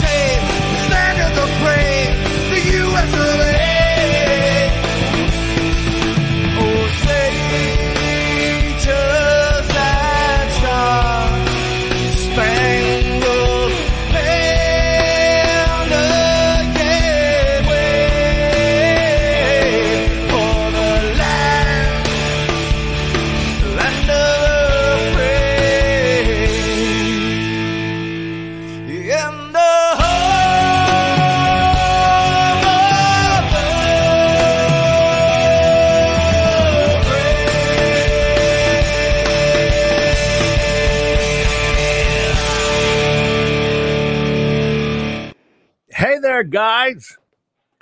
[0.00, 0.40] Save.
[0.74, 3.12] The land of the U.S.
[3.14, 3.57] of A.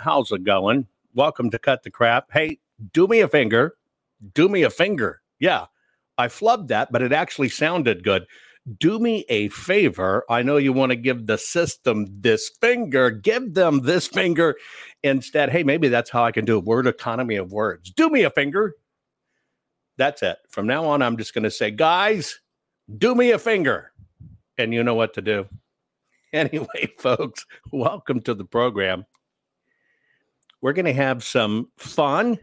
[0.06, 0.86] How's it going?
[1.14, 2.28] Welcome to Cut the Crap.
[2.30, 2.60] Hey,
[2.92, 3.74] do me a finger.
[4.34, 5.20] Do me a finger.
[5.40, 5.66] Yeah.
[6.16, 8.24] I flubbed that, but it actually sounded good.
[8.78, 10.24] Do me a favor.
[10.30, 13.10] I know you want to give the system this finger.
[13.10, 14.54] Give them this finger
[15.02, 15.50] instead.
[15.50, 17.90] Hey, maybe that's how I can do a word economy of words.
[17.90, 18.76] Do me a finger.
[19.96, 20.38] That's it.
[20.48, 22.38] From now on, I'm just going to say, guys,
[22.96, 23.90] do me a finger.
[24.56, 25.48] And you know what to do.
[26.32, 29.06] Anyway, folks, welcome to the program.
[30.60, 32.38] We're going to have some fun,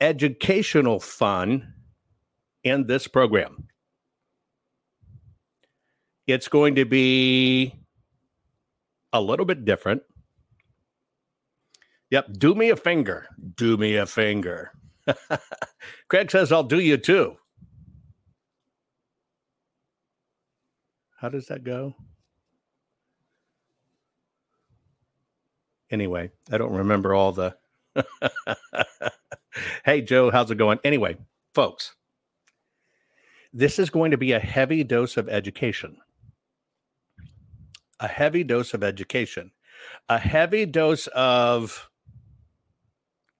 [0.00, 1.74] educational fun
[2.62, 3.68] in this program.
[6.26, 7.74] It's going to be
[9.12, 10.02] a little bit different.
[12.10, 13.26] Yep, do me a finger.
[13.56, 14.72] Do me a finger.
[16.08, 17.36] Craig says, I'll do you too.
[21.16, 21.94] How does that go?
[25.90, 27.56] Anyway, I don't remember all the.
[29.84, 30.78] hey, Joe, how's it going?
[30.84, 31.16] Anyway,
[31.54, 31.94] folks,
[33.52, 35.96] this is going to be a heavy dose of education.
[37.98, 39.50] A heavy dose of education,
[40.08, 41.90] a heavy dose of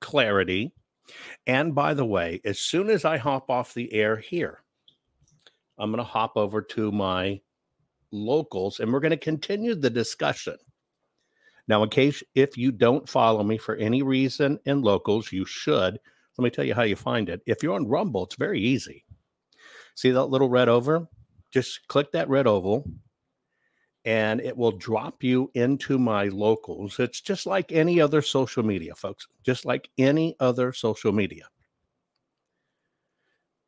[0.00, 0.72] clarity.
[1.46, 4.62] And by the way, as soon as I hop off the air here,
[5.78, 7.40] I'm going to hop over to my
[8.12, 10.56] locals and we're going to continue the discussion.
[11.70, 16.00] Now, in case if you don't follow me for any reason in locals, you should.
[16.36, 17.42] Let me tell you how you find it.
[17.46, 19.04] If you're on Rumble, it's very easy.
[19.94, 21.06] See that little red over?
[21.52, 22.90] Just click that red oval
[24.04, 26.98] and it will drop you into my locals.
[26.98, 31.46] It's just like any other social media, folks, just like any other social media.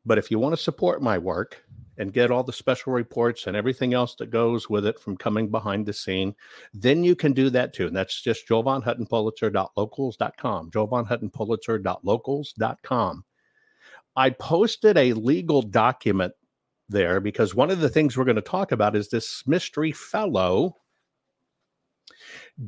[0.05, 1.62] But if you want to support my work,
[1.97, 5.49] and get all the special reports and everything else that goes with it from coming
[5.49, 6.35] behind the scene,
[6.73, 7.87] then you can do that too.
[7.87, 13.25] And that's just jovanhuttonpulitzer.locals.com, jovanhuttonpulitzer.locals.com.
[14.15, 16.33] I posted a legal document
[16.89, 20.77] there because one of the things we're going to talk about is this mystery fellow,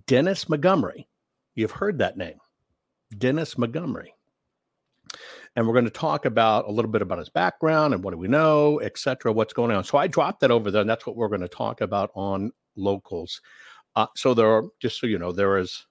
[0.08, 1.08] Dennis Montgomery.
[1.54, 2.40] You've heard that name,
[3.18, 4.15] Dennis Montgomery
[5.56, 8.18] and we're going to talk about a little bit about his background and what do
[8.18, 9.32] we know, etc.
[9.32, 9.84] What's going on?
[9.84, 12.52] So I dropped that over there, and that's what we're going to talk about on
[12.76, 13.42] locals.
[13.96, 15.86] Uh, so there are just so you know, there is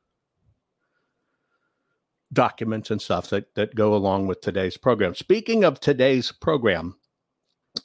[2.33, 5.15] documents and stuff that that go along with today's program.
[5.15, 6.97] Speaking of today's program,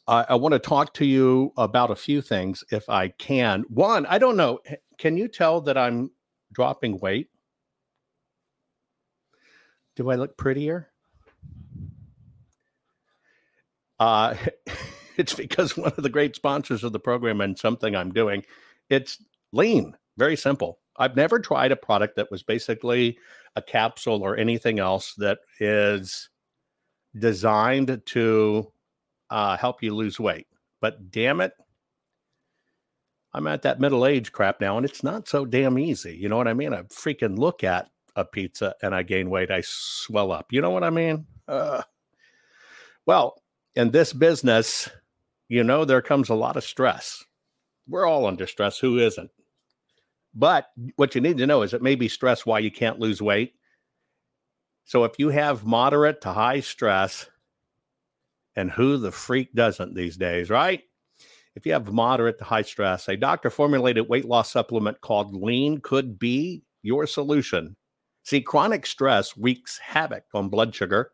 [0.08, 3.64] I, I want to talk to you about a few things if I can.
[3.70, 4.60] One, I don't know.
[4.98, 6.12] Can you tell that I'm
[6.52, 7.30] dropping weight?
[9.96, 10.92] Do I look prettier?
[14.00, 14.36] Uh,
[15.18, 18.44] it's because one of the great sponsors of the program and something I'm doing,
[18.90, 20.80] it's lean, very simple.
[20.98, 23.18] I've never tried a product that was basically
[23.56, 26.30] a capsule or anything else that is
[27.18, 28.72] designed to
[29.30, 30.48] uh, help you lose weight.
[30.82, 31.54] But damn it,
[33.34, 36.16] I'm at that middle age crap now, and it's not so damn easy.
[36.16, 36.74] You know what I mean?
[36.74, 40.52] I freaking look at a pizza and I gain weight, I swell up.
[40.52, 41.26] You know what I mean?
[41.48, 41.82] Uh,
[43.06, 43.42] well,
[43.80, 44.90] in this business,
[45.48, 47.24] you know, there comes a lot of stress.
[47.88, 48.78] We're all under stress.
[48.78, 49.32] Who isn't?
[50.36, 50.68] But
[50.98, 53.54] what you need to know is it may be stress why you can't lose weight.
[54.84, 57.30] So if you have moderate to high stress,
[58.58, 60.82] and who the freak doesn't these days, right?
[61.56, 65.80] If you have moderate to high stress, a doctor formulated weight loss supplement called Lean
[65.80, 67.78] could be your solution.
[68.24, 71.12] See, chronic stress wreaks havoc on blood sugar,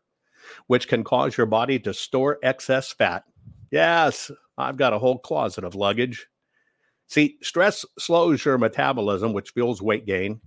[0.66, 3.24] which can cause your body to store excess fat.
[3.70, 6.26] Yes, I've got a whole closet of luggage.
[7.08, 10.40] See, stress slows your metabolism, which fuels weight gain.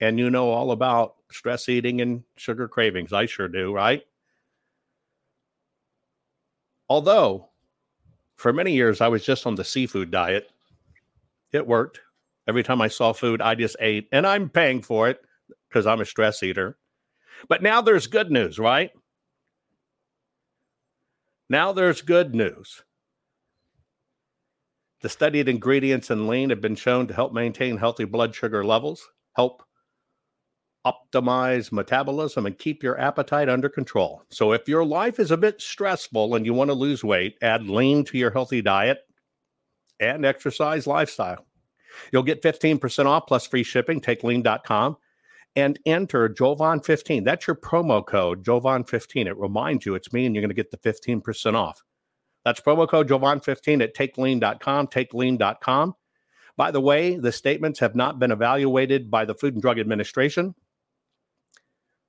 [0.00, 3.12] And you know all about stress eating and sugar cravings.
[3.12, 4.02] I sure do, right?
[6.88, 7.48] Although,
[8.36, 10.50] for many years, I was just on the seafood diet.
[11.52, 12.00] It worked.
[12.46, 15.20] Every time I saw food, I just ate, and I'm paying for it
[15.68, 16.76] because I'm a stress eater.
[17.48, 18.90] But now there's good news, right?
[21.54, 22.82] Now there's good news.
[25.02, 29.08] The studied ingredients in lean have been shown to help maintain healthy blood sugar levels,
[29.36, 29.62] help
[30.84, 34.24] optimize metabolism, and keep your appetite under control.
[34.30, 37.68] So, if your life is a bit stressful and you want to lose weight, add
[37.68, 38.98] lean to your healthy diet
[40.00, 41.46] and exercise lifestyle.
[42.10, 44.00] You'll get 15% off plus free shipping.
[44.00, 44.96] Take lean.com
[45.56, 47.24] and enter Jovan15.
[47.24, 49.26] That's your promo code, Jovan15.
[49.26, 51.82] It reminds you it's me, and you're going to get the 15% off.
[52.44, 55.94] That's promo code Jovan15 at takelean.com, takelean.com.
[56.56, 60.54] By the way, the statements have not been evaluated by the Food and Drug Administration.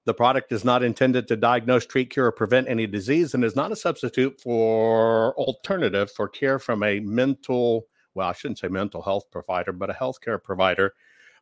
[0.06, 3.56] The product is not intended to diagnose, treat, cure, or prevent any disease and is
[3.56, 9.02] not a substitute for alternative for care from a mental, well, I shouldn't say mental
[9.02, 10.94] health provider, but a healthcare provider.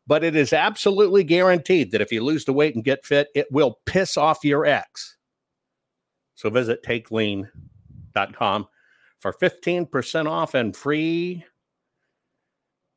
[0.05, 3.47] But it is absolutely guaranteed that if you lose the weight and get fit, it
[3.51, 5.17] will piss off your ex.
[6.35, 8.67] So visit takelean.com
[9.19, 11.45] for 15% off and free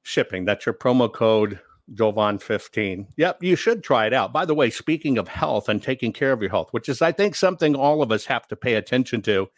[0.03, 0.45] shipping.
[0.45, 1.61] That's your promo code
[1.95, 3.07] Jovan15.
[3.17, 4.33] Yep, you should try it out.
[4.33, 7.13] By the way, speaking of health and taking care of your health, which is, I
[7.13, 9.49] think, something all of us have to pay attention to,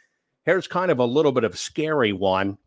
[0.45, 2.59] here's kind of a little bit of a scary one.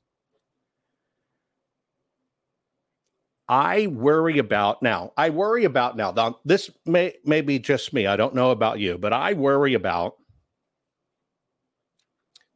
[3.52, 5.12] I worry about now.
[5.18, 6.12] I worry about now.
[6.12, 8.08] now this may, may be just me.
[8.08, 10.16] I don't know about you, but I worry about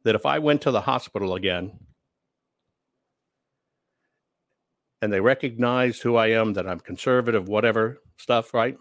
[0.04, 1.78] that if I went to the hospital again
[5.02, 8.78] and they recognize who I am, that I'm conservative, whatever stuff, right?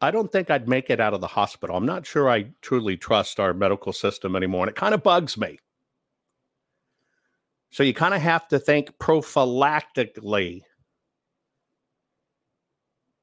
[0.00, 1.76] I don't think I'd make it out of the hospital.
[1.76, 4.62] I'm not sure I truly trust our medical system anymore.
[4.62, 5.58] And it kind of bugs me.
[7.70, 10.62] So you kind of have to think prophylactically.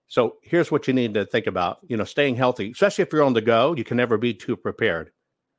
[0.08, 3.24] So here's what you need to think about, you know, staying healthy, especially if you're
[3.24, 5.12] on the go, you can never be too prepared.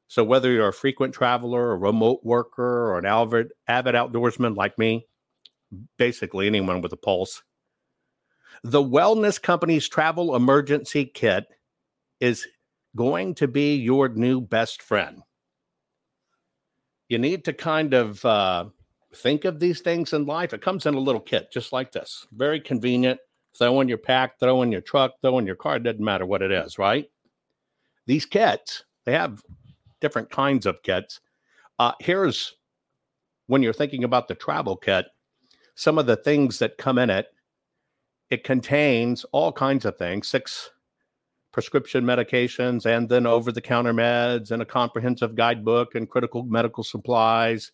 [0.09, 4.79] So whether you're a frequent traveler, a remote worker, or an avid, avid outdoorsman like
[4.79, 5.09] me,
[5.99, 7.43] basically anyone with a pulse,
[8.63, 11.45] the Wellness Company's travel emergency kit
[12.21, 12.47] is
[12.95, 15.23] going to be your new best friend.
[17.09, 18.67] You need to kind of uh,
[19.15, 20.53] think of these things in life.
[20.53, 22.27] It comes in a little kit just like this.
[22.33, 23.21] Very convenient.
[23.59, 25.77] Throw in your pack, throw in your truck, throw in your car.
[25.77, 27.07] It doesn't matter what it is, right?
[28.07, 29.43] These kits, they have
[30.01, 31.21] different kinds of kits.
[31.79, 32.55] Uh, here's
[33.47, 35.07] when you're thinking about the travel kit,
[35.75, 37.29] some of the things that come in it.
[38.29, 40.71] It contains all kinds of things, six
[41.57, 46.85] prescription medications, and then over the counter meds, and a comprehensive guidebook, and critical medical
[46.85, 47.73] supplies.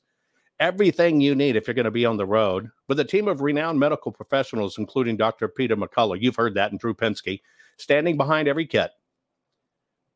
[0.60, 3.40] Everything you need if you're going to be on the road with a team of
[3.40, 5.48] renowned medical professionals, including Dr.
[5.48, 6.22] Peter McCullough.
[6.22, 7.40] You've heard that, and Drew Pinsky,
[7.76, 8.92] standing behind every kit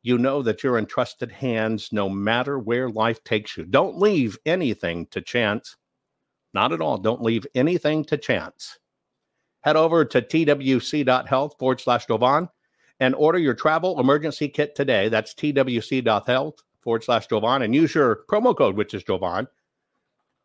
[0.01, 3.65] you know that you're in trusted hands no matter where life takes you.
[3.65, 5.75] Don't leave anything to chance.
[6.53, 6.97] Not at all.
[6.97, 8.79] Don't leave anything to chance.
[9.61, 12.47] Head over to twc.health forward slash Jovan
[12.99, 15.09] and order your travel emergency kit today.
[15.09, 19.47] That's twc.health forward slash Jovan and use your promo code, which is Jovan,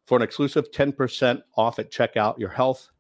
[0.07, 2.39] for an exclusive 10% off at checkout.
[2.39, 2.91] Your health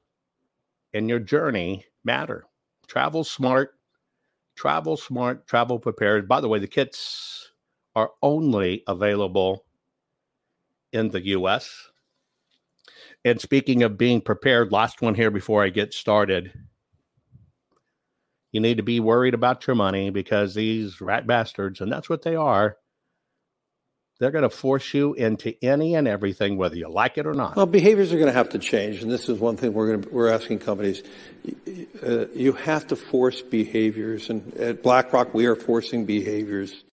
[0.94, 2.47] and your journey matter.
[2.87, 3.75] Travel smart
[4.54, 6.28] Travel smart, travel prepared.
[6.28, 7.52] By the way, the kits
[7.94, 9.64] are only available
[10.92, 11.90] in the US.
[13.25, 16.52] And speaking of being prepared, last one here before I get started.
[18.52, 22.23] You need to be worried about your money because these rat bastards, and that's what
[22.23, 22.76] they are,
[24.21, 27.56] they're going to force you into any and everything, whether you like it or not.
[27.56, 30.02] Well, behaviors are going to have to change, and this is one thing we're going
[30.02, 31.02] to, we're asking companies.
[32.06, 36.85] Uh, you have to force behaviors, and at BlackRock, we are forcing behaviors.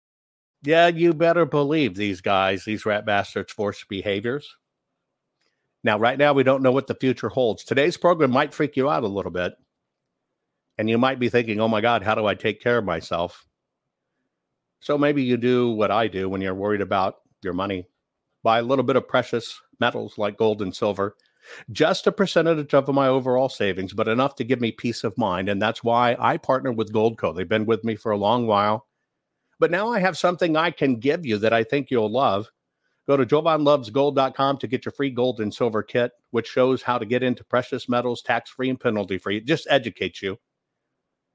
[0.63, 4.57] Yeah, you better believe these guys, these rat bastards, force behaviors.
[5.85, 7.65] Now, right now, we don't know what the future holds.
[7.65, 9.53] Today's program might freak you out a little bit,
[10.79, 13.47] and you might be thinking, "Oh my God, how do I take care of myself?"
[14.81, 17.87] So maybe you do what I do when you're worried about your money.
[18.43, 21.17] Buy a little bit of precious metals like gold and silver,
[21.73, 25.49] just a percentage of my overall savings, but enough to give me peace of mind.
[25.49, 27.35] And that's why I partner with Goldco.
[27.35, 28.87] They've been with me for a long while.
[29.59, 32.51] But now I have something I can give you that I think you'll love.
[33.09, 37.07] Go to jovanlovesgold.com to get your free gold and silver kit, which shows how to
[37.07, 39.39] get into precious metals tax free and penalty free.
[39.39, 40.39] It just educates you.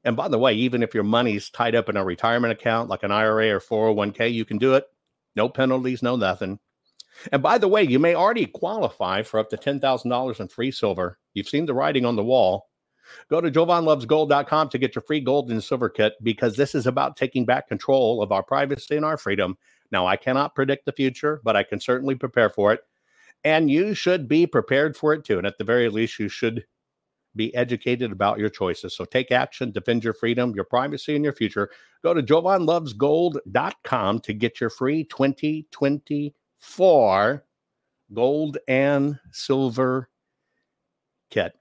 [0.04, 3.04] And by the way, even if your money's tied up in a retirement account like
[3.04, 4.86] an IRA or 401k, you can do it.
[5.36, 6.60] No penalties, no nothing.
[7.32, 11.20] And by the way, you may already qualify for up to $10,000 in free silver.
[11.34, 12.70] You've seen the writing on the wall.
[13.30, 17.16] Go to jovanlovesgold.com to get your free gold and silver kit because this is about
[17.16, 19.58] taking back control of our privacy and our freedom.
[19.92, 22.82] Now, I cannot predict the future, but I can certainly prepare for it.
[23.44, 25.38] And you should be prepared for it too.
[25.38, 26.66] And at the very least, you should
[27.36, 28.96] be educated about your choices.
[28.96, 31.72] So take action, defend your freedom, your privacy, and your future.
[32.04, 37.44] Go to jovanlovesgold.com to get your free 2024
[38.14, 40.10] gold and silver
[41.30, 41.54] kit.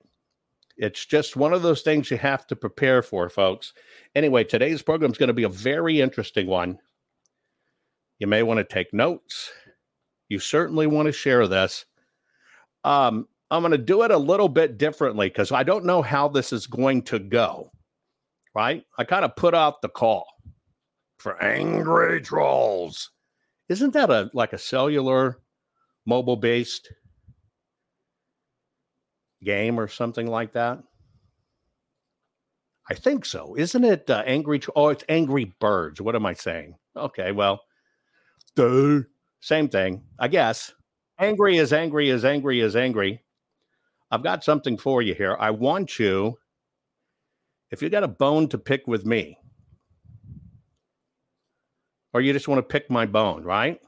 [0.76, 3.72] It's just one of those things you have to prepare for, folks.
[4.14, 6.78] Anyway, today's program is going to be a very interesting one.
[8.18, 9.50] You may want to take notes.
[10.28, 11.84] You certainly want to share this.
[12.84, 16.28] Um, I'm going to do it a little bit differently because I don't know how
[16.28, 17.70] this is going to go.
[18.54, 18.84] right?
[18.98, 20.26] I kind of put out the call
[21.18, 23.10] for angry trolls.
[23.68, 25.38] Isn't that a like a cellular
[26.06, 26.92] mobile based
[29.44, 30.82] game or something like that?
[32.90, 33.54] I think so.
[33.56, 34.58] Isn't it uh, angry?
[34.58, 36.00] Tro- oh, it's Angry Birds.
[36.00, 36.74] What am I saying?
[36.96, 37.60] Okay, well,
[38.56, 39.00] duh,
[39.40, 40.72] same thing, I guess.
[41.18, 43.22] Angry is angry is angry is angry.
[44.12, 45.36] I've got something for you here.
[45.40, 46.38] I want you,
[47.70, 49.38] if you got a bone to pick with me,
[52.12, 53.80] or you just want to pick my bone, right?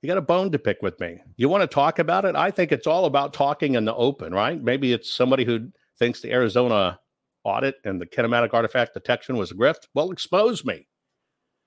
[0.00, 1.20] You got a bone to pick with me.
[1.36, 2.34] You want to talk about it?
[2.34, 4.60] I think it's all about talking in the open, right?
[4.60, 6.98] Maybe it's somebody who thinks the Arizona
[7.44, 9.88] audit and the kinematic artifact detection was a grift.
[9.92, 10.86] Well, expose me.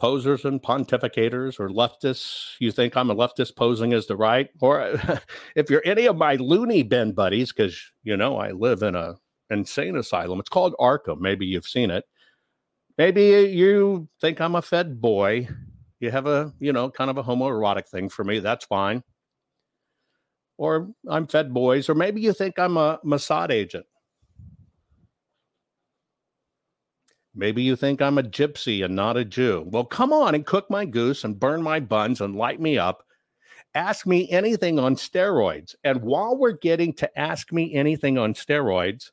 [0.00, 5.00] posers and pontificators or leftists, you think I'm a leftist posing as the right, or
[5.54, 9.16] if you're any of my loony bin buddies, because you know I live in a
[9.50, 10.40] insane asylum.
[10.40, 11.20] It's called Arkham.
[11.20, 12.04] Maybe you've seen it.
[12.98, 15.48] Maybe you think I'm a Fed boy.
[16.00, 18.38] You have a, you know, kind of a homoerotic thing for me.
[18.38, 19.02] That's fine.
[20.56, 23.86] Or I'm Fed boys, or maybe you think I'm a Mossad agent.
[27.40, 29.64] Maybe you think I'm a gypsy and not a Jew.
[29.66, 33.02] Well, come on and cook my goose and burn my buns and light me up.
[33.74, 35.74] Ask me anything on steroids.
[35.82, 39.10] And while we're getting to ask me anything on steroids,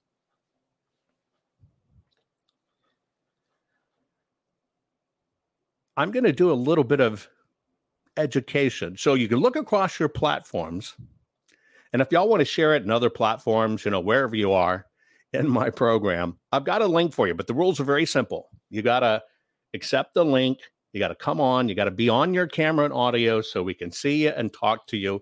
[5.96, 7.30] I'm going to do a little bit of
[8.18, 8.98] education.
[8.98, 10.98] So you can look across your platforms.
[11.94, 14.87] And if y'all want to share it in other platforms, you know, wherever you are
[15.38, 17.34] in my program, I've got a link for you.
[17.34, 18.50] But the rules are very simple.
[18.70, 19.24] You got to
[19.74, 20.60] accept the link.
[20.94, 21.70] You got to come on.
[21.70, 24.52] You got to be on your camera and audio so we can see you and
[24.54, 25.22] talk to you.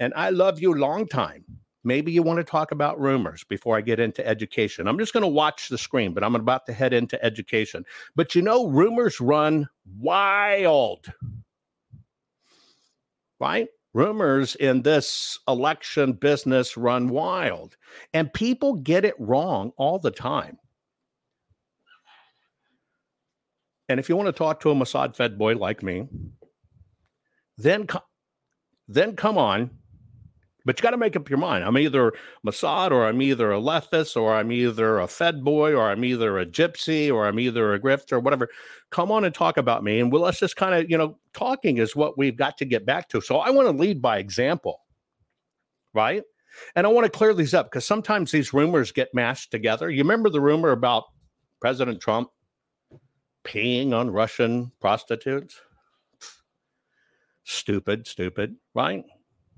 [0.00, 1.44] And I love you long time.
[1.84, 4.86] Maybe you want to talk about rumors before I get into education.
[4.86, 7.84] I'm just going to watch the screen, but I'm about to head into education.
[8.14, 11.12] But you know, rumors run wild,
[13.40, 13.68] right?
[13.94, 17.76] Rumors in this election business run wild,
[18.14, 20.58] and people get it wrong all the time.
[23.88, 26.08] And if you want to talk to a Mossad fed boy like me,
[27.58, 28.04] then, co-
[28.88, 29.70] then come on
[30.64, 31.64] but you got to make up your mind.
[31.64, 32.12] I'm either
[32.46, 36.38] Mossad or I'm either a leftist or I'm either a Fed boy or I'm either
[36.38, 38.48] a gypsy or I'm either a grifter or whatever.
[38.90, 40.00] Come on and talk about me.
[40.00, 42.86] And we'll, let's just kind of, you know, talking is what we've got to get
[42.86, 43.20] back to.
[43.20, 44.80] So I want to lead by example,
[45.94, 46.22] right?
[46.76, 49.90] And I want to clear these up because sometimes these rumors get mashed together.
[49.90, 51.04] You remember the rumor about
[51.60, 52.28] President Trump
[53.44, 55.60] peeing on Russian prostitutes?
[57.44, 59.04] Stupid, stupid, right?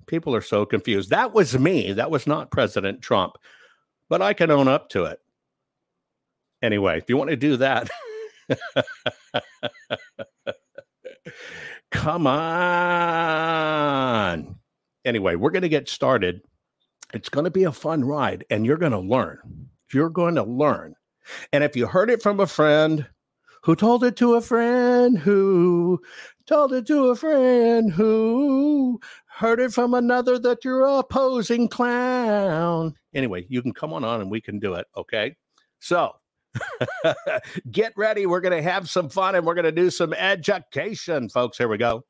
[0.07, 1.11] People are so confused.
[1.11, 1.93] That was me.
[1.93, 3.37] That was not President Trump,
[4.09, 5.21] but I can own up to it.
[6.63, 7.89] Anyway, if you want to do that,
[11.91, 12.35] come on.
[15.05, 16.41] Anyway, we're going to get started.
[17.13, 19.69] It's going to be a fun ride, and you're going to learn.
[19.93, 20.95] You're going to learn.
[21.53, 23.07] And if you heard it from a friend
[23.63, 26.01] who told it to a friend who
[26.47, 29.01] told it to a friend who
[29.35, 32.95] heard it from another that you're a posing clown.
[33.13, 34.87] Anyway, you can come on on and we can do it.
[34.97, 35.35] Okay.
[35.81, 36.13] So
[37.71, 38.27] get ready.
[38.27, 41.59] We're going to have some fun and we're going to do some education, folks.
[41.59, 42.05] Here we go.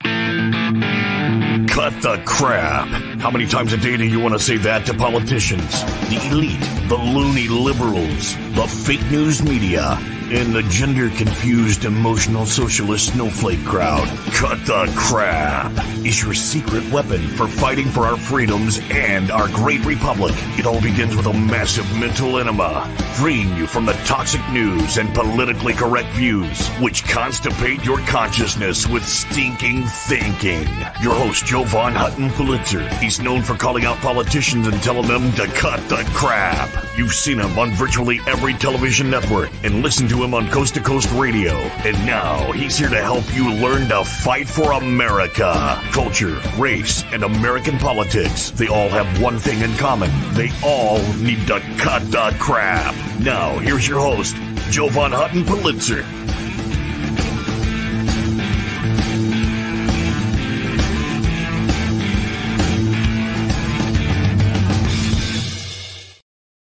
[1.69, 2.89] Cut the crap.
[3.21, 6.61] How many times a day do you want to say that to politicians, the elite,
[6.89, 9.99] the loony liberals, the fake news media?
[10.35, 14.09] And the gender confused emotional socialist snowflake crowd.
[14.33, 15.71] Cut the crap
[16.05, 20.35] is your secret weapon for fighting for our freedoms and our great republic.
[20.59, 25.15] It all begins with a massive mental enema, freeing you from the toxic news and
[25.15, 30.67] politically correct views, which constipate your consciousness with stinking thinking.
[31.01, 32.89] Your host, Jovan Hutton Pulitzer.
[32.97, 36.69] He's known for calling out politicians and telling them to cut the crap.
[36.97, 40.81] You've seen him on virtually every television network and listened to him on Coast to
[40.81, 41.53] Coast Radio.
[41.53, 45.79] And now he's here to help you learn to fight for America.
[45.93, 48.51] Culture, race, and American politics.
[48.51, 50.11] They all have one thing in common.
[50.33, 52.95] They all need to cut the crap.
[53.21, 54.35] Now, here's your host,
[54.71, 56.03] Jovan Hutton Pulitzer.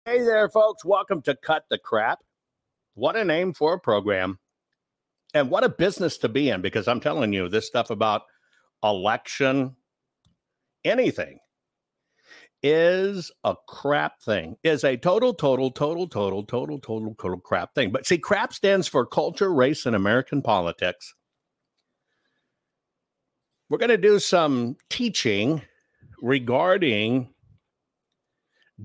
[0.04, 0.84] Hey there, folks.
[0.84, 2.20] Welcome to Cut the Crap.
[2.98, 4.40] What a name for a program.
[5.32, 8.22] And what a business to be in, because I'm telling you, this stuff about
[8.82, 9.76] election,
[10.84, 11.38] anything,
[12.60, 17.92] is a crap thing, is a total, total, total, total, total, total, total crap thing.
[17.92, 21.14] But see, crap stands for culture, race, and American politics.
[23.70, 25.62] We're going to do some teaching
[26.20, 27.32] regarding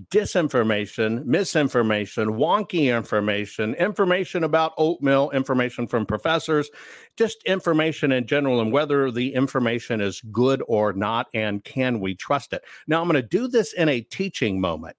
[0.10, 6.70] disinformation, misinformation, wonky information, information about oatmeal, information from professors,
[7.16, 12.16] just information in general, and whether the information is good or not, and can we
[12.16, 12.64] trust it.
[12.88, 14.98] Now, I'm going to do this in a teaching moment.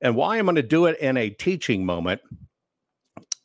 [0.00, 2.20] And why I'm going to do it in a teaching moment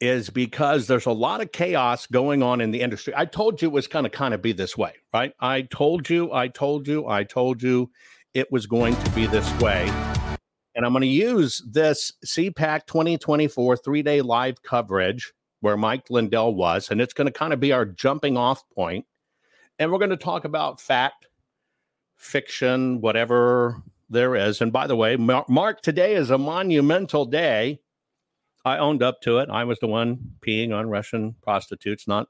[0.01, 3.13] is because there's a lot of chaos going on in the industry.
[3.15, 5.33] I told you it was going to kind of be this way, right?
[5.41, 7.91] I told you, I told you, I told you
[8.33, 9.89] it was going to be this way.
[10.75, 16.55] And I'm going to use this CPAC 2024 three day live coverage where Mike Lindell
[16.55, 19.05] was, and it's going to kind of be our jumping off point.
[19.77, 21.27] And we're going to talk about fact,
[22.15, 24.61] fiction, whatever there is.
[24.61, 27.79] And by the way, Mark, today is a monumental day.
[28.65, 29.49] I owned up to it.
[29.49, 32.27] I was the one peeing on Russian prostitutes, not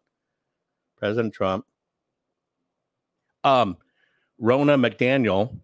[0.98, 1.66] President Trump.
[3.44, 3.78] Um,
[4.42, 5.60] Ronna McDaniel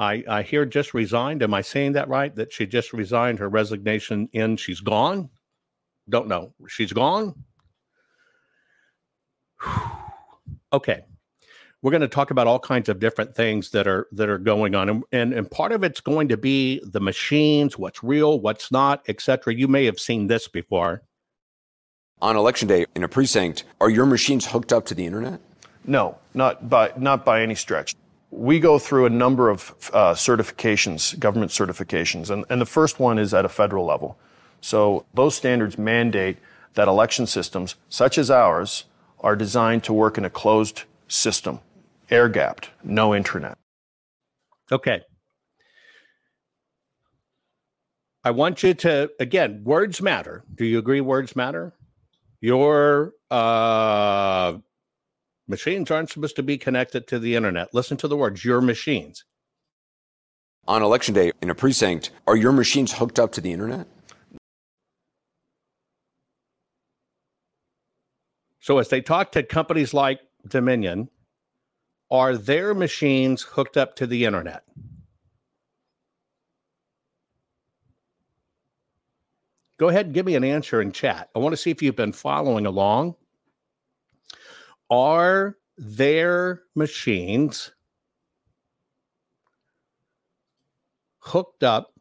[0.00, 1.42] I, I hear just resigned.
[1.42, 2.34] Am I saying that right?
[2.34, 5.28] That she just resigned her resignation in she's gone?
[6.08, 6.54] Don't know.
[6.68, 7.34] She's gone?
[10.72, 11.02] okay.
[11.82, 14.74] We're going to talk about all kinds of different things that are that are going
[14.74, 14.88] on.
[14.88, 19.02] And, and, and part of it's going to be the machines, what's real, what's not,
[19.06, 19.54] etc.
[19.54, 21.02] You may have seen this before.
[22.22, 25.40] On election day in a precinct, are your machines hooked up to the internet?
[25.84, 27.94] No, not by not by any stretch
[28.30, 33.18] we go through a number of uh, certifications, government certifications, and, and the first one
[33.18, 34.18] is at a federal level.
[34.60, 36.38] So those standards mandate
[36.74, 38.84] that election systems, such as ours,
[39.20, 41.60] are designed to work in a closed system,
[42.10, 43.58] air gapped, no internet.
[44.70, 45.02] Okay.
[48.22, 50.44] I want you to, again, words matter.
[50.54, 51.72] Do you agree words matter?
[52.40, 54.58] Your uh,
[55.50, 57.74] Machines aren't supposed to be connected to the internet.
[57.74, 59.24] Listen to the words, your machines.
[60.68, 63.88] On election day in a precinct, are your machines hooked up to the internet?
[68.60, 71.08] So as they talk to companies like Dominion,
[72.12, 74.62] are their machines hooked up to the internet?
[79.78, 81.28] Go ahead and give me an answer in chat.
[81.34, 83.16] I want to see if you've been following along
[84.90, 87.72] are their machines
[91.20, 91.94] hooked up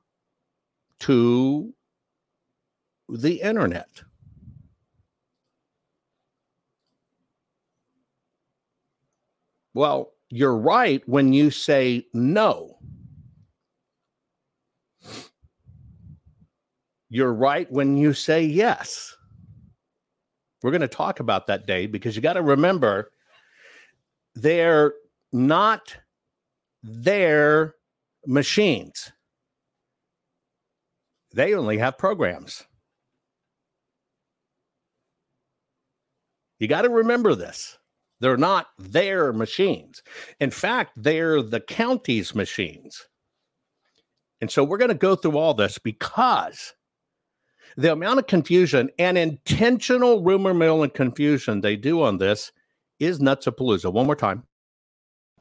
[1.00, 1.74] to
[3.08, 4.02] the internet?
[9.74, 12.78] Well, you're right when you say no.
[17.10, 19.16] You're right when you say yes.
[20.62, 23.12] We're going to talk about that day because you got to remember
[24.36, 24.94] they're
[25.32, 25.98] not
[26.84, 27.76] their
[28.26, 29.12] machines.
[31.34, 32.64] They only have programs.
[36.60, 37.78] You got to remember this.
[38.20, 40.04] They're not their machines.
[40.42, 43.08] In fact, they're the county's machines.
[44.42, 46.74] And so we're going to go through all this because
[47.78, 52.52] the amount of confusion and intentional rumor mill and confusion they do on this
[53.00, 53.92] is nuts a palooza.
[53.92, 54.44] One more time.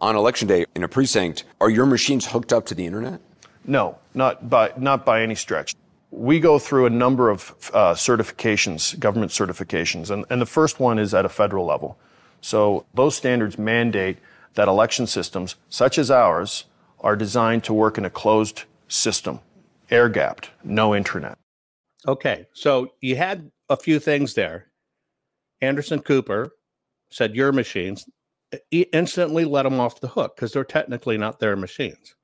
[0.01, 3.21] On election day in a precinct, are your machines hooked up to the internet?
[3.65, 5.75] No, not by not by any stretch.
[6.11, 10.99] we go through a number of uh, certifications, government certifications, and, and the first one
[10.99, 11.99] is at a federal level.
[12.41, 14.19] So those standards mandate
[14.55, 16.65] that election systems, such as ours,
[17.01, 19.41] are designed to work in a closed system,
[19.91, 21.35] air gapped, no intranet.
[22.07, 24.71] Okay, so you had a few things there.
[25.61, 26.53] Anderson Cooper
[27.11, 28.09] said your machines
[28.71, 32.15] instantly let them off the hook because they're technically not their machines.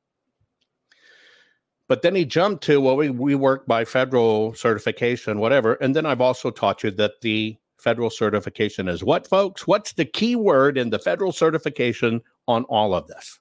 [1.86, 5.74] But then he jumped to, well, we, we work by federal certification, whatever.
[5.74, 9.66] And then I've also taught you that the federal certification is what, folks?
[9.66, 13.38] What's the key word in the federal certification on all of this?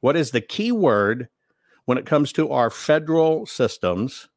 [0.00, 1.28] What is the key word
[1.86, 4.28] when it comes to our federal systems?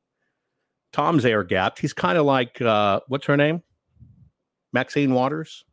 [0.95, 1.79] Tom's air gapped.
[1.79, 3.61] He's kind of like, uh, what's her name?
[4.71, 5.65] Maxine Waters?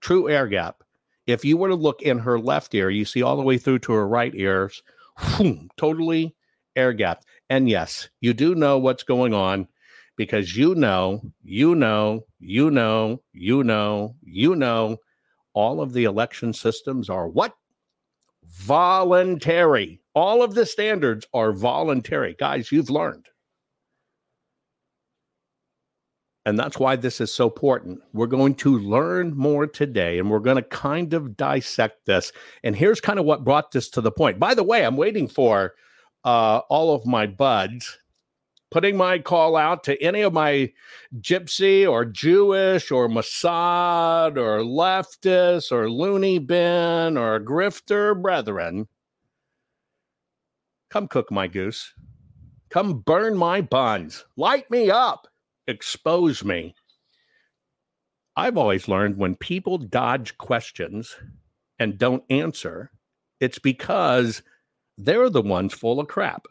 [0.00, 0.82] True air gap.
[1.26, 3.80] If you were to look in her left ear, you see all the way through
[3.80, 4.82] to her right ears,
[5.18, 6.34] whoom, totally
[6.76, 7.26] air gapped.
[7.50, 9.68] And yes, you do know what's going on
[10.16, 14.96] because you know, you know, you know, you know, you know,
[15.52, 17.54] all of the election systems are what?
[18.46, 20.00] Voluntary.
[20.14, 22.34] All of the standards are voluntary.
[22.38, 23.26] Guys, you've learned.
[26.46, 28.00] And that's why this is so important.
[28.14, 32.32] We're going to learn more today and we're going to kind of dissect this.
[32.64, 34.38] And here's kind of what brought this to the point.
[34.38, 35.74] By the way, I'm waiting for
[36.24, 37.98] uh, all of my buds,
[38.70, 40.72] putting my call out to any of my
[41.20, 48.88] gypsy or Jewish or Mossad or leftist or loony bin or grifter brethren.
[50.88, 51.92] Come cook my goose.
[52.70, 54.24] Come burn my buns.
[54.36, 55.26] Light me up
[55.70, 56.74] expose me.
[58.36, 61.16] I've always learned when people dodge questions
[61.78, 62.90] and don't answer,
[63.40, 64.42] it's because
[64.98, 66.46] they're the ones full of crap.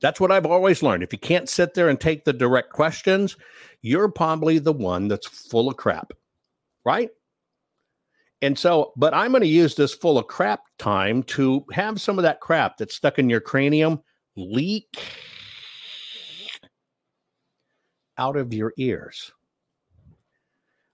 [0.00, 1.02] That's what I've always learned.
[1.02, 3.36] If you can't sit there and take the direct questions,
[3.82, 6.12] you're probably the one that's full of crap,
[6.84, 7.10] right?
[8.42, 12.18] And so, but I'm going to use this full of crap time to have some
[12.18, 14.00] of that crap that's stuck in your cranium
[14.36, 14.88] leak
[18.20, 19.32] out of your ears.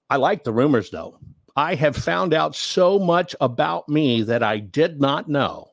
[0.09, 1.19] I like the rumors though.
[1.57, 5.73] I have found out so much about me that I did not know.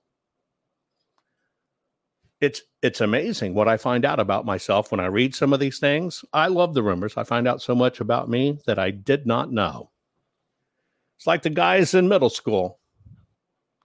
[2.42, 5.80] It's it's amazing what I find out about myself when I read some of these
[5.80, 6.26] things.
[6.34, 7.14] I love the rumors.
[7.16, 9.92] I find out so much about me that I did not know.
[11.18, 12.80] It's like the guys in middle school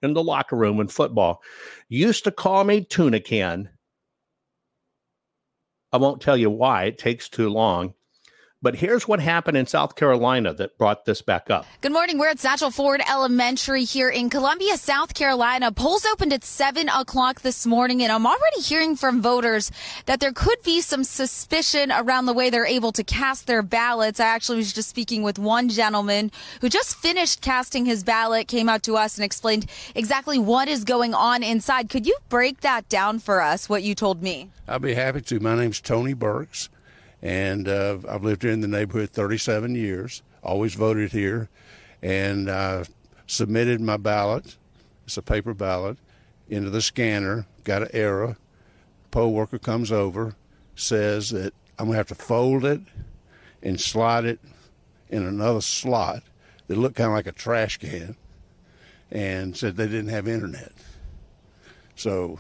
[0.02, 1.42] in the locker room in football
[1.88, 3.68] used to call me tuna can
[5.92, 7.94] I won't tell you why, it takes too long.
[8.60, 11.64] But here's what happened in South Carolina that brought this back up.
[11.80, 12.18] Good morning.
[12.18, 15.70] We're at Satchel Ford Elementary here in Columbia, South Carolina.
[15.70, 19.70] Polls opened at 7 o'clock this morning, and I'm already hearing from voters
[20.06, 24.18] that there could be some suspicion around the way they're able to cast their ballots.
[24.18, 28.68] I actually was just speaking with one gentleman who just finished casting his ballot, came
[28.68, 31.90] out to us and explained exactly what is going on inside.
[31.90, 34.50] Could you break that down for us, what you told me?
[34.66, 35.38] I'll be happy to.
[35.38, 36.70] My name's Tony Burks
[37.22, 40.22] and uh, I've lived here in the neighborhood 37 years.
[40.42, 41.48] Always voted here,
[42.02, 42.85] and I
[43.26, 44.57] submitted my ballot.
[45.04, 45.98] It's a paper ballot
[46.48, 47.46] into the scanner.
[47.64, 48.37] Got an error.
[49.11, 50.37] Poll worker comes over,
[50.76, 52.81] says that I'm gonna have to fold it
[53.62, 54.38] and slide it
[55.09, 56.22] in another slot
[56.68, 58.16] that looked kind of like a trash can,
[59.11, 60.72] and said they didn't have internet.
[61.96, 62.38] So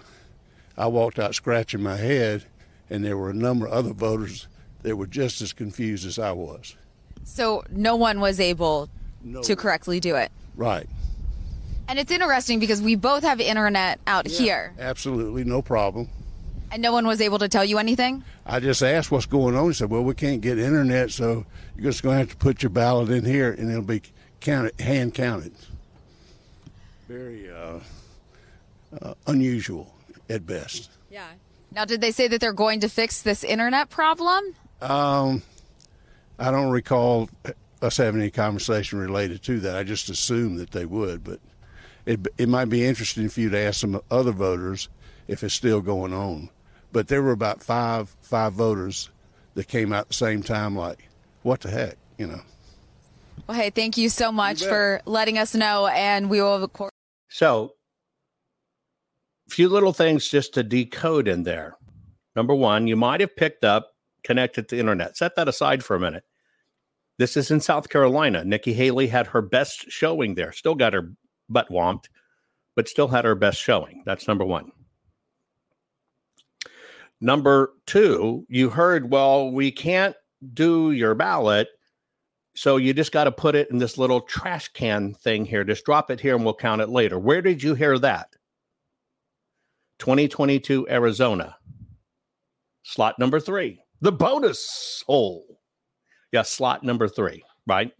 [0.76, 2.44] I walked out scratching my head,
[2.88, 4.46] and there were a number of other voters
[4.82, 6.76] they were just as confused as I was.
[7.24, 8.88] So no one was able
[9.22, 9.42] no.
[9.42, 10.30] to correctly do it.
[10.56, 10.88] Right.
[11.88, 14.74] And it's interesting because we both have internet out yeah, here.
[14.78, 16.08] Absolutely, no problem.
[16.70, 18.22] And no one was able to tell you anything?
[18.44, 19.68] I just asked what's going on.
[19.68, 22.62] He said, Well, we can't get internet, so you're just going to have to put
[22.62, 24.02] your ballot in here and it'll be
[24.40, 25.54] counted, hand counted.
[27.08, 27.78] Very uh,
[29.00, 29.94] uh, unusual
[30.28, 30.90] at best.
[31.10, 31.26] Yeah.
[31.72, 34.54] Now, did they say that they're going to fix this internet problem?
[34.80, 35.42] Um,
[36.38, 37.28] I don't recall
[37.82, 39.76] us having any conversation related to that.
[39.76, 41.40] I just assumed that they would, but
[42.06, 44.88] it it might be interesting for you to ask some other voters
[45.26, 46.50] if it's still going on.
[46.92, 49.10] But there were about five five voters
[49.54, 50.76] that came out at the same time.
[50.76, 51.08] Like,
[51.42, 52.40] what the heck, you know?
[53.46, 56.62] Well, hey, thank you so much you for letting us know, and we will.
[56.62, 56.92] Of course-
[57.30, 57.74] so,
[59.48, 61.76] a few little things just to decode in there.
[62.36, 63.92] Number one, you might have picked up
[64.28, 65.16] connected to internet.
[65.16, 66.22] Set that aside for a minute.
[67.16, 68.44] This is in South Carolina.
[68.44, 70.52] Nikki Haley had her best showing there.
[70.52, 71.14] Still got her
[71.48, 72.10] butt womped,
[72.76, 74.02] but still had her best showing.
[74.04, 74.70] That's number one.
[77.22, 80.14] Number two, you heard, well, we can't
[80.52, 81.68] do your ballot.
[82.54, 85.64] So you just got to put it in this little trash can thing here.
[85.64, 87.18] Just drop it here and we'll count it later.
[87.18, 88.28] Where did you hear that?
[90.00, 91.56] 2022 Arizona.
[92.82, 95.60] Slot number three, the bonus hole.
[96.32, 97.92] Yeah, slot number three, right?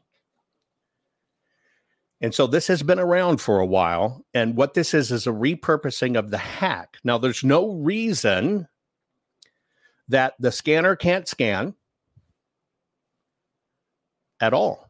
[2.21, 4.25] And so this has been around for a while.
[4.35, 6.97] And what this is, is a repurposing of the hack.
[7.05, 8.67] Now, there's no reason
[10.09, 11.75] that the scanner can't scan
[14.41, 14.89] at all.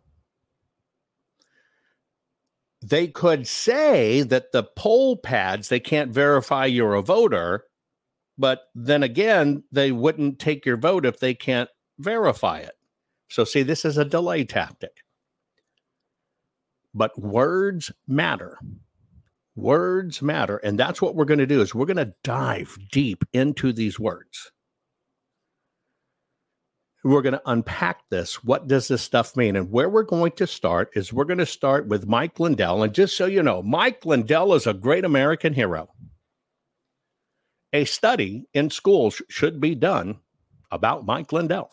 [2.80, 7.64] They could say that the poll pads, they can't verify you're a voter,
[8.38, 12.72] but then again, they wouldn't take your vote if they can't verify it.
[13.30, 15.04] So, see, this is a delay tactic.
[16.94, 18.58] But words matter.
[19.54, 20.56] Words matter.
[20.58, 23.98] And that's what we're going to do is we're going to dive deep into these
[23.98, 24.52] words
[27.04, 28.42] we're going to unpack this.
[28.44, 29.56] What does this stuff mean?
[29.56, 32.82] And where we're going to start is we're going to start with Mike Lindell.
[32.82, 35.88] And just so you know, Mike Lindell is a great American hero.
[37.72, 40.18] A study in schools should be done
[40.70, 41.70] about Mike Lindell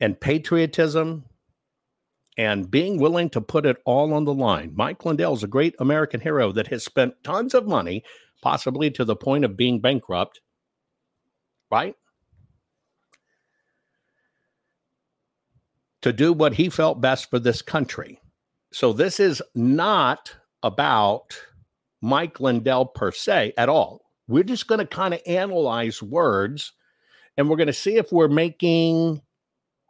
[0.00, 1.24] and patriotism
[2.36, 4.72] and being willing to put it all on the line.
[4.74, 8.02] Mike Lindell is a great American hero that has spent tons of money,
[8.42, 10.40] possibly to the point of being bankrupt,
[11.70, 11.94] right?
[16.04, 18.20] to do what he felt best for this country.
[18.74, 21.34] So this is not about
[22.02, 24.03] Mike Lindell per se at all.
[24.26, 26.72] We're just going to kind of analyze words
[27.36, 29.20] and we're going to see if we're making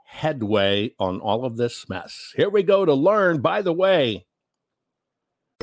[0.06, 2.32] headway on all of this mess.
[2.36, 3.40] Here we go to learn.
[3.40, 4.26] By the way,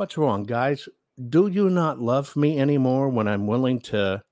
[0.00, 0.88] What's wrong, guys?
[1.28, 4.22] Do you not love me anymore when I'm willing to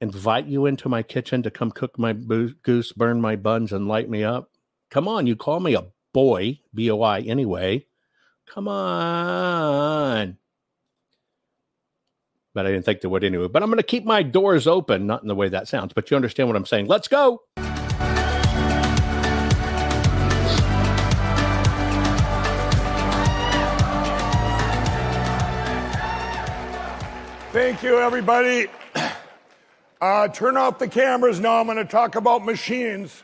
[0.00, 4.10] invite you into my kitchen to come cook my goose, burn my buns, and light
[4.10, 4.50] me up?
[4.90, 7.86] Come on, you call me a boy, B O I anyway.
[8.52, 10.36] Come on.
[12.54, 13.46] But I didn't think they would anyway.
[13.46, 16.10] But I'm going to keep my doors open, not in the way that sounds, but
[16.10, 16.86] you understand what I'm saying.
[16.86, 17.42] Let's go.
[27.54, 28.66] Thank you, everybody.
[30.00, 31.60] Uh, turn off the cameras now.
[31.60, 33.22] I'm going to talk about machines.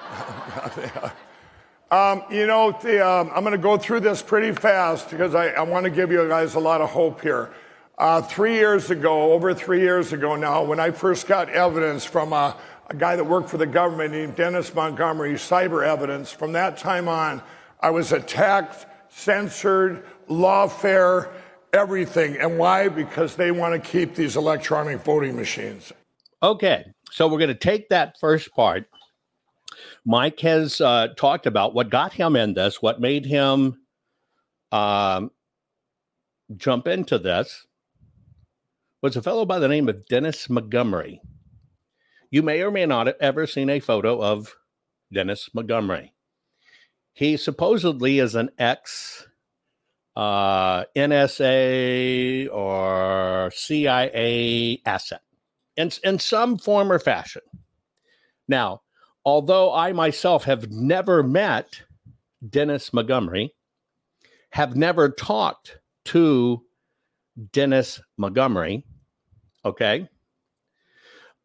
[1.90, 5.48] um, you know, the, um, I'm going to go through this pretty fast because I,
[5.48, 7.52] I want to give you guys a lot of hope here.
[7.98, 12.32] Uh, three years ago, over three years ago now, when I first got evidence from
[12.32, 16.78] a, a guy that worked for the government named Dennis Montgomery, cyber evidence, from that
[16.78, 17.42] time on,
[17.78, 21.30] I was attacked, censored, lawfare,
[21.72, 22.36] everything.
[22.36, 22.88] And why?
[22.88, 25.92] Because they want to keep these electronic voting machines.
[26.42, 28.88] Okay, so we're going to take that first part.
[30.04, 33.80] Mike has uh, talked about what got him in this, what made him
[34.72, 35.30] um,
[36.56, 37.66] jump into this.
[39.02, 41.22] Was a fellow by the name of Dennis Montgomery.
[42.30, 44.54] You may or may not have ever seen a photo of
[45.12, 46.12] Dennis Montgomery.
[47.14, 49.26] He supposedly is an ex
[50.16, 55.22] uh, NSA or CIA asset
[55.76, 57.42] in, in some form or fashion.
[58.48, 58.82] Now,
[59.24, 61.82] although I myself have never met
[62.48, 63.54] Dennis Montgomery,
[64.50, 66.62] have never talked to
[67.52, 68.84] Dennis Montgomery,
[69.64, 70.08] okay,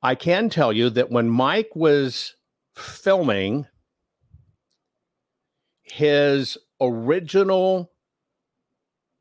[0.01, 2.35] I can tell you that when Mike was
[2.75, 3.67] filming
[5.83, 7.91] his original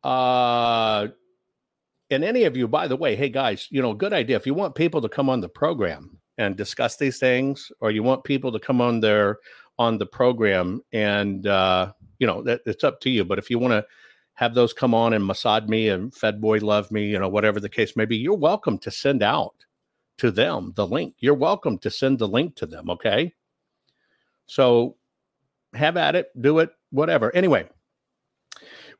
[0.05, 1.09] uh,
[2.11, 4.37] and any of you, by the way, hey guys, you know, good idea.
[4.37, 8.03] If you want people to come on the program and discuss these things, or you
[8.03, 9.39] want people to come on their
[9.79, 13.25] on the program, and uh, you know, that it's up to you.
[13.25, 13.85] But if you want to
[14.35, 17.61] have those come on and massage me and Fed Boy love me, you know, whatever
[17.61, 19.55] the case may be, you're welcome to send out
[20.19, 21.15] to them the link.
[21.19, 22.91] You're welcome to send the link to them.
[22.91, 23.33] Okay.
[24.47, 24.97] So
[25.73, 27.35] have at it, do it, whatever.
[27.35, 27.69] Anyway,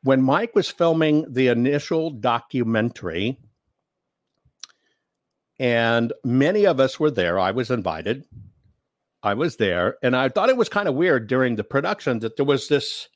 [0.05, 3.39] when Mike was filming the initial documentary,
[5.57, 8.23] and many of us were there, I was invited.
[9.23, 12.35] I was there, and I thought it was kind of weird during the production that
[12.35, 13.09] there was this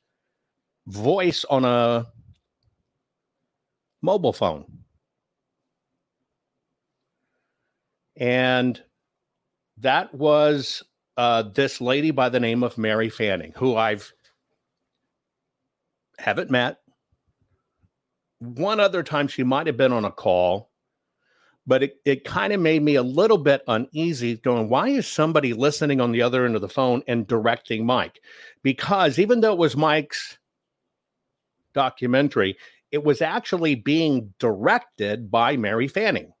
[0.88, 2.08] voice on a
[4.02, 4.64] mobile phone.
[8.16, 8.82] And
[9.76, 10.82] that was
[11.16, 14.12] uh, this lady by the name of Mary Fanning, who I've
[16.18, 16.79] haven't met.
[18.40, 20.70] One other time she might have been on a call,
[21.66, 25.52] but it, it kind of made me a little bit uneasy going, why is somebody
[25.52, 28.20] listening on the other end of the phone and directing Mike?
[28.62, 30.38] Because even though it was Mike's
[31.74, 32.56] documentary,
[32.90, 36.32] it was actually being directed by Mary Fanning.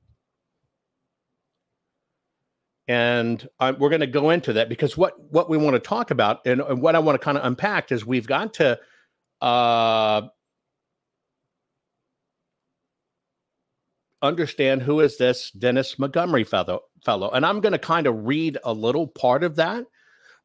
[2.88, 6.44] And we're going to go into that because what, what we want to talk about
[6.44, 8.80] and, and what I want to kind of unpack is we've got to
[9.40, 10.22] uh,
[14.22, 17.30] understand who is this Dennis Montgomery fellow, fellow.
[17.30, 19.84] And I'm going to kind of read a little part of that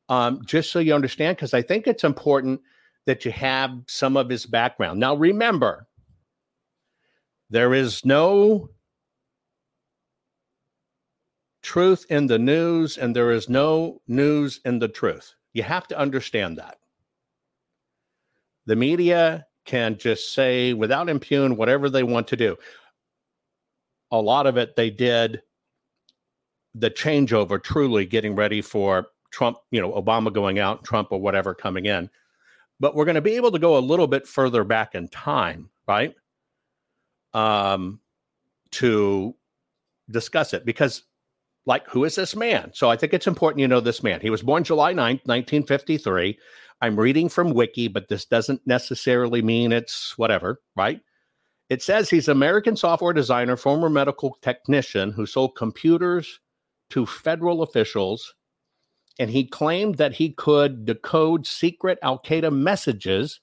[0.10, 2.62] um, just so you understand, because I think it's important
[3.06, 5.00] that you have some of his background.
[5.00, 5.88] Now, remember,
[7.50, 8.70] there is no
[11.62, 15.34] truth in the news, and there is no news in the truth.
[15.54, 16.78] You have to understand that.
[18.68, 22.58] The media can just say without impugn whatever they want to do.
[24.12, 25.42] A lot of it they did
[26.74, 31.54] the changeover truly getting ready for Trump, you know, Obama going out, Trump or whatever
[31.54, 32.10] coming in.
[32.80, 35.70] But we're going to be able to go a little bit further back in time,
[35.88, 36.14] right?
[37.34, 38.02] Um,
[38.72, 39.36] to
[40.10, 41.04] discuss it because
[41.66, 44.30] like who is this man so i think it's important you know this man he
[44.30, 46.38] was born july 9th 1953
[46.82, 51.02] i'm reading from wiki but this doesn't necessarily mean it's whatever right
[51.70, 56.40] it says he's american software designer former medical technician who sold computers
[56.90, 58.36] to federal officials
[59.18, 63.40] and he claimed that he could decode secret al qaeda messages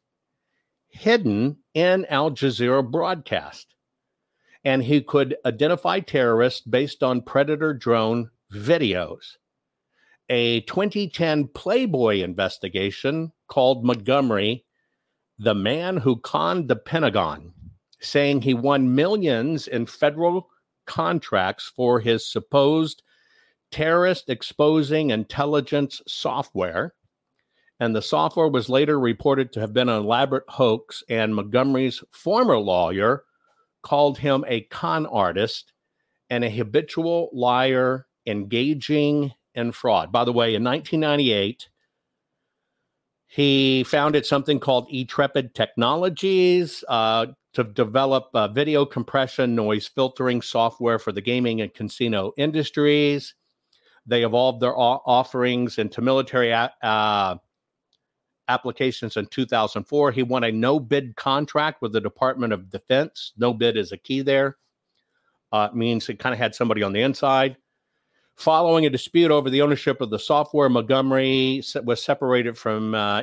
[0.89, 3.73] hidden in al jazeera broadcast
[4.65, 9.37] and he could identify terrorists based on Predator drone videos.
[10.29, 14.65] A 2010 Playboy investigation called Montgomery
[15.39, 17.53] the man who conned the Pentagon,
[18.03, 20.51] saying he won millions in federal
[20.87, 23.03] contracts for his supposed
[23.71, 26.95] terrorist exposing intelligence software.
[27.81, 31.03] And the software was later reported to have been an elaborate hoax.
[31.09, 33.25] And Montgomery's former lawyer
[33.83, 35.73] called him a con artist
[36.31, 40.13] and a habitual liar engaging in fraud.
[40.13, 41.69] By the way, in 1998,
[43.27, 50.99] he founded something called eTreppid Technologies uh, to develop uh, video compression, noise filtering software
[50.99, 53.35] for the gaming and casino industries.
[54.07, 57.37] They evolved their offerings into military uh,
[58.49, 60.13] applications in 2004.
[60.13, 63.33] He won a no bid contract with the Department of Defense.
[63.37, 64.57] No bid is a key there.
[65.53, 67.57] Uh, means it kind of had somebody on the inside.
[68.37, 73.23] Following a dispute over the ownership of the software, Montgomery was separated from uh,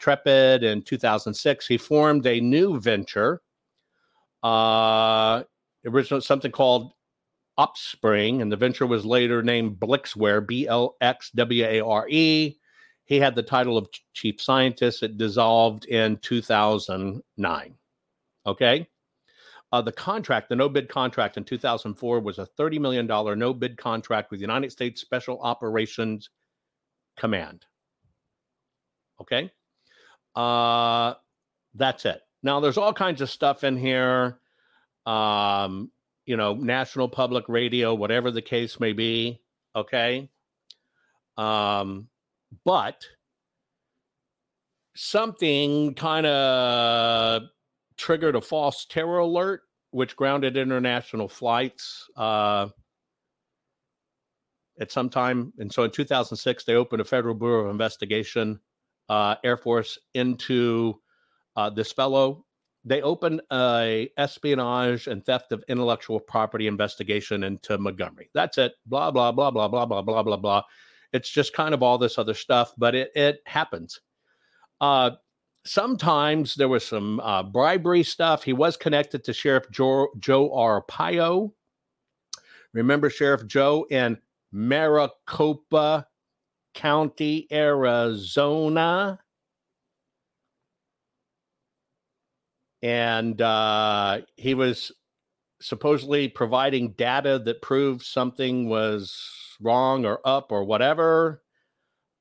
[0.00, 1.66] eTreppid in 2006.
[1.66, 3.42] He formed a new venture,
[4.42, 5.42] uh,
[5.84, 6.92] original something called
[7.58, 12.56] Opspring, and the venture was later named Blxware, B L X W A R E.
[13.04, 15.02] He had the title of chief scientist.
[15.02, 17.74] It dissolved in 2009.
[18.46, 18.88] Okay.
[19.72, 23.76] Uh, the contract, the no bid contract in 2004 was a $30 million no bid
[23.76, 26.30] contract with the United States Special Operations
[27.16, 27.66] Command.
[29.20, 29.50] Okay.
[30.36, 31.14] Uh,
[31.74, 32.20] that's it.
[32.42, 34.38] Now, there's all kinds of stuff in here.
[35.06, 35.90] Um,
[36.26, 39.40] you know, National Public Radio, whatever the case may be.
[39.74, 40.28] Okay.
[41.36, 42.08] Um,
[42.64, 43.04] but
[44.94, 47.42] something kind of
[47.96, 52.68] triggered a false terror alert, which grounded international flights uh,
[54.80, 55.52] at some time.
[55.58, 58.58] And so in 2006, they opened a Federal Bureau of Investigation,
[59.08, 61.00] uh, Air Force, into
[61.56, 62.44] uh, this fellow,
[62.84, 68.30] they opened a espionage and theft of intellectual property investigation into Montgomery.
[68.32, 68.74] That's it.
[68.86, 70.62] Blah blah blah blah blah blah blah blah blah.
[71.12, 74.00] It's just kind of all this other stuff, but it it happens.
[74.80, 75.10] Uh,
[75.64, 78.44] sometimes there was some uh, bribery stuff.
[78.44, 81.52] He was connected to Sheriff Joe, Joe Arpaio.
[82.72, 84.18] Remember Sheriff Joe in
[84.52, 86.06] Maricopa
[86.76, 89.18] County, Arizona?
[92.82, 94.92] And uh, he was
[95.60, 99.18] supposedly providing data that proved something was
[99.60, 101.42] wrong or up or whatever.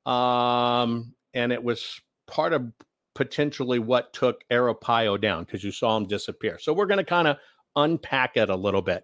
[0.05, 2.71] Um, and it was part of
[3.13, 6.57] potentially what took Arpaio down because you saw him disappear.
[6.59, 7.37] So we're going to kind of
[7.75, 9.03] unpack it a little bit.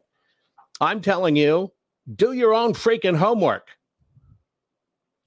[0.79, 1.71] I'm telling you,
[2.15, 3.67] do your own freaking homework.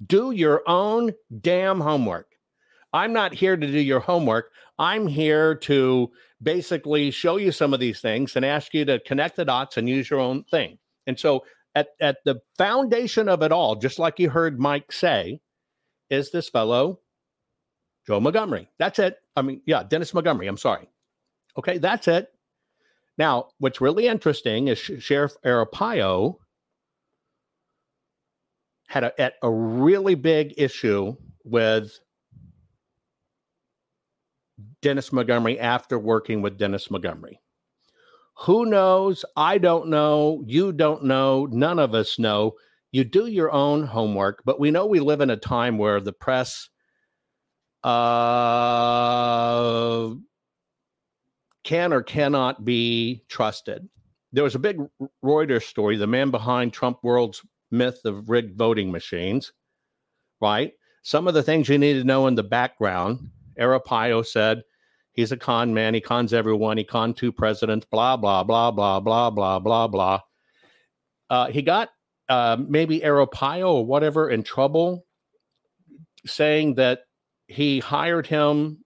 [0.05, 2.27] Do your own damn homework.
[2.93, 4.51] I'm not here to do your homework.
[4.79, 6.11] I'm here to
[6.43, 9.89] basically show you some of these things and ask you to connect the dots and
[9.89, 10.79] use your own thing.
[11.07, 11.45] And so,
[11.75, 15.41] at, at the foundation of it all, just like you heard Mike say,
[16.09, 17.01] is this fellow,
[18.07, 18.69] Joe Montgomery.
[18.79, 19.17] That's it.
[19.37, 20.47] I mean, yeah, Dennis Montgomery.
[20.47, 20.89] I'm sorry.
[21.59, 22.29] Okay, that's it.
[23.17, 26.37] Now, what's really interesting is Sheriff Arpaio
[28.89, 31.99] had a, a really big issue with
[34.83, 37.41] Dennis Montgomery after working with Dennis Montgomery.
[38.39, 39.25] Who knows?
[39.37, 40.43] I don't know.
[40.47, 41.47] You don't know.
[41.47, 42.55] None of us know.
[42.93, 46.13] You do your own homework, but we know we live in a time where the
[46.13, 46.69] press
[47.83, 47.91] uh,
[51.65, 53.89] can or cannot be trusted.
[54.33, 54.79] There was a big
[55.25, 59.53] Reuters story, the man behind Trump World's myth of rigged voting machines,
[60.41, 60.73] right?
[61.03, 63.31] Some of the things you need to know in the background.
[63.59, 64.63] Arapaio said
[65.13, 65.95] he's a con man.
[65.95, 66.77] He cons everyone.
[66.77, 67.87] He conned two presidents.
[67.91, 70.21] Blah blah blah blah blah blah blah blah.
[71.31, 71.91] Uh, he got
[72.29, 75.05] uh, maybe Arapaio or whatever in trouble,
[76.27, 77.01] saying that
[77.47, 78.85] he hired him.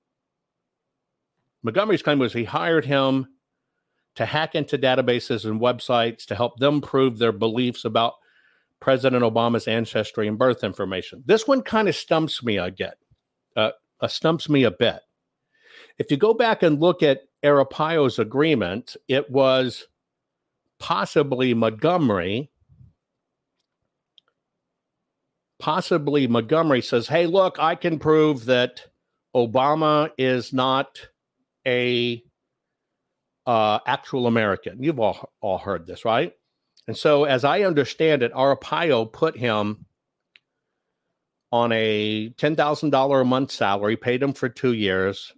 [1.62, 3.26] Montgomery's claim was he hired him
[4.16, 8.14] to hack into databases and websites to help them prove their beliefs about
[8.80, 11.22] President Obama's ancestry and birth information.
[11.26, 12.96] This one kind of stumps me, I get,
[13.56, 15.00] uh, uh, stumps me a bit.
[15.98, 19.86] If you go back and look at Arpaio's agreement, it was
[20.78, 22.50] possibly Montgomery.
[25.58, 28.82] Possibly Montgomery says, Hey, look, I can prove that
[29.34, 31.00] Obama is not
[31.66, 32.22] a
[33.46, 34.82] uh, actual American.
[34.82, 36.32] You've all, all heard this, right?
[36.88, 39.84] And so, as I understand it, Arpaio put him
[41.52, 45.34] on a $10,000 a month salary, paid him for two years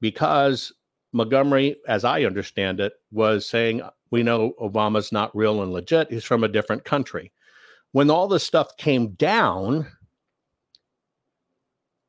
[0.00, 0.72] because
[1.12, 6.12] Montgomery, as I understand it, was saying, We know Obama's not real and legit.
[6.12, 7.32] He's from a different country.
[7.90, 9.88] When all this stuff came down,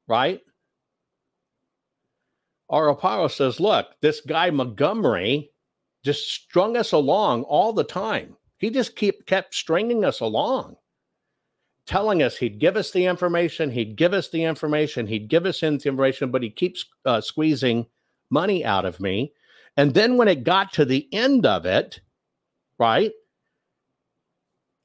[0.07, 0.41] right?
[2.71, 5.51] Arpaio says, Look, this guy Montgomery
[6.03, 8.35] just strung us along all the time.
[8.57, 10.75] He just keep kept stringing us along,
[11.85, 15.63] telling us he'd give us the information, he'd give us the information, he'd give us
[15.63, 17.87] information, but he keeps uh, squeezing
[18.29, 19.33] money out of me.
[19.77, 22.01] And then when it got to the end of it,
[22.77, 23.11] right?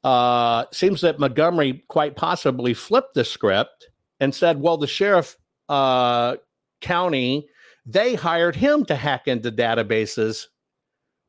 [0.04, 3.88] Uh, seems that Montgomery quite possibly flipped the script
[4.20, 5.36] and said, well, the sheriff
[5.68, 6.36] uh,
[6.80, 7.48] county,
[7.84, 10.46] they hired him to hack into databases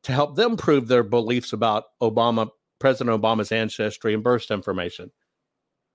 [0.04, 5.10] to help them prove their beliefs about Obama, President Obama's ancestry and birth information,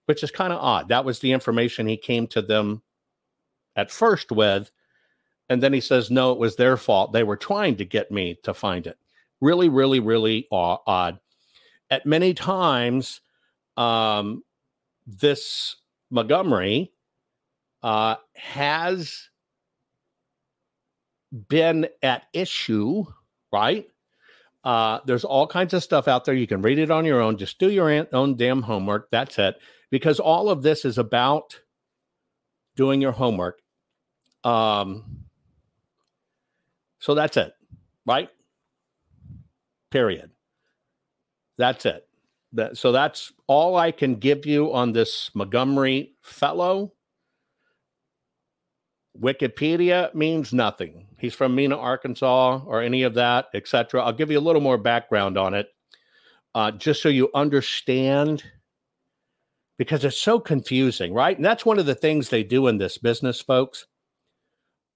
[0.06, 0.90] which is kind of odd.
[0.90, 2.82] That was the information he came to them
[3.76, 4.72] at first with.
[5.50, 7.14] And then he says, no, it was their fault.
[7.14, 8.98] They were trying to get me to find it.
[9.42, 11.20] Really, really, really odd.
[11.90, 13.22] At many times,
[13.78, 14.44] um,
[15.06, 15.76] this
[16.10, 16.92] Montgomery
[17.82, 19.30] uh, has
[21.50, 23.06] been at issue,
[23.52, 23.88] right?
[24.64, 26.36] Uh, there's all kinds of stuff out there.
[26.36, 27.38] You can read it on your own.
[27.38, 29.10] Just do your own damn homework.
[29.12, 29.56] That's it.
[29.90, 31.60] Because all of this is about
[32.76, 33.60] doing your homework.
[34.44, 35.26] Um,
[37.00, 37.54] so that's it,
[38.06, 38.30] right?
[39.92, 40.32] Period.
[41.58, 42.08] That's it.
[42.54, 46.94] That, so that's all I can give you on this Montgomery fellow.
[49.20, 51.08] Wikipedia means nothing.
[51.20, 54.04] He's from Mena, Arkansas, or any of that, etc.
[54.04, 55.68] I'll give you a little more background on it,
[56.56, 58.44] uh, just so you understand,
[59.78, 61.36] because it's so confusing, right?
[61.36, 63.86] And that's one of the things they do in this business, folks.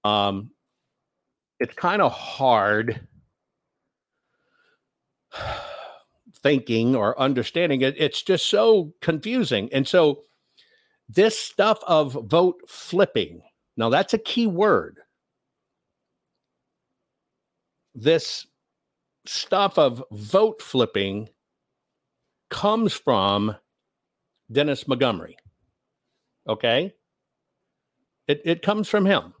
[0.04, 0.50] Um,
[1.60, 3.00] it's kind of hard
[6.42, 7.94] thinking or understanding it.
[7.98, 9.68] It's just so confusing.
[9.72, 10.24] And so,
[11.08, 13.40] this stuff of vote flipping,
[13.78, 14.98] now that's a key word.
[17.94, 18.46] This
[19.24, 21.28] stuff of vote flipping
[22.50, 23.56] comes from
[24.50, 25.36] Dennis Montgomery.
[26.48, 26.92] Okay.
[28.26, 29.32] It, it comes from him.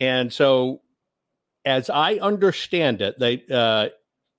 [0.00, 0.80] And so,
[1.64, 3.88] as I understand it, they, uh,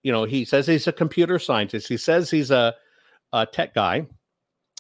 [0.01, 1.87] you know, he says he's a computer scientist.
[1.87, 2.73] He says he's a,
[3.31, 4.05] a tech guy,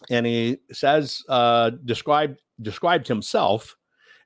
[0.09, 3.75] and he says uh, described described himself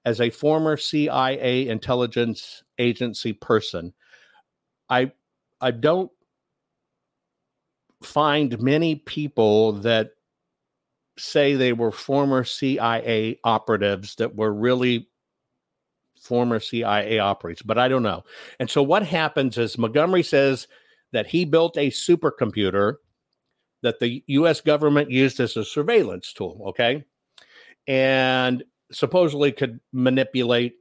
[0.06, 3.94] as a former CIA intelligence agency person.
[4.90, 5.12] I
[5.60, 6.12] I don't
[8.04, 10.12] find many people that
[11.18, 15.10] say they were former CIA operatives that were really
[16.22, 18.24] former CIA operatives, but I don't know.
[18.60, 20.68] And so what happens is Montgomery says
[21.12, 22.96] that he built a supercomputer
[23.82, 27.04] that the US government used as a surveillance tool, okay?
[27.88, 30.76] And supposedly could manipulate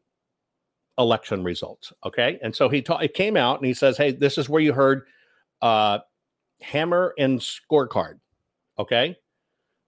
[0.98, 2.38] election results, okay?
[2.42, 4.72] And so he ta- it came out and he says, "Hey, this is where you
[4.72, 5.06] heard
[5.62, 6.00] uh
[6.60, 8.18] hammer and scorecard,
[8.78, 9.16] okay?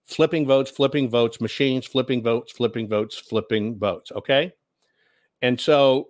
[0.06, 4.52] Flipping votes, flipping votes, machines, flipping votes, flipping votes, flipping votes, okay?
[5.42, 6.08] And so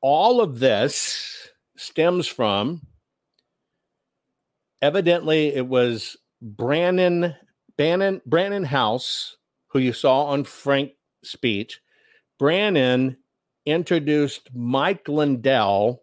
[0.00, 2.82] all of this stems from
[4.82, 7.34] evidently it was Brannon
[7.78, 11.80] Bannon Brannon Howse who you saw on Frank's speech.
[12.38, 13.18] Brannon
[13.66, 16.02] introduced Mike Lindell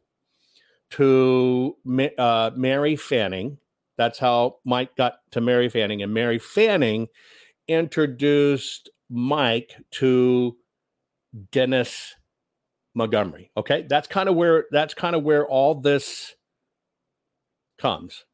[0.91, 1.75] to
[2.17, 3.57] uh, Mary Fanning.
[3.97, 7.07] That's how Mike got to Mary Fanning, and Mary Fanning
[7.67, 10.57] introduced Mike to
[11.51, 12.15] Dennis
[12.93, 13.51] Montgomery.
[13.57, 16.35] Okay, that's kind of where that's kind of where all this
[17.77, 18.25] comes.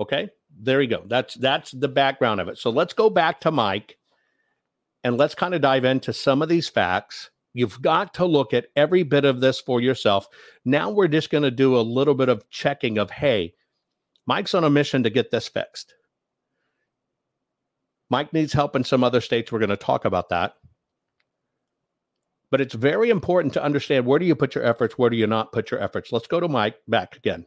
[0.00, 1.02] Okay, there you go.
[1.06, 2.58] That's that's the background of it.
[2.58, 3.98] So let's go back to Mike
[5.02, 7.30] and let's kind of dive into some of these facts.
[7.52, 10.26] You've got to look at every bit of this for yourself.
[10.64, 13.54] Now we're just going to do a little bit of checking of hey,
[14.26, 15.94] Mike's on a mission to get this fixed.
[18.10, 19.50] Mike needs help in some other states.
[19.50, 20.54] We're going to talk about that.
[22.50, 25.26] But it's very important to understand where do you put your efforts, where do you
[25.26, 26.12] not put your efforts.
[26.12, 27.46] Let's go to Mike back again.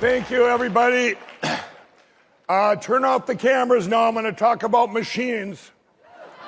[0.00, 1.16] Thank you, everybody.
[2.48, 4.08] Uh, turn off the cameras now.
[4.08, 5.70] I'm going to talk about machines.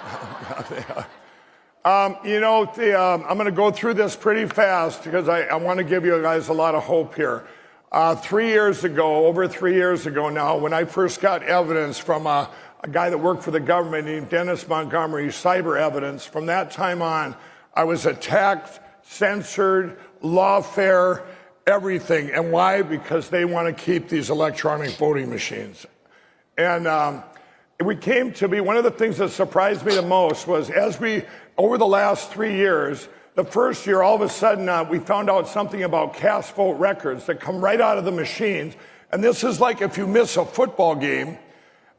[1.84, 5.42] um, you know, the, um, I'm going to go through this pretty fast because I,
[5.42, 7.46] I want to give you guys a lot of hope here.
[7.92, 12.26] Uh, three years ago, over three years ago now, when I first got evidence from
[12.26, 12.48] a,
[12.82, 17.02] a guy that worked for the government named Dennis Montgomery, cyber evidence, from that time
[17.02, 17.36] on,
[17.74, 21.22] I was attacked, censored, lawfare
[21.66, 22.30] everything.
[22.30, 22.82] And why?
[22.82, 25.86] Because they want to keep these electronic voting machines.
[26.56, 27.22] And um,
[27.80, 31.00] we came to be one of the things that surprised me the most was as
[31.00, 31.24] we,
[31.56, 35.30] over the last three years, the first year, all of a sudden, uh, we found
[35.30, 38.74] out something about cast vote records that come right out of the machines.
[39.10, 41.38] And this is like if you miss a football game,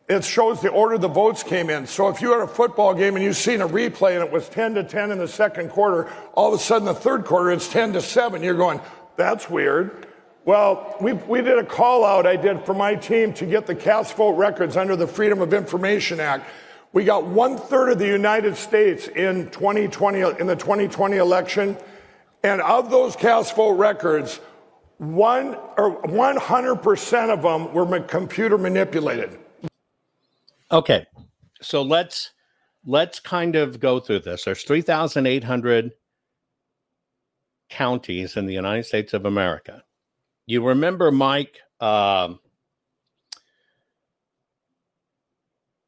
[0.07, 1.87] it shows the order the votes came in.
[1.87, 4.49] So if you had a football game and you've seen a replay and it was
[4.49, 7.67] 10 to 10 in the second quarter, all of a sudden the third quarter it's
[7.69, 8.43] 10 to 7.
[8.43, 8.81] You're going,
[9.15, 10.07] that's weird.
[10.45, 13.75] Well, we, we did a call out I did for my team to get the
[13.75, 16.45] cast vote records under the Freedom of Information Act.
[16.91, 21.77] We got one third of the United States in 2020 in the 2020 election,
[22.43, 24.41] and of those cast vote records,
[24.97, 29.39] one or 100% of them were computer manipulated.
[30.71, 31.05] Okay,
[31.61, 32.31] so let's
[32.85, 34.43] let's kind of go through this.
[34.43, 35.91] There's 3,800
[37.73, 39.83] counties in the United States of America.
[40.45, 42.39] You remember Mike um,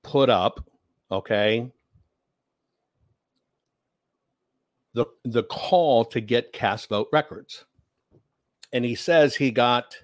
[0.04, 0.68] put up,
[1.12, 1.72] okay,
[4.94, 7.66] the the call to get cast vote records,
[8.74, 9.96] and he says he got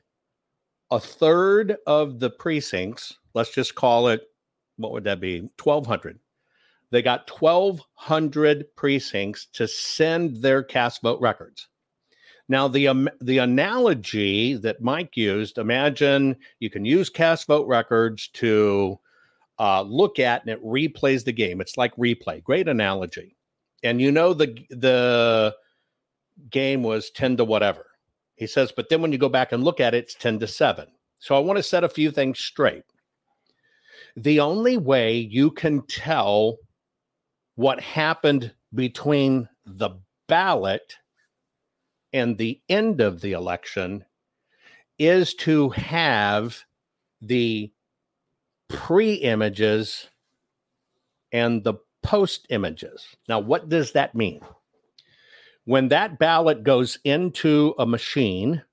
[0.91, 3.17] a third of the precincts.
[3.34, 4.21] Let's just call it
[4.77, 5.49] what would that be?
[5.57, 6.19] Twelve hundred
[6.91, 11.69] they got 1,200 precincts to send their cast vote records.
[12.52, 18.28] Now, the um, the analogy that Mike used, imagine you can use cast vote records
[18.34, 18.99] to
[19.58, 21.62] uh, look at, and it replays the game.
[21.62, 22.43] It's like replay.
[22.43, 23.38] Great analogy.
[23.84, 25.56] And you know the the
[26.49, 27.86] game was ten to whatever,
[28.36, 30.47] He says, but then when you go back and look at it, it's 10 to
[30.47, 30.88] 7.
[31.20, 32.84] So I want to set a few things straight.
[34.18, 36.58] The only way you can tell
[37.56, 39.91] what happened between the
[40.28, 40.97] ballot
[42.14, 44.05] and the end of the election
[44.97, 46.64] is to have
[47.22, 47.72] the
[48.68, 50.07] pre images
[51.32, 53.07] and the post images.
[53.28, 54.41] Now, what does that mean?
[55.66, 58.64] When that ballot goes into a machine,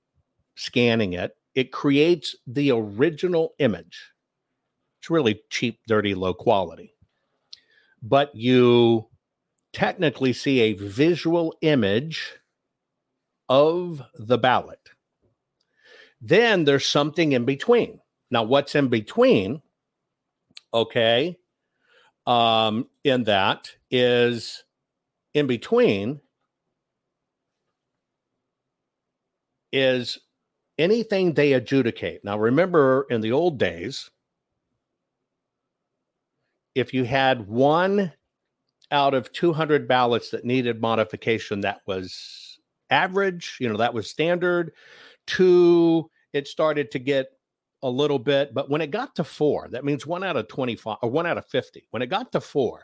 [0.55, 4.11] scanning it, it creates the original image.
[4.99, 6.93] It's really cheap, dirty, low quality.
[8.01, 9.07] But you
[9.73, 12.33] technically see a visual image
[13.49, 14.79] of the ballot.
[16.21, 17.99] Then there's something in between.
[18.31, 19.61] Now, what's in between?
[20.73, 21.37] Okay.
[22.27, 24.63] Um, in that is
[25.33, 26.21] in between
[29.71, 30.19] is
[30.77, 32.23] anything they adjudicate.
[32.23, 34.09] Now, remember in the old days,
[36.75, 38.13] if you had one
[38.91, 42.38] out of 200 ballots that needed modification, that was
[42.89, 44.73] average, you know, that was standard.
[45.27, 47.27] Two, it started to get
[47.81, 50.97] a little bit, but when it got to four, that means one out of 25
[51.01, 51.87] or one out of 50.
[51.91, 52.81] When it got to four,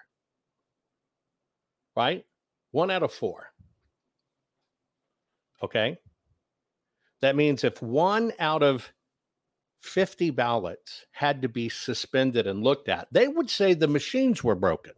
[1.96, 2.26] right?
[2.72, 3.52] One out of four.
[5.64, 5.98] Okay.
[7.22, 8.92] That means if one out of
[9.82, 14.56] 50 ballots had to be suspended and looked at, they would say the machines were
[14.56, 14.94] broken.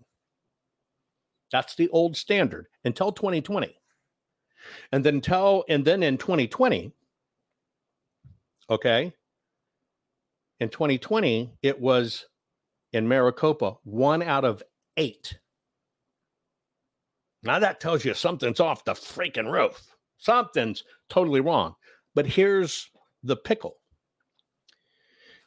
[1.51, 3.75] That's the old standard until 2020.
[4.91, 6.91] And then tell, and then in 2020,
[8.69, 9.13] okay,
[10.59, 12.25] in 2020, it was
[12.93, 14.63] in Maricopa, one out of
[14.95, 15.37] eight.
[17.43, 19.95] Now that tells you something's off the freaking roof.
[20.17, 21.75] Something's totally wrong.
[22.15, 22.89] But here's
[23.23, 23.77] the pickle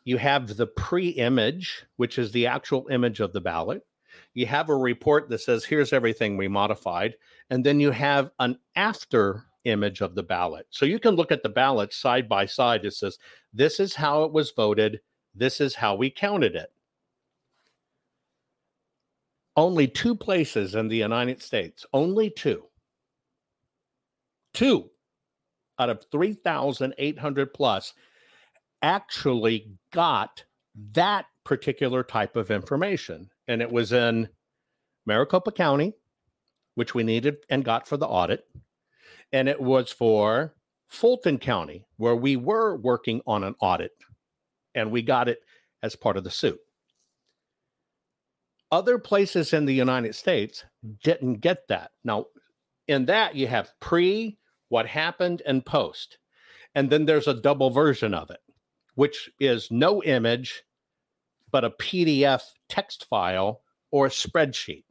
[0.04, 3.82] you have the pre image, which is the actual image of the ballot.
[4.34, 7.14] You have a report that says, here's everything we modified.
[7.50, 10.66] And then you have an after image of the ballot.
[10.70, 12.84] So you can look at the ballot side by side.
[12.84, 13.18] It says,
[13.52, 15.00] this is how it was voted.
[15.34, 16.72] This is how we counted it.
[19.56, 22.64] Only two places in the United States, only two,
[24.54, 24.90] two
[25.78, 27.94] out of 3,800 plus
[28.82, 30.44] actually got
[30.92, 33.28] that particular type of information.
[33.50, 34.28] And it was in
[35.06, 35.94] Maricopa County,
[36.76, 38.44] which we needed and got for the audit.
[39.32, 40.54] And it was for
[40.86, 43.90] Fulton County, where we were working on an audit
[44.72, 45.40] and we got it
[45.82, 46.60] as part of the suit.
[48.70, 50.62] Other places in the United States
[51.02, 51.90] didn't get that.
[52.04, 52.26] Now,
[52.86, 54.38] in that, you have pre,
[54.68, 56.18] what happened, and post.
[56.76, 58.38] And then there's a double version of it,
[58.94, 60.62] which is no image,
[61.50, 64.84] but a PDF text file or a spreadsheet,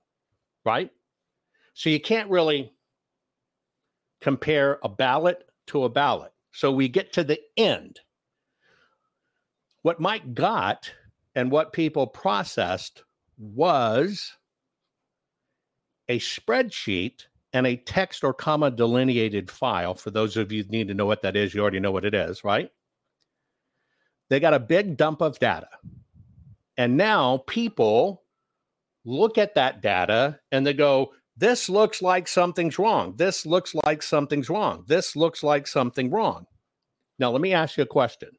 [0.66, 0.91] right?
[1.74, 2.74] So you can't really
[4.22, 6.34] compare a ballot to a ballot.
[6.51, 7.99] So we get to the end
[9.82, 10.91] what Mike got
[11.36, 13.03] and what people processed
[13.38, 14.34] was
[16.07, 19.93] a spreadsheet and a text or comma delineated file.
[19.93, 22.14] For those of you need to know what that is, you already know what it
[22.14, 22.70] is, right?
[24.30, 25.70] They got a big dump of data.
[26.80, 28.23] And now people
[29.03, 33.15] look at that data and they go, this looks like something's wrong.
[33.17, 34.86] This looks like something's wrong.
[34.88, 36.45] This looks like something wrong.
[37.19, 38.30] Now, let me ask you a question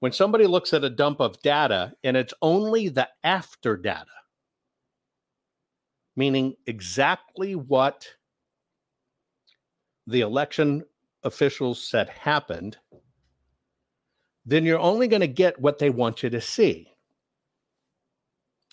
[0.00, 4.06] when somebody looks at a dump of data and it's only the after data,
[6.16, 8.08] meaning exactly what
[10.06, 10.82] the election
[11.24, 12.78] officials said happened,
[14.46, 16.88] then you're only going to get what they want you to see.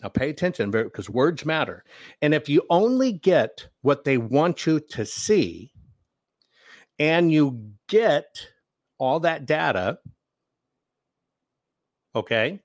[0.06, 1.84] Now, pay attention because words matter.
[2.22, 5.72] And if you only get what they want you to see
[7.00, 8.50] and you get
[9.00, 9.98] all that data,
[12.16, 12.60] Okay.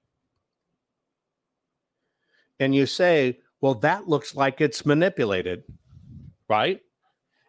[2.61, 5.65] And you say, well, that looks like it's manipulated,
[6.47, 6.81] right?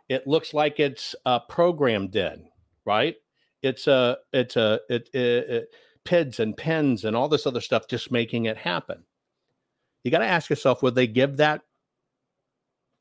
[0.09, 2.47] It looks like it's uh, programmed in,
[2.85, 3.17] right?
[3.61, 5.19] It's a, it's a, it, it,
[5.49, 5.69] it,
[6.05, 9.03] PIDs and pens and all this other stuff just making it happen.
[10.03, 11.61] You got to ask yourself, would they give that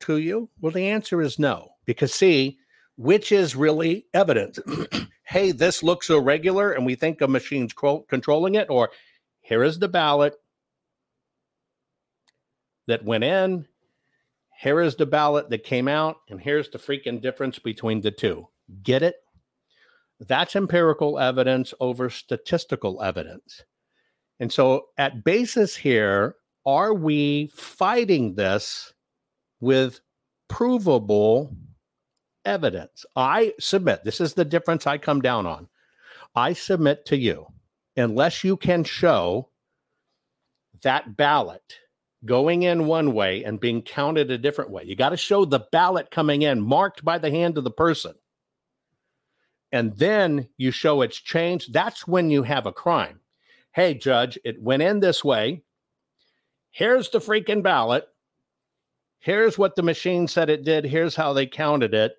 [0.00, 0.50] to you?
[0.60, 2.58] Well, the answer is no, because see,
[2.96, 4.58] which is really evidence?
[5.24, 7.74] hey, this looks irregular and we think a machine's
[8.08, 8.90] controlling it, or
[9.40, 10.34] here is the ballot
[12.86, 13.66] that went in,
[14.60, 18.46] here is the ballot that came out, and here's the freaking difference between the two.
[18.82, 19.16] Get it?
[20.20, 23.64] That's empirical evidence over statistical evidence.
[24.38, 26.36] And so, at basis here,
[26.66, 28.92] are we fighting this
[29.60, 30.00] with
[30.48, 31.56] provable
[32.44, 33.04] evidence?
[33.16, 35.68] I submit this is the difference I come down on.
[36.34, 37.46] I submit to you,
[37.96, 39.50] unless you can show
[40.82, 41.78] that ballot
[42.24, 45.66] going in one way and being counted a different way, you got to show the
[45.72, 48.14] ballot coming in marked by the hand of the person.
[49.72, 51.72] And then you show it's changed.
[51.72, 53.20] That's when you have a crime.
[53.72, 55.62] Hey, judge, it went in this way.
[56.70, 58.06] Here's the freaking ballot.
[59.18, 60.84] Here's what the machine said it did.
[60.84, 62.14] Here's how they counted it.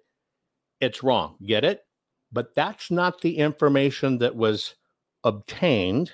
[0.79, 1.35] It's wrong.
[1.45, 1.81] Get it?
[2.31, 4.75] But that's not the information that was
[5.23, 6.11] obtained.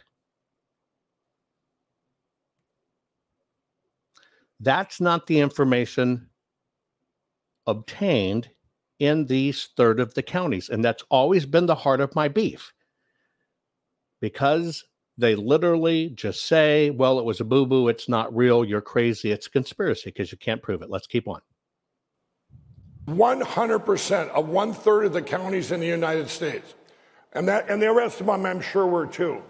[4.59, 6.29] That's not the information
[7.67, 8.49] obtained
[8.99, 10.69] in these third of the counties.
[10.69, 12.73] And that's always been the heart of my beef
[14.19, 14.83] because
[15.17, 17.87] they literally just say, well, it was a boo boo.
[17.87, 18.63] It's not real.
[18.63, 19.31] You're crazy.
[19.31, 20.89] It's a conspiracy because you can't prove it.
[20.89, 21.41] Let's keep on.
[23.07, 26.75] 100% of one third of the counties in the United States.
[27.33, 29.41] And that, and the rest of them, I'm sure, were too.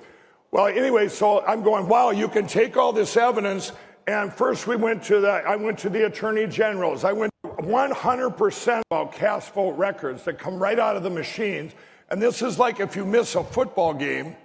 [0.51, 3.71] Well, anyway, so I'm going, wow, you can take all this evidence.
[4.07, 7.03] And first we went to the, I went to the attorney generals.
[7.03, 11.73] I went 100% about cast vote records that come right out of the machines.
[12.09, 14.35] And this is like if you miss a football game,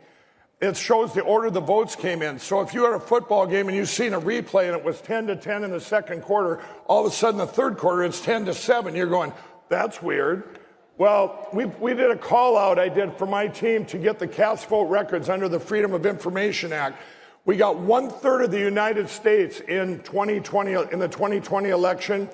[0.62, 2.38] it shows the order the votes came in.
[2.38, 5.00] So if you had a football game and you've seen a replay and it was
[5.00, 8.20] 10 to 10 in the second quarter, all of a sudden the third quarter it's
[8.20, 8.94] 10 to 7.
[8.94, 9.32] You're going,
[9.68, 10.60] that's weird.
[10.98, 14.28] Well, we, we did a call out I did for my team to get the
[14.28, 16.96] cast vote records under the Freedom of Information Act.
[17.44, 22.28] We got one third of the United States in 2020 in the 2020 election,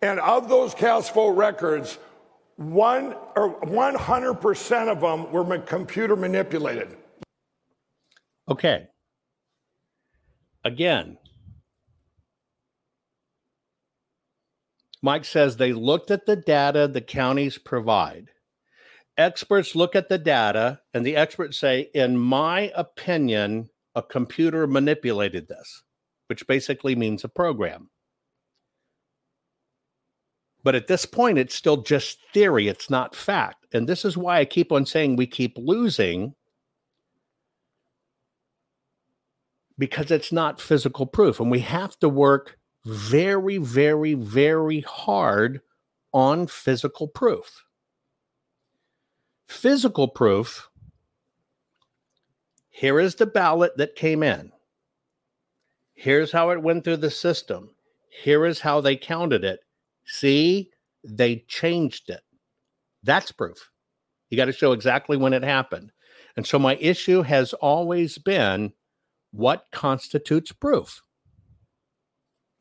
[0.00, 1.98] and of those cast vote records,
[2.56, 6.97] one or 100% of them were computer manipulated.
[8.48, 8.88] Okay.
[10.64, 11.18] Again,
[15.02, 18.30] Mike says they looked at the data the counties provide.
[19.16, 25.48] Experts look at the data, and the experts say, in my opinion, a computer manipulated
[25.48, 25.82] this,
[26.28, 27.90] which basically means a program.
[30.62, 33.66] But at this point, it's still just theory, it's not fact.
[33.72, 36.34] And this is why I keep on saying we keep losing
[39.78, 41.40] because it's not physical proof.
[41.40, 45.60] And we have to work very, very, very hard
[46.12, 47.64] on physical proof.
[49.46, 50.68] Physical proof
[52.70, 54.52] here is the ballot that came in.
[55.94, 57.70] Here's how it went through the system.
[58.22, 59.60] Here is how they counted it.
[60.06, 60.70] See,
[61.02, 62.20] they changed it.
[63.02, 63.70] That's proof.
[64.30, 65.90] You got to show exactly when it happened.
[66.36, 68.72] And so my issue has always been
[69.32, 71.02] what constitutes proof?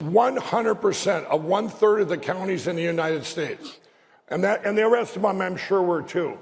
[0.02, 3.80] 100% of one third of the counties in the United States.
[4.30, 6.38] And that, and the rest of them, I'm sure, were too.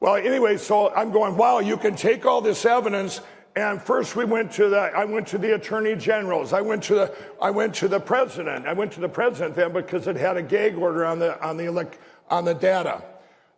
[0.00, 3.20] Well, anyway, so I'm going, wow, you can take all this evidence.
[3.56, 6.52] And first we went to the, I went to the attorney generals.
[6.52, 8.66] I went to the, I went to the president.
[8.66, 11.56] I went to the president then because it had a gag order on the, on
[11.56, 11.88] the,
[12.28, 13.02] on the data,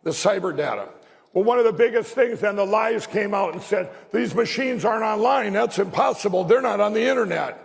[0.03, 0.89] the cyber data.
[1.33, 4.85] Well, one of the biggest things then the lies came out and said, these machines
[4.85, 5.53] aren't online.
[5.53, 6.43] That's impossible.
[6.43, 7.59] They're not on the internet.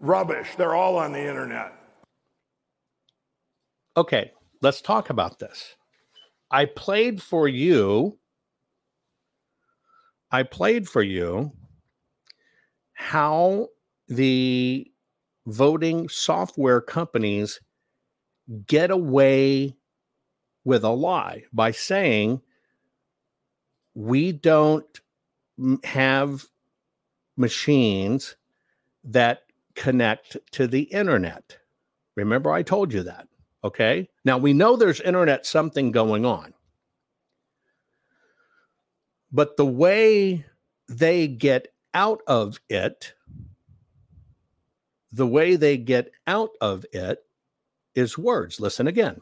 [0.00, 0.54] Rubbish.
[0.56, 1.72] They're all on the internet.
[3.96, 4.30] Okay,
[4.62, 5.74] let's talk about this.
[6.50, 8.18] I played for you.
[10.30, 11.52] I played for you
[12.92, 13.68] how
[14.06, 14.86] the
[15.46, 17.58] voting software companies
[18.66, 19.76] get away
[20.64, 22.40] with a lie by saying
[23.98, 25.00] we don't
[25.82, 26.46] have
[27.36, 28.36] machines
[29.02, 29.42] that
[29.74, 31.58] connect to the internet.
[32.14, 33.26] Remember, I told you that.
[33.64, 34.08] Okay.
[34.24, 36.54] Now we know there's internet something going on.
[39.32, 40.46] But the way
[40.88, 43.14] they get out of it,
[45.10, 47.24] the way they get out of it
[47.96, 48.60] is words.
[48.60, 49.20] Listen again.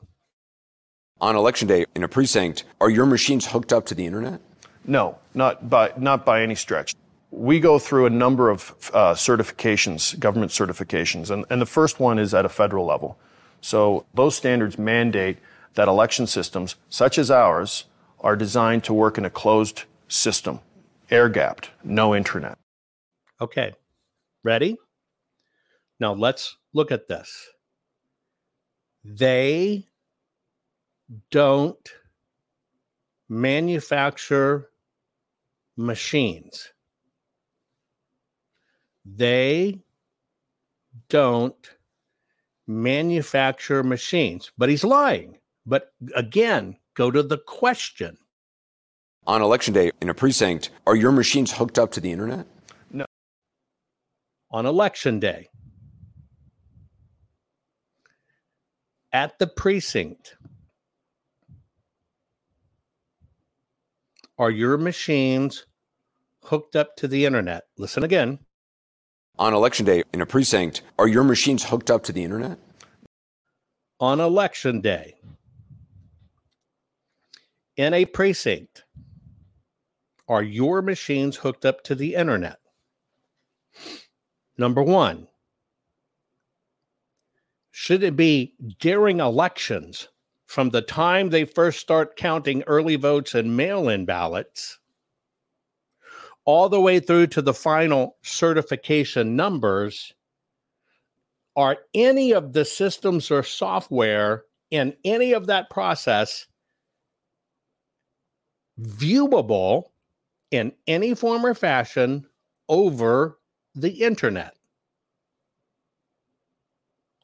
[1.23, 4.43] On election day in a precinct, are your machines hooked up to the internet?
[4.87, 6.95] No, not by, not by any stretch.
[7.31, 12.19] We go through a number of uh, certifications, government certifications, and, and the first one
[12.19, 13.19] is at a federal level.
[13.61, 15.39] So those standards mandate
[15.75, 17.85] that election systems, such as ours,
[18.21, 20.61] are designed to work in a closed system,
[21.11, 22.57] air gapped, no internet.
[23.41, 23.75] Okay,
[24.45, 24.77] ready?
[25.99, 27.49] Now let's look at this.
[29.05, 29.87] They
[31.31, 31.93] don't
[33.29, 34.71] manufacture
[35.77, 36.73] machines.
[39.05, 39.83] They
[41.09, 41.71] don't
[42.67, 44.51] manufacture machines.
[44.59, 45.39] But he's lying.
[45.65, 48.17] But again, go to the question.
[49.27, 52.47] On election day in a precinct, are your machines hooked up to the internet?
[52.91, 53.05] No.
[54.51, 55.49] On election day,
[59.13, 60.37] at the precinct,
[64.39, 65.67] are your machines
[66.43, 67.65] hooked up to the internet?
[67.79, 68.39] Listen again.
[69.39, 72.59] On election day in a precinct, are your machines hooked up to the internet?
[74.01, 75.15] On election day,
[77.77, 78.85] in a precinct,
[80.29, 82.59] are your machines hooked up to the internet?
[84.59, 85.29] Number one,
[87.71, 90.09] should it be during elections
[90.47, 94.79] from the time they first start counting early votes and mail in ballots
[96.45, 100.15] all the way through to the final certification numbers?
[101.57, 106.47] Are any of the systems or software in any of that process
[108.81, 109.85] viewable
[110.51, 112.27] in any form or fashion
[112.69, 113.39] over
[113.75, 114.55] the internet.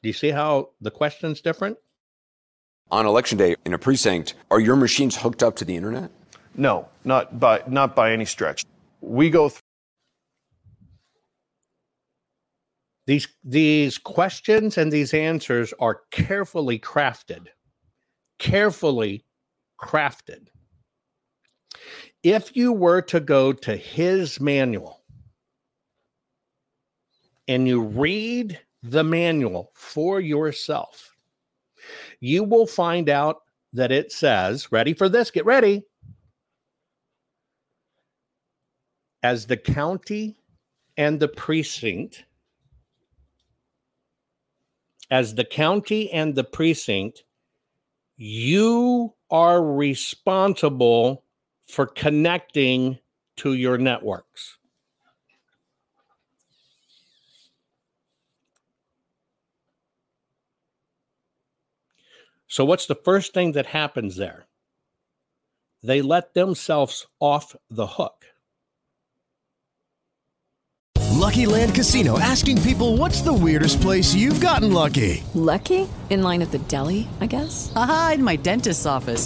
[0.01, 1.77] Do you see how the question's different?
[2.93, 6.11] On election day in a precinct, are your machines hooked up to the internet?
[6.55, 8.63] No, not by not by any stretch.
[9.01, 9.61] We go through
[13.07, 17.47] these these questions and these answers are carefully crafted.
[18.37, 19.25] Carefully
[19.81, 20.49] crafted
[22.23, 25.01] if you were to go to his manual
[27.47, 31.12] and you read the manual for yourself,
[32.19, 33.41] you will find out
[33.73, 35.83] that it says, ready for this, get ready.
[39.23, 40.37] As the county
[40.97, 42.25] and the precinct,
[45.09, 47.23] as the county and the precinct,
[48.17, 51.23] you are responsible
[51.67, 52.99] for connecting
[53.37, 54.57] to your networks.
[62.53, 64.45] So, what's the first thing that happens there?
[65.81, 68.25] They let themselves off the hook.
[71.09, 75.23] Lucky Land Casino asking people what's the weirdest place you've gotten lucky?
[75.33, 75.89] Lucky?
[76.11, 77.73] In line at the deli, I guess?
[77.75, 79.25] Aha, in my dentist's office.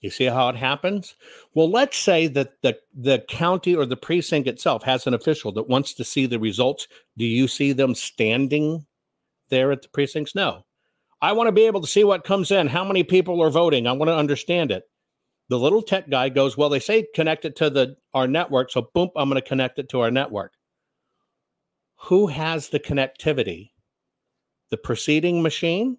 [0.00, 1.16] You see how it happens?
[1.54, 5.68] Well, let's say that the, the county or the precinct itself has an official that
[5.68, 6.86] wants to see the results.
[7.16, 8.86] Do you see them standing
[9.48, 10.36] there at the precincts?
[10.36, 10.64] No.
[11.20, 13.88] I want to be able to see what comes in, how many people are voting.
[13.88, 14.84] I want to understand it.
[15.48, 18.70] The little tech guy goes, Well, they say connect it to the our network.
[18.70, 20.52] So boom, I'm going to connect it to our network.
[22.02, 23.70] Who has the connectivity?
[24.70, 25.96] The preceding machine,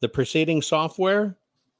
[0.00, 1.36] the preceding software,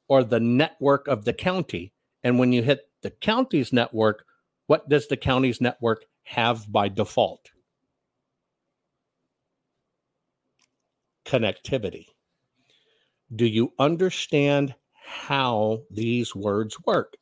[0.09, 1.93] or the network of the county.
[2.23, 4.25] And when you hit the county's network,
[4.67, 7.51] what does the county's network have by default?
[11.25, 12.07] Connectivity.
[13.35, 17.17] Do you understand how these words work?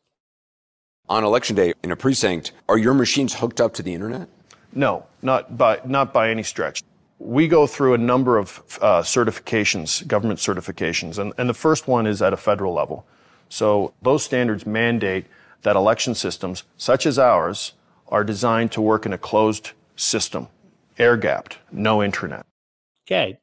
[1.09, 4.29] On election day in a precinct, are your machines hooked up to the internet?
[4.73, 6.83] No, not by not by any stretch.
[7.19, 12.07] We go through a number of uh, certifications, government certifications, and, and the first one
[12.07, 13.07] is at a federal level.
[13.49, 15.27] So those standards mandate
[15.63, 17.73] that election systems, such as ours,
[18.09, 20.49] are designed to work in a closed system,
[20.99, 22.47] air gapped, no internet.
[23.07, 23.39] Okay,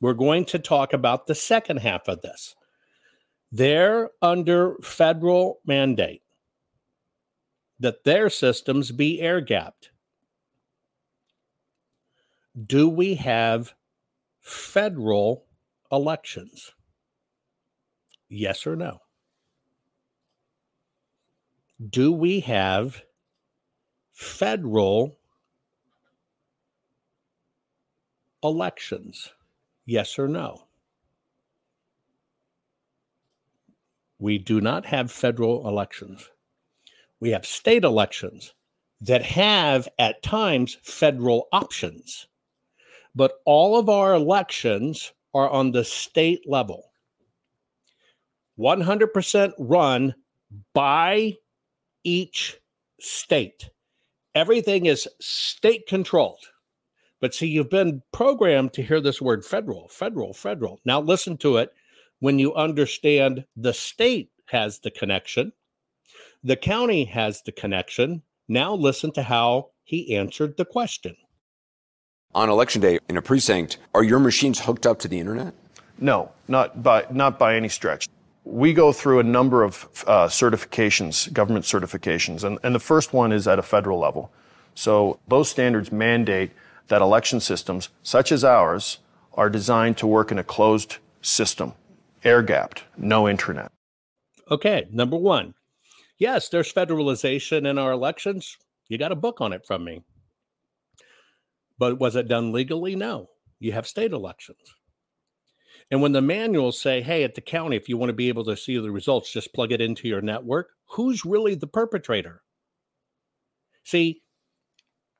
[0.00, 2.54] we're going to talk about the second half of this.
[3.52, 6.22] They're under federal mandate
[7.78, 9.90] that their systems be air gapped.
[12.62, 13.74] Do we have
[14.40, 15.46] federal
[15.90, 16.72] elections?
[18.28, 19.00] Yes or no?
[21.90, 23.02] Do we have
[24.12, 25.18] federal
[28.44, 29.30] elections?
[29.84, 30.68] Yes or no?
[34.20, 36.30] We do not have federal elections.
[37.18, 38.54] We have state elections
[39.00, 42.28] that have at times federal options.
[43.14, 46.90] But all of our elections are on the state level.
[48.58, 50.14] 100% run
[50.72, 51.34] by
[52.04, 52.58] each
[53.00, 53.70] state.
[54.34, 56.46] Everything is state controlled.
[57.20, 60.80] But see, you've been programmed to hear this word federal, federal, federal.
[60.84, 61.72] Now listen to it
[62.20, 65.52] when you understand the state has the connection,
[66.42, 68.22] the county has the connection.
[68.48, 71.16] Now listen to how he answered the question.
[72.34, 75.54] On election day in a precinct, are your machines hooked up to the internet?
[75.98, 78.08] No, not by not by any stretch.
[78.44, 83.30] We go through a number of uh, certifications, government certifications, and, and the first one
[83.30, 84.32] is at a federal level.
[84.74, 86.50] So those standards mandate
[86.88, 88.98] that election systems, such as ours,
[89.34, 91.72] are designed to work in a closed system,
[92.24, 93.70] air gapped, no internet.
[94.50, 95.54] Okay, number one.
[96.18, 98.58] Yes, there's federalization in our elections.
[98.88, 100.02] You got a book on it from me.
[101.78, 102.96] But was it done legally?
[102.96, 103.28] No.
[103.58, 104.74] You have state elections.
[105.90, 108.44] And when the manuals say, hey, at the county, if you want to be able
[108.44, 112.42] to see the results, just plug it into your network, who's really the perpetrator?
[113.84, 114.22] See,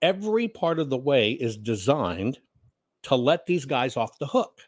[0.00, 2.38] every part of the way is designed
[3.02, 4.62] to let these guys off the hook.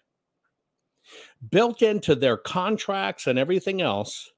[1.51, 4.30] Built into their contracts and everything else,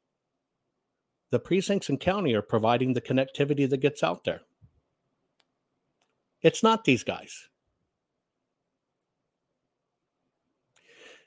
[1.30, 4.42] the precincts and county are providing the connectivity that gets out there.
[6.42, 7.48] It's not these guys.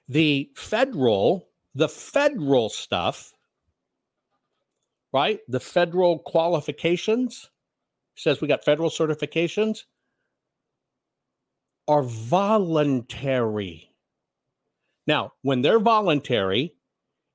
[0.08, 3.34] The federal, the federal stuff,
[5.14, 5.40] right?
[5.48, 7.50] The federal qualifications
[8.16, 9.84] says we got federal certifications
[11.88, 13.94] are voluntary.
[15.08, 16.76] Now, when they're voluntary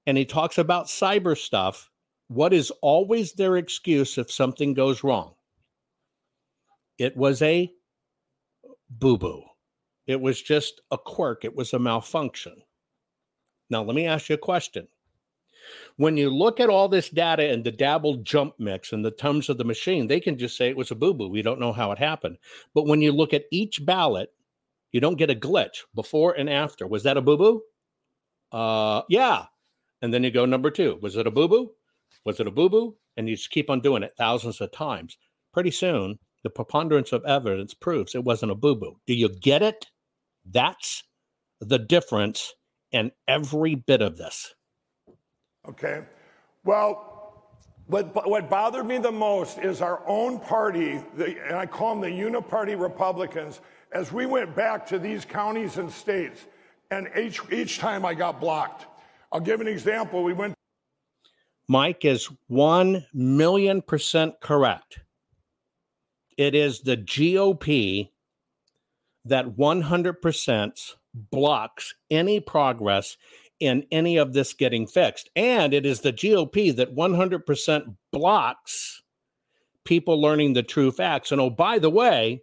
[0.06, 1.90] and he talks about cyber stuff,
[2.28, 5.35] what is always their excuse if something goes wrong?
[6.98, 7.70] It was a
[8.88, 9.42] boo boo.
[10.06, 11.44] It was just a quirk.
[11.44, 12.62] It was a malfunction.
[13.68, 14.86] Now, let me ask you a question.
[15.96, 19.48] When you look at all this data and the dabbled jump mix and the terms
[19.48, 21.28] of the machine, they can just say it was a boo boo.
[21.28, 22.38] We don't know how it happened.
[22.72, 24.32] But when you look at each ballot,
[24.92, 26.86] you don't get a glitch before and after.
[26.86, 27.62] Was that a boo boo?
[28.52, 29.46] Uh, yeah.
[30.02, 30.98] And then you go number two.
[31.02, 31.72] Was it a boo boo?
[32.24, 32.96] Was it a boo boo?
[33.16, 35.18] And you just keep on doing it thousands of times.
[35.52, 39.00] Pretty soon, the preponderance of evidence proves it wasn't a boo boo.
[39.04, 39.86] Do you get it?
[40.48, 41.02] That's
[41.60, 42.54] the difference
[42.92, 44.54] in every bit of this.
[45.68, 46.04] Okay.
[46.62, 47.48] Well,
[47.88, 52.00] what, what bothered me the most is our own party, the, and I call them
[52.00, 56.46] the Uniparty Republicans, as we went back to these counties and states,
[56.92, 58.86] and each, each time I got blocked.
[59.32, 60.22] I'll give an example.
[60.22, 60.54] We went.
[61.66, 65.00] Mike is 1 million percent correct.
[66.36, 68.10] It is the GOP
[69.24, 73.16] that 100% blocks any progress
[73.58, 75.30] in any of this getting fixed.
[75.34, 79.02] And it is the GOP that 100% blocks
[79.84, 81.32] people learning the true facts.
[81.32, 82.42] And oh, by the way,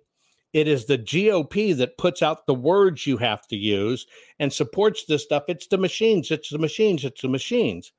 [0.54, 4.06] it is the GOP that puts out the words you have to use
[4.40, 5.44] and supports this stuff.
[5.48, 7.92] It's the machines, it's the machines, it's the machines.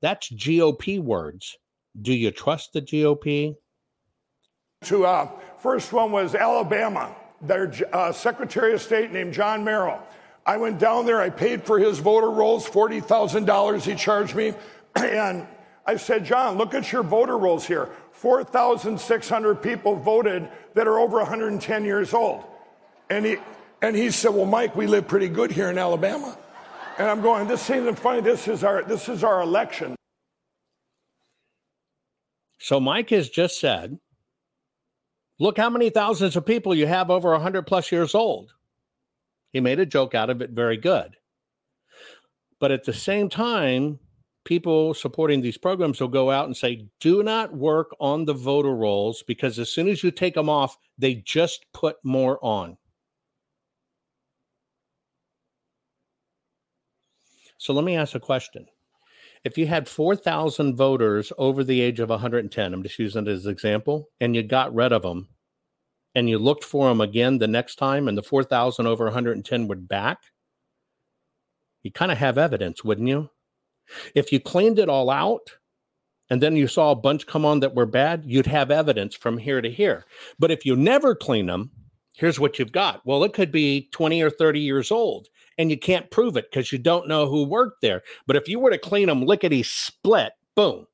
[0.00, 1.56] That's GOP words.
[2.00, 3.54] Do you trust the GOP?
[4.84, 5.28] To uh,
[5.58, 7.14] first one was Alabama.
[7.40, 10.00] Their uh, Secretary of State named John Merrill.
[10.44, 11.20] I went down there.
[11.20, 13.84] I paid for his voter rolls, forty thousand dollars.
[13.84, 14.54] He charged me,
[14.96, 15.46] and
[15.86, 17.90] I said, John, look at your voter rolls here.
[18.12, 22.44] Four thousand six hundred people voted that are over 110 years old,
[23.10, 23.36] and he
[23.82, 26.38] and he said, Well, Mike, we live pretty good here in Alabama.
[26.98, 28.20] And I'm going, this isn't funny.
[28.20, 29.96] This is our this is our election.
[32.58, 33.98] So Mike has just said,
[35.42, 38.54] look how many thousands of people you have over 100 plus years old.
[39.52, 41.16] He made a joke out of it, very good.
[42.60, 43.98] But at the same time,
[44.44, 48.72] people supporting these programs will go out and say, do not work on the voter
[48.76, 52.76] rolls because as soon as you take them off, they just put more on.
[57.58, 58.66] So let me ask a question.
[59.42, 63.46] If you had 4,000 voters over the age of 110, I'm just using it as
[63.46, 65.26] an example, and you got rid of them
[66.14, 69.76] and you looked for them again the next time and the 4,000 over 110 were
[69.76, 70.18] back,
[71.82, 73.30] you kind of have evidence, wouldn't you?
[74.14, 75.56] If you cleaned it all out
[76.30, 79.38] and then you saw a bunch come on that were bad, you'd have evidence from
[79.38, 80.04] here to here.
[80.38, 81.70] But if you never clean them,
[82.14, 83.04] here's what you've got.
[83.04, 85.28] Well, it could be 20 or 30 years old
[85.58, 88.02] and you can't prove it because you don't know who worked there.
[88.26, 90.86] But if you were to clean them lickety split, boom.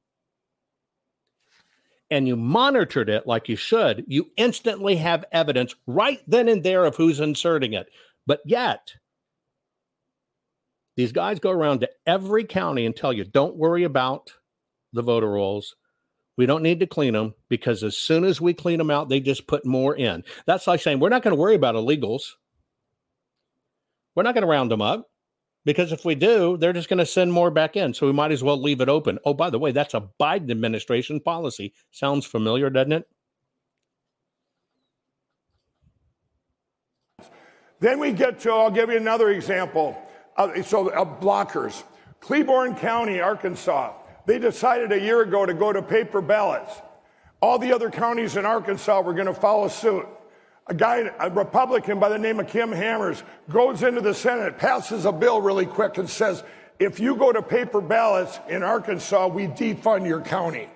[2.10, 6.84] And you monitored it like you should, you instantly have evidence right then and there
[6.84, 7.88] of who's inserting it.
[8.26, 8.94] But yet,
[10.96, 14.32] these guys go around to every county and tell you, don't worry about
[14.92, 15.76] the voter rolls.
[16.36, 19.20] We don't need to clean them because as soon as we clean them out, they
[19.20, 20.24] just put more in.
[20.46, 22.22] That's like saying, we're not going to worry about illegals.
[24.14, 25.08] We're not going to round them up
[25.68, 27.92] because if we do, they're just going to send more back in.
[27.92, 29.18] So we might as well leave it open.
[29.26, 31.74] Oh, by the way, that's a Biden administration policy.
[31.90, 33.08] Sounds familiar, doesn't it?
[37.80, 39.94] Then we get to, I'll give you another example.
[40.38, 41.82] Uh, so, uh, blockers.
[42.20, 43.92] Cleburne County, Arkansas,
[44.24, 46.80] they decided a year ago to go to paper ballots.
[47.42, 50.06] All the other counties in Arkansas were going to follow suit.
[50.68, 55.06] A guy, a Republican by the name of Kim Hammers, goes into the Senate, passes
[55.06, 56.44] a bill really quick, and says,
[56.78, 60.68] if you go to paper ballots in Arkansas, we defund your county.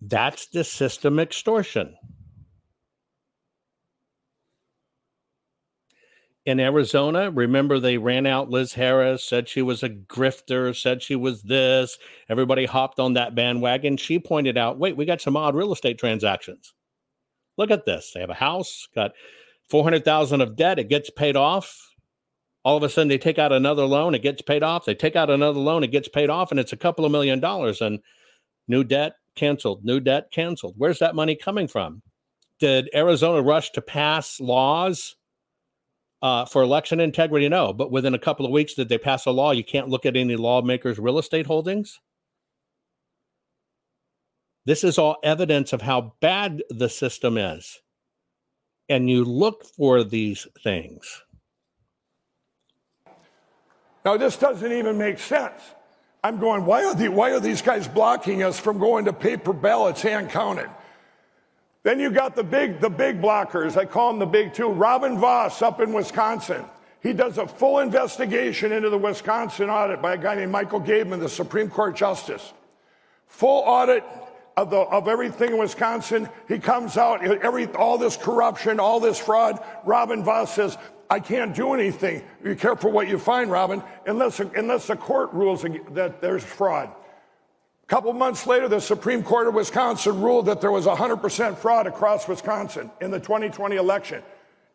[0.00, 1.96] That's the system extortion.
[6.46, 11.14] In Arizona, remember they ran out Liz Harris, said she was a grifter, said she
[11.14, 11.98] was this.
[12.28, 13.96] Everybody hopped on that bandwagon.
[13.98, 16.72] She pointed out, wait, we got some odd real estate transactions.
[17.58, 18.12] Look at this.
[18.14, 19.12] They have a house, got
[19.68, 21.76] 400,000 of debt, it gets paid off.
[22.64, 24.86] All of a sudden they take out another loan, it gets paid off.
[24.86, 27.40] They take out another loan, it gets paid off and it's a couple of million
[27.40, 28.00] dollars and
[28.66, 30.74] new debt canceled, new debt canceled.
[30.78, 32.02] Where's that money coming from?
[32.58, 35.16] Did Arizona rush to pass laws
[36.22, 37.72] uh, for election integrity, no.
[37.72, 39.52] But within a couple of weeks, did they pass a law?
[39.52, 42.00] You can't look at any lawmakers' real estate holdings.
[44.66, 47.80] This is all evidence of how bad the system is.
[48.88, 51.22] And you look for these things.
[54.04, 55.62] Now, this doesn't even make sense.
[56.22, 59.52] I'm going, why are, the, why are these guys blocking us from going to paper
[59.52, 60.68] ballots hand counted?
[61.82, 63.76] Then you got the big, the big blockers.
[63.76, 64.68] I call them the big two.
[64.68, 66.64] Robin Vos up in Wisconsin.
[67.02, 71.20] He does a full investigation into the Wisconsin audit by a guy named Michael Gableman,
[71.20, 72.52] the Supreme Court Justice.
[73.28, 74.04] Full audit
[74.58, 76.28] of, the, of everything in Wisconsin.
[76.48, 79.64] He comes out, every, all this corruption, all this fraud.
[79.86, 80.76] Robin Vos says,
[81.08, 82.22] I can't do anything.
[82.42, 86.90] Be careful what you find, Robin, unless, unless the court rules that there's fraud
[87.90, 92.28] couple months later, the Supreme Court of Wisconsin ruled that there was 100% fraud across
[92.28, 94.22] Wisconsin in the 2020 election.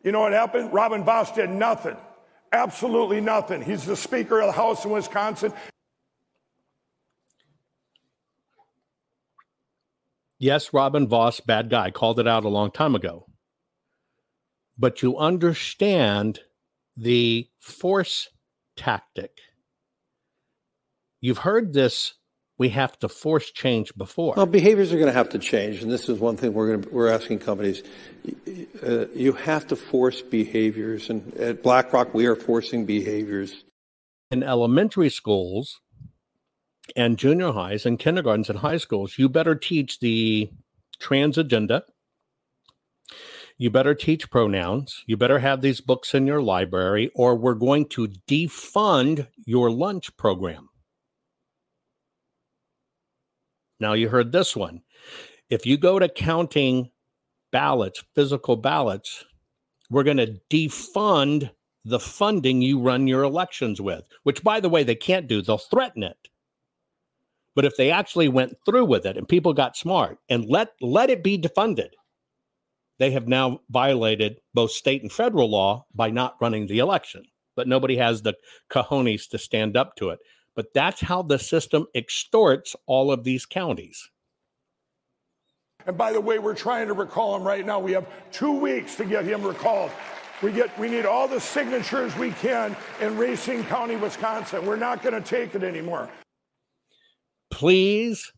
[0.04, 0.70] You know what happened?
[0.74, 1.96] Robin Vos did nothing.
[2.52, 3.62] Absolutely nothing.
[3.62, 5.54] He's the Speaker of the House in Wisconsin.
[10.38, 13.24] Yes, Robin Vos, bad guy, called it out a long time ago.
[14.76, 16.40] But you understand
[16.94, 18.28] the force
[18.76, 19.38] tactic.
[21.22, 22.12] You've heard this
[22.58, 24.34] we have to force change before.
[24.36, 26.82] Well, behaviors are going to have to change, and this is one thing we're going
[26.82, 27.82] to, we're asking companies.
[28.82, 33.64] Uh, you have to force behaviors, and at BlackRock we are forcing behaviors.
[34.30, 35.80] In elementary schools,
[36.94, 40.50] and junior highs, and kindergartens, and high schools, you better teach the
[40.98, 41.84] trans agenda.
[43.58, 45.02] You better teach pronouns.
[45.06, 50.14] You better have these books in your library, or we're going to defund your lunch
[50.16, 50.65] program.
[53.80, 54.82] Now, you heard this one.
[55.50, 56.90] If you go to counting
[57.52, 59.24] ballots, physical ballots,
[59.90, 61.50] we're going to defund
[61.84, 65.40] the funding you run your elections with, which, by the way, they can't do.
[65.40, 66.16] They'll threaten it.
[67.54, 71.10] But if they actually went through with it and people got smart and let, let
[71.10, 71.90] it be defunded,
[72.98, 77.24] they have now violated both state and federal law by not running the election.
[77.54, 78.34] But nobody has the
[78.70, 80.18] cojones to stand up to it.
[80.56, 84.10] But that's how the system extorts all of these counties.
[85.86, 87.78] And by the way, we're trying to recall him right now.
[87.78, 89.92] We have two weeks to get him recalled.
[90.42, 94.66] We get we need all the signatures we can in Racine County, Wisconsin.
[94.66, 96.10] We're not going to take it anymore.
[97.50, 98.32] Please,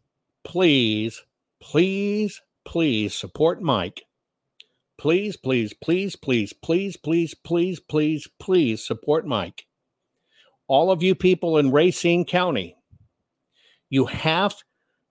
[0.45, 1.25] please,
[1.61, 4.03] please, please support Mike.
[4.99, 9.68] Please, please, please, please, please, please, please, please, please support Mike
[10.69, 12.77] all of you people in Racine County,
[13.91, 14.55] you have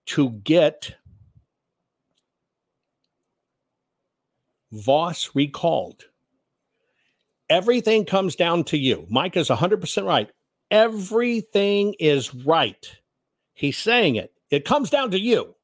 [0.08, 0.96] to get
[4.72, 6.06] Vos recalled.
[7.50, 9.06] Everything comes down to you.
[9.10, 10.30] Mike is 100% right.
[10.70, 12.98] Everything is right.
[13.54, 14.34] He's saying it.
[14.50, 15.56] It comes down to you.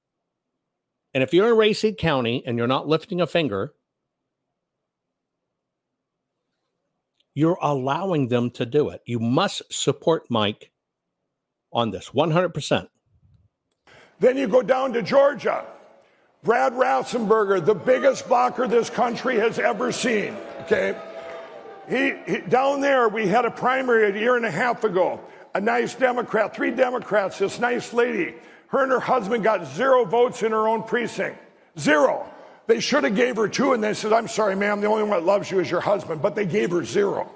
[1.13, 3.73] And if you're in Racine County and you're not lifting a finger,
[7.33, 9.01] you're allowing them to do it.
[9.05, 10.71] You must support Mike
[11.71, 12.87] on this 100%.
[14.19, 15.65] Then you go down to Georgia.
[16.43, 20.35] Brad Raffensperger, the biggest blocker this country has ever seen.
[20.61, 20.95] Okay.
[21.89, 25.19] He, he, down there, we had a primary a year and a half ago.
[25.55, 28.35] A nice Democrat, three Democrats, this nice lady.
[28.67, 31.37] Her and her husband got zero votes in her own precinct.
[31.77, 32.29] Zero.
[32.67, 35.11] They should have gave her two, and they said, I'm sorry, ma'am, the only one
[35.11, 36.21] that loves you is your husband.
[36.21, 37.29] But they gave her zero.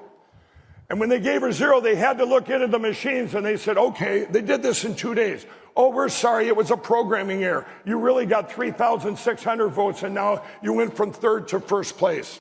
[0.90, 3.58] And when they gave her zero, they had to look into the machines and they
[3.58, 5.46] said, okay, they did this in two days.
[5.76, 7.68] Oh, we're sorry, it was a programming error.
[7.86, 12.40] You really got 3,600 votes, and now you went from third to first place.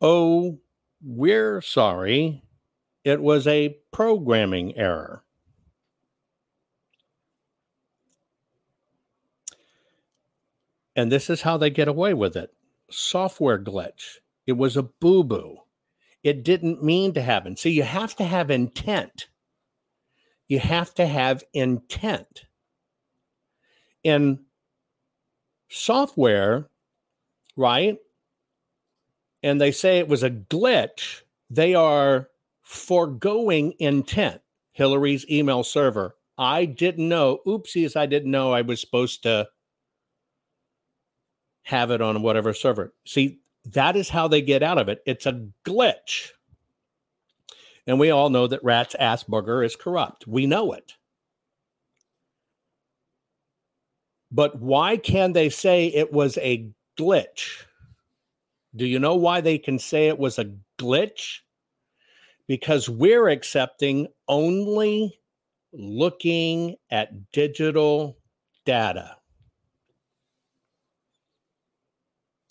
[0.00, 0.60] Oh,
[1.02, 2.42] we're sorry.
[3.04, 5.24] It was a programming error.
[10.96, 12.50] And this is how they get away with it
[12.90, 14.16] software glitch.
[14.46, 15.58] It was a boo boo.
[16.22, 17.56] It didn't mean to happen.
[17.56, 19.28] See, you have to have intent.
[20.48, 22.46] You have to have intent.
[24.02, 24.44] In
[25.68, 26.68] software,
[27.56, 27.98] right?
[29.42, 32.28] And they say it was a glitch, they are
[32.62, 34.40] foregoing intent.
[34.72, 36.16] Hillary's email server.
[36.38, 37.40] I didn't know.
[37.46, 39.48] Oopsies, I didn't know I was supposed to
[41.66, 42.94] have it on whatever server.
[43.04, 43.40] See,
[43.72, 45.02] that is how they get out of it.
[45.04, 46.30] It's a glitch.
[47.88, 50.28] And we all know that Rat's ass Asperger is corrupt.
[50.28, 50.94] We know it.
[54.30, 57.64] But why can they say it was a glitch?
[58.76, 61.40] Do you know why they can say it was a glitch?
[62.46, 65.18] Because we're accepting only
[65.72, 68.18] looking at digital
[68.64, 69.16] data.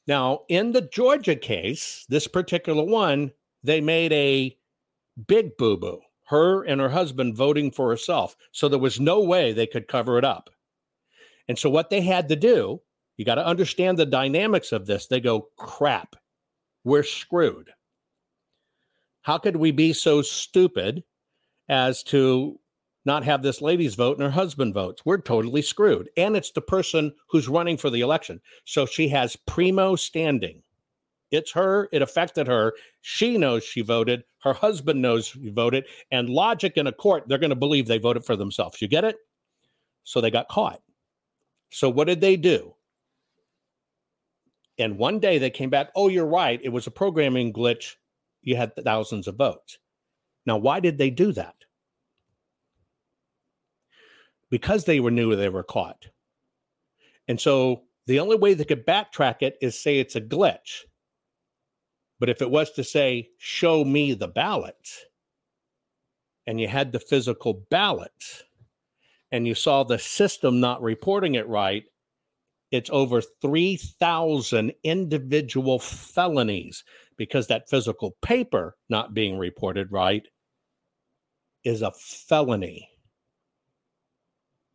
[0.08, 3.32] Now, in the Georgia case, this particular one,
[3.64, 4.58] they made a
[5.28, 8.36] big boo boo, her and her husband voting for herself.
[8.52, 10.50] So there was no way they could cover it up.
[11.48, 12.82] And so, what they had to do,
[13.18, 15.08] you got to understand the dynamics of this.
[15.08, 16.16] They go, crap,
[16.84, 17.72] we're screwed.
[19.22, 21.04] How could we be so stupid
[21.68, 22.60] as to
[23.06, 25.04] not have this lady's vote and her husband votes.
[25.06, 26.10] We're totally screwed.
[26.18, 28.42] And it's the person who's running for the election.
[28.66, 30.64] So she has primo standing.
[31.32, 31.90] It's her.
[31.92, 32.74] It affected her.
[33.02, 34.24] She knows she voted.
[34.40, 35.86] Her husband knows she voted.
[36.12, 38.82] And logic in a court, they're going to believe they voted for themselves.
[38.82, 39.18] You get it?
[40.04, 40.82] So they got caught.
[41.72, 42.76] So what did they do?
[44.78, 46.60] And one day they came back, oh, you're right.
[46.64, 47.96] It was a programming glitch.
[48.42, 49.80] You had thousands of votes.
[50.46, 51.56] Now, why did they do that?
[54.50, 56.08] Because they were new, they were caught.
[57.28, 60.84] And so the only way they could backtrack it is say it's a glitch.
[62.20, 65.06] But if it was to say, show me the ballots,
[66.48, 68.44] and you had the physical ballots,
[69.32, 71.84] and you saw the system not reporting it right,
[72.72, 76.84] it's over 3,000 individual felonies
[77.18, 80.28] because that physical paper not being reported right
[81.64, 82.90] is a felony.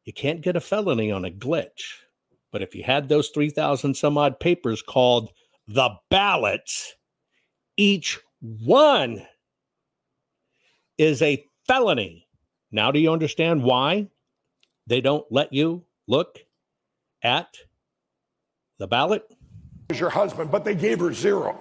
[0.05, 1.99] You can't get a felony on a glitch.
[2.53, 5.31] But if you had those 3,000 some odd papers called
[5.69, 6.95] the ballots,
[7.77, 9.27] each one
[10.99, 12.27] is a felony.
[12.73, 14.09] Now, do you understand why
[14.87, 16.39] they don't let you look
[17.23, 17.49] at
[18.79, 19.25] the ballot?
[19.91, 21.59] Is Your husband, but they gave her zero.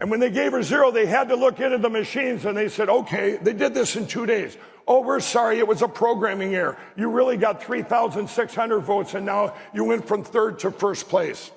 [0.00, 2.68] And when they gave her zero, they had to look into the machines and they
[2.68, 4.56] said, okay, they did this in two days.
[4.86, 6.76] Oh, we're sorry, it was a programming error.
[6.96, 11.50] You really got 3,600 votes and now you went from third to first place.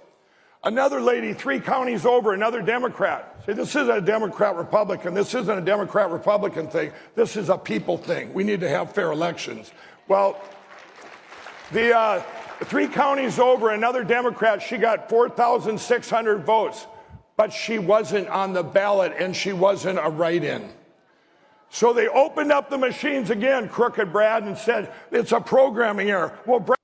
[0.63, 3.43] Another lady, three counties over, another Democrat.
[3.45, 5.13] See, this isn't a Democrat Republican.
[5.13, 6.91] This isn't a Democrat Republican thing.
[7.15, 8.33] This is a people thing.
[8.33, 9.71] We need to have fair elections.
[10.09, 10.41] Well,
[11.71, 12.23] the uh,
[12.63, 16.87] three counties over, another Democrat, she got 4,600 votes,
[17.39, 20.69] but she wasn't on the ballot and she wasn't a write in.
[21.69, 26.37] So they opened up the machines again, Crooked Brad, and said, it's a programming error.
[26.45, 26.75] Well, Brad.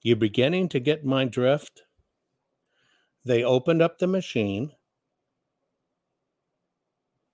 [0.00, 1.82] You're beginning to get my drift.
[3.24, 4.70] They opened up the machine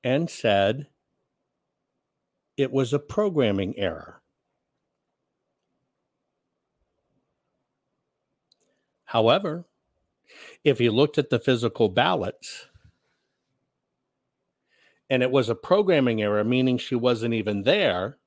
[0.02, 0.86] and said
[2.56, 4.22] it was a programming error.
[9.10, 9.64] However,
[10.62, 12.68] if you looked at the physical ballots
[15.08, 18.18] and it was a programming error, meaning she wasn't even there,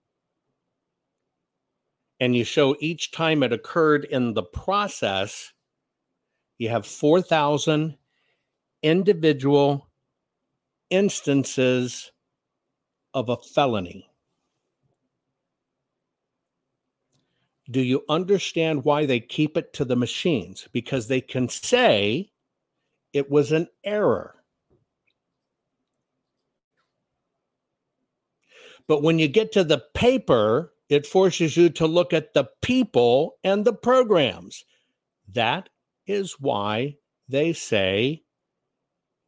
[2.19, 5.53] and you show each time it occurred in the process,
[6.57, 7.97] you have 4,000
[8.81, 9.89] individual
[10.89, 12.11] instances
[13.13, 14.12] of a felony.
[17.71, 20.67] Do you understand why they keep it to the machines?
[20.73, 22.31] Because they can say
[23.13, 24.35] it was an error.
[28.87, 33.37] But when you get to the paper, it forces you to look at the people
[33.43, 34.65] and the programs.
[35.31, 35.69] That
[36.05, 36.97] is why
[37.29, 38.23] they say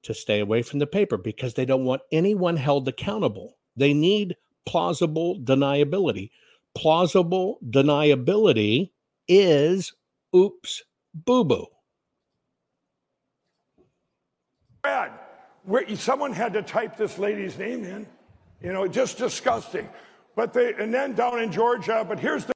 [0.03, 3.57] to stay away from the paper because they don't want anyone held accountable.
[3.75, 4.35] They need
[4.65, 6.31] plausible deniability.
[6.75, 8.91] Plausible deniability
[9.27, 9.93] is
[10.35, 10.83] oops,
[11.13, 11.67] boo boo.
[15.63, 18.05] Where someone had to type this lady's name in.
[18.61, 19.89] You know, just disgusting.
[20.35, 22.53] But they, and then down in Georgia, but here's the.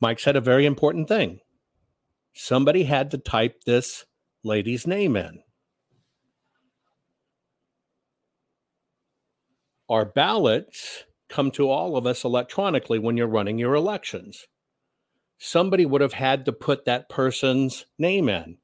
[0.00, 1.38] Mike said a very important thing.
[2.34, 4.04] Somebody had to type this
[4.42, 5.42] lady's name in.
[9.92, 14.46] Our ballots come to all of us electronically when you're running your elections.
[15.36, 18.56] Somebody would have had to put that person's name in.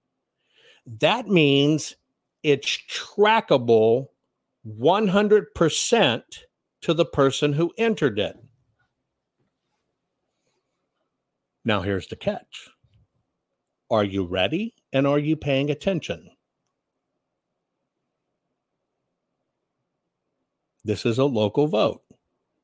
[0.87, 1.97] That means
[2.43, 4.07] it's trackable
[4.67, 6.23] 100%
[6.81, 8.37] to the person who entered it.
[11.63, 12.71] Now, here's the catch
[13.91, 16.31] Are you ready and are you paying attention?
[20.89, 22.01] This is a local vote.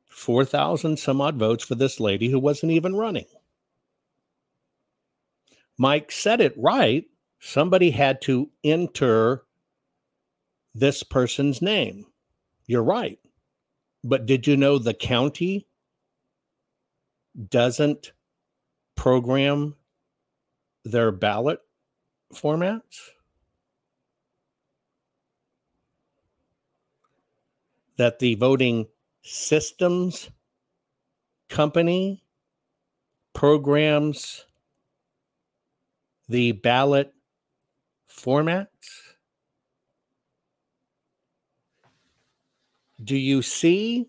[0.07, 3.27] 4,000 some odd votes for this lady who wasn't even running.
[5.77, 7.05] Mike said it right.
[7.39, 9.43] Somebody had to enter
[10.75, 12.07] this person's name.
[12.67, 13.19] You're right.
[14.03, 15.67] But did you know the county
[17.51, 18.13] doesn't
[18.97, 19.75] program
[20.83, 21.61] their ballot
[22.33, 23.11] formats?
[27.97, 28.89] That the voting
[29.23, 30.31] systems
[31.49, 32.25] company
[33.33, 34.47] programs
[36.29, 37.13] the ballot
[38.11, 39.15] formats?
[43.03, 44.09] do you see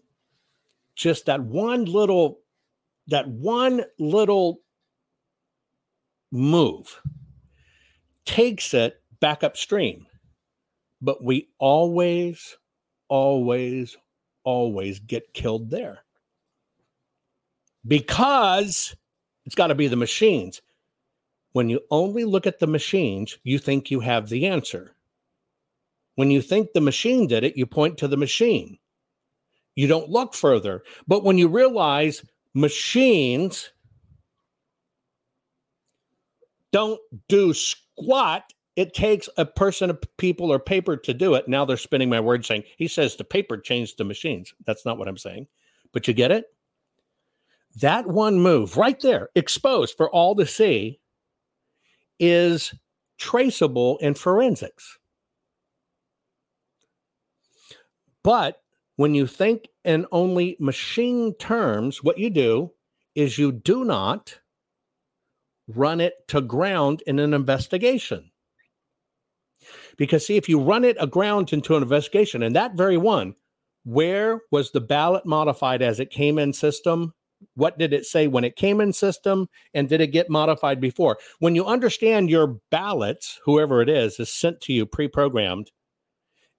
[0.95, 2.39] just that one little
[3.07, 4.61] that one little
[6.31, 7.01] move
[8.25, 10.05] takes it back upstream
[11.01, 12.57] but we always
[13.07, 13.97] always
[14.43, 16.03] always get killed there.
[17.87, 18.95] Because
[19.45, 20.61] it's got to be the machines.
[21.53, 24.95] When you only look at the machines you think you have the answer.
[26.15, 28.77] When you think the machine did it you point to the machine.
[29.75, 30.83] You don't look further.
[31.07, 32.23] But when you realize
[32.53, 33.71] machines
[36.71, 41.47] don't do squat, it takes a person of people or paper to do it.
[41.47, 44.53] Now they're spinning my words saying he says the paper changed the machines.
[44.65, 45.47] That's not what I'm saying.
[45.93, 46.45] But you get it?
[47.81, 50.99] That one move right there, exposed for all to see,
[52.19, 52.73] is
[53.17, 54.97] traceable in forensics.
[58.23, 58.61] But
[58.95, 62.71] when you think in only machine terms, what you do
[63.13, 64.39] is you do not
[65.67, 68.31] run it to ground in an investigation.
[69.97, 73.35] Because, see, if you run it aground into an investigation, and that very one,
[73.83, 77.13] where was the ballot modified as it came in system?
[77.53, 79.47] What did it say when it came in system?
[79.73, 81.17] And did it get modified before?
[81.39, 85.71] When you understand your ballots, whoever it is, is sent to you pre programmed,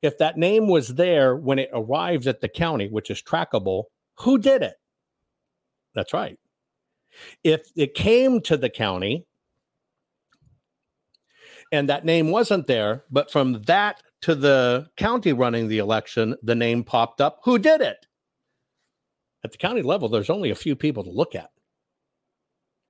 [0.03, 3.85] if that name was there when it arrives at the county, which is trackable,
[4.19, 4.75] who did it?
[5.95, 6.39] That's right.
[7.43, 9.27] If it came to the county
[11.77, 16.55] and that name wasn't there, but from that to the county running the election, the
[16.55, 18.07] name popped up, who did it?
[19.45, 21.51] At the county level, there's only a few people to look at.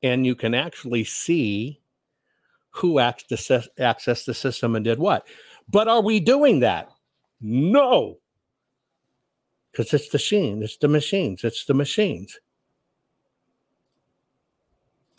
[0.02, 1.80] And you can actually see
[2.70, 5.26] who accessed the system and did what.
[5.68, 6.90] But are we doing that?
[7.40, 8.18] No.
[9.72, 12.38] Because it's the machine, it's the machines, it's the machines.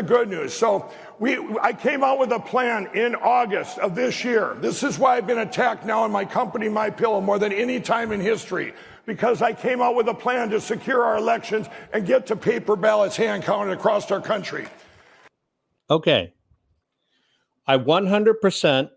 [0.06, 0.54] Good news.
[0.54, 4.56] So we, I came out with a plan in August of this year.
[4.62, 7.80] This is why I've been attacked now in my company, My Pillow, more than any
[7.80, 8.76] time in history,
[9.08, 12.76] because I came out with a plan to secure our elections and get to paper
[12.76, 14.68] ballots hand counted across our country.
[15.90, 16.36] Okay,
[17.66, 18.90] I 100%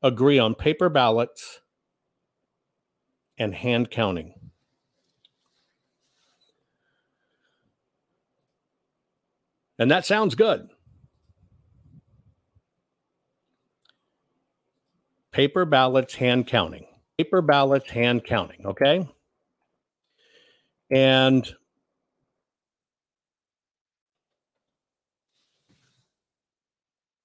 [0.00, 1.60] agree on paper ballots
[3.36, 4.35] and hand counting.
[9.78, 10.70] And that sounds good.
[15.32, 16.86] Paper ballots, hand counting.
[17.18, 18.66] paper ballots, hand counting.
[18.66, 19.08] Okay.
[20.90, 21.54] And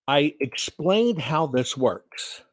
[0.08, 2.44] I explained how this works.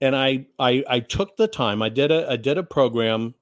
[0.00, 1.80] And I, I, I took the time.
[1.80, 3.34] I did a, I did a program.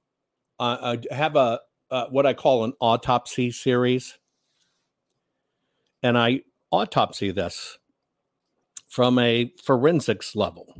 [0.59, 1.59] Uh, I have a,
[1.91, 4.17] uh, what I call an autopsy series,
[6.01, 6.41] and I
[6.71, 7.77] autopsy this
[8.87, 10.73] from a forensics level.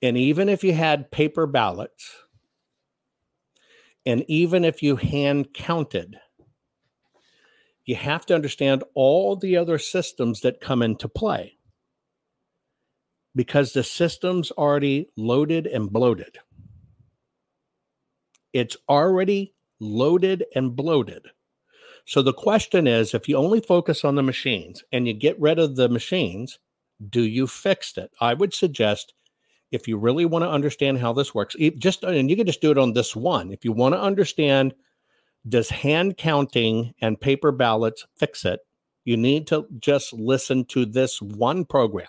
[0.00, 2.16] And even if you had paper ballots,
[4.04, 6.16] and even if you hand counted,
[7.84, 11.58] you have to understand all the other systems that come into play
[13.34, 16.38] because the system's already loaded and bloated.
[18.52, 21.26] It's already loaded and bloated.
[22.04, 25.58] So the question is if you only focus on the machines and you get rid
[25.58, 26.58] of the machines,
[27.08, 28.10] do you fix it?
[28.20, 29.14] I would suggest
[29.70, 32.70] if you really want to understand how this works, just and you can just do
[32.70, 33.52] it on this one.
[33.52, 34.74] If you want to understand
[35.48, 38.60] does hand counting and paper ballots fix it,
[39.04, 42.06] you need to just listen to this one program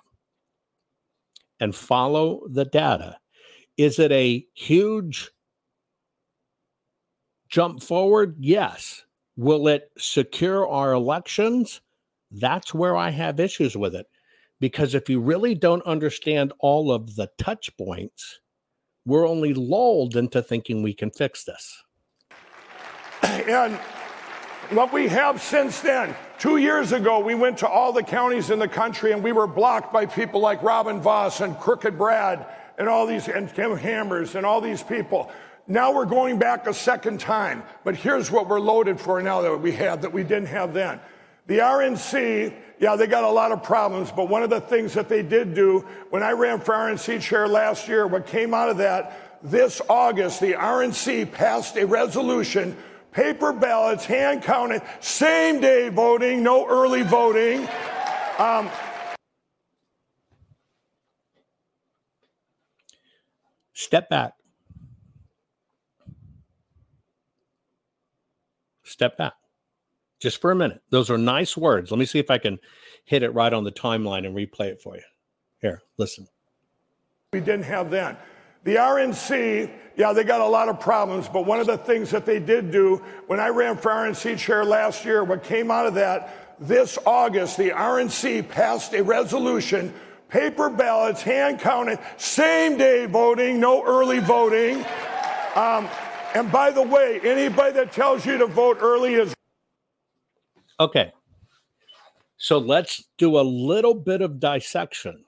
[1.60, 3.18] and follow the data.
[3.78, 5.32] Is it a huge
[7.54, 8.36] jump forward?
[8.40, 9.04] Yes.
[9.38, 11.82] Will it secure our elections?
[12.32, 14.08] That's where I have issues with it.
[14.60, 18.40] Because if you really don't understand all of the touch points,
[19.06, 21.84] we're only lulled into thinking we can fix this.
[23.22, 23.76] And
[24.72, 28.58] what we have since then, two years ago, we went to all the counties in
[28.58, 32.48] the country and we were blocked by people like Robin Vos and Crooked Brad
[32.80, 35.32] and all these, and Tim Hammers and all these people.
[35.68, 39.58] Now we're going back a second time, but here's what we're loaded for now that
[39.58, 41.00] we have that we didn't have then.
[41.48, 45.08] The RNC, yeah, they got a lot of problems, but one of the things that
[45.08, 45.80] they did do
[46.10, 50.42] when I ran for RNC chair last year, what came out of that, this August,
[50.42, 52.78] the RNC passed a resolution
[53.12, 57.68] paper ballots, hand counted, same day voting, no early voting.
[58.40, 58.70] Um,
[63.74, 64.34] Step back.
[68.94, 69.34] Step back
[70.20, 70.84] just for a minute.
[70.92, 71.90] Those are nice words.
[71.90, 72.60] Let me see if I can
[73.06, 75.02] hit it right on the timeline and replay it for you.
[75.62, 76.28] Here, listen.
[77.34, 78.16] We didn't have then.
[78.66, 82.28] The RNC, yeah, they got a lot of problems, but one of the things that
[82.28, 85.96] they did do when I ran for RNC chair last year, what came out of
[85.96, 89.92] that, this August, the RNC passed a resolution
[90.30, 94.86] paper ballots, hand counted, same day voting, no early voting.
[95.56, 95.90] Um,
[96.36, 99.34] and by the way, anybody that tells you to vote early is.
[100.80, 101.12] Okay.
[102.38, 105.24] So let's do a little bit of dissection.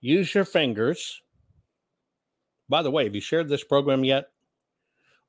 [0.00, 1.22] Use your fingers
[2.72, 4.30] by the way, have you shared this program yet?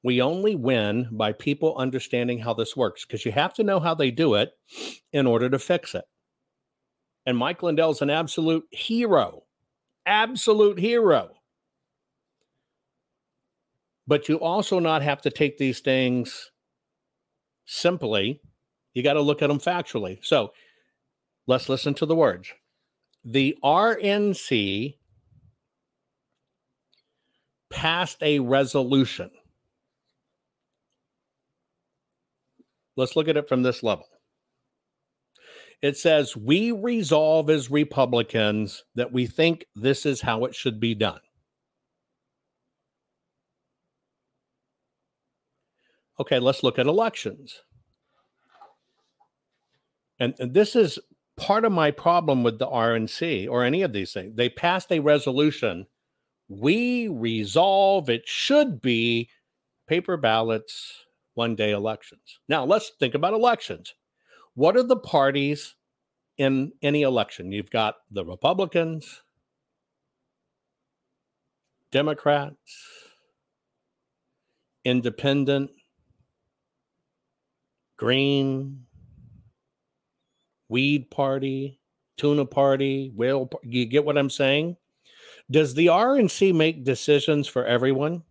[0.02, 3.94] We only win by people understanding how this works because you have to know how
[3.94, 4.54] they do it
[5.12, 6.06] in order to fix it.
[7.26, 9.44] And Mike Lindell's an absolute hero,
[10.06, 11.32] absolute hero.
[14.06, 16.52] But you also not have to take these things
[17.66, 18.42] simply.
[18.94, 20.20] You got to look at them factually.
[20.24, 20.54] So
[21.48, 22.52] let's listen to the words.
[23.24, 24.96] The RNC
[27.70, 29.32] passed a resolution.
[32.96, 34.06] Let's look at it from this level.
[35.82, 40.94] It says, We resolve as Republicans that we think this is how it should be
[40.94, 41.20] done.
[46.20, 47.62] Okay, let's look at elections.
[50.20, 51.00] And, and, this is
[51.38, 54.36] part of my problem with the RNC or any of these things.
[54.36, 55.88] They passed a resolution
[56.48, 59.30] we resolve it should be
[59.88, 62.40] paper ballots, one day elections.
[62.48, 63.94] Now, let's think about elections.
[64.56, 65.76] What are the parties
[66.38, 67.52] in any election?
[67.52, 69.24] You've got the Republicans,
[71.92, 72.56] Democrats,
[74.86, 75.72] Independent,
[77.98, 78.86] Green,
[80.70, 81.80] Weed Party,
[82.18, 83.50] Tuna Party, Whale.
[83.64, 84.78] You get what I'm saying?
[85.52, 88.24] Does the RNC make decisions for everyone?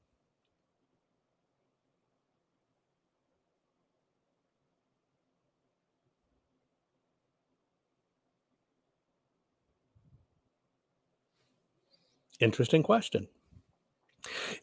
[12.41, 13.29] Interesting question.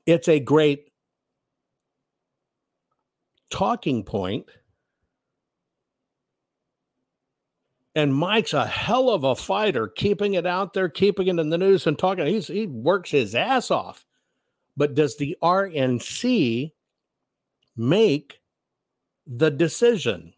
[0.06, 0.92] It's a great
[3.50, 4.48] talking point
[7.95, 11.57] And Mike's a hell of a fighter, keeping it out there, keeping it in the
[11.57, 12.28] news and talking.
[12.28, 14.06] He's, he works his ass off.
[14.78, 16.72] But does the RNC
[17.76, 18.40] make
[19.26, 20.34] the decision?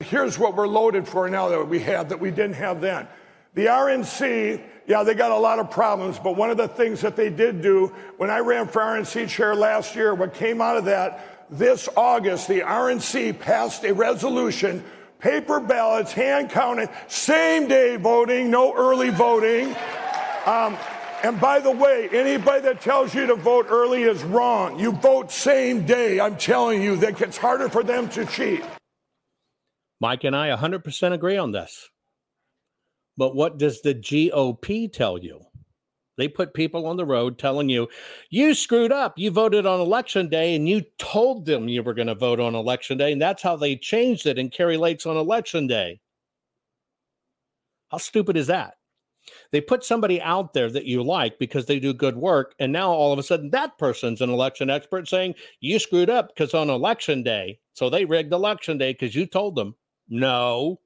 [0.00, 3.08] Here's what we're loaded for now that we have that we didn't have then.
[3.54, 7.16] The RNC, yeah, they got a lot of problems, but one of the things that
[7.16, 10.84] they did do when I ran for RNC chair last year, what came out of
[10.84, 14.84] that, this August, the RNC passed a resolution,
[15.18, 19.74] paper ballots, hand counted, same day voting, no early voting.
[20.46, 20.76] Um,
[21.22, 24.78] and by the way, anybody that tells you to vote early is wrong.
[24.78, 26.18] You vote same day.
[26.18, 28.64] I'm telling you that gets harder for them to cheat.
[30.00, 31.90] Mike and I 100% agree on this.
[33.18, 35.42] But what does the GOP tell you?
[36.20, 37.88] They put people on the road telling you,
[38.28, 39.18] you screwed up.
[39.18, 42.54] You voted on election day and you told them you were going to vote on
[42.54, 43.12] election day.
[43.12, 46.00] And that's how they changed it in Kari Lake's on election day.
[47.90, 48.74] How stupid is that?
[49.52, 52.54] They put somebody out there that you like because they do good work.
[52.58, 56.28] And now all of a sudden that person's an election expert saying you screwed up
[56.28, 57.58] because on election day.
[57.72, 59.74] So they rigged election day because you told them.
[60.08, 60.80] No.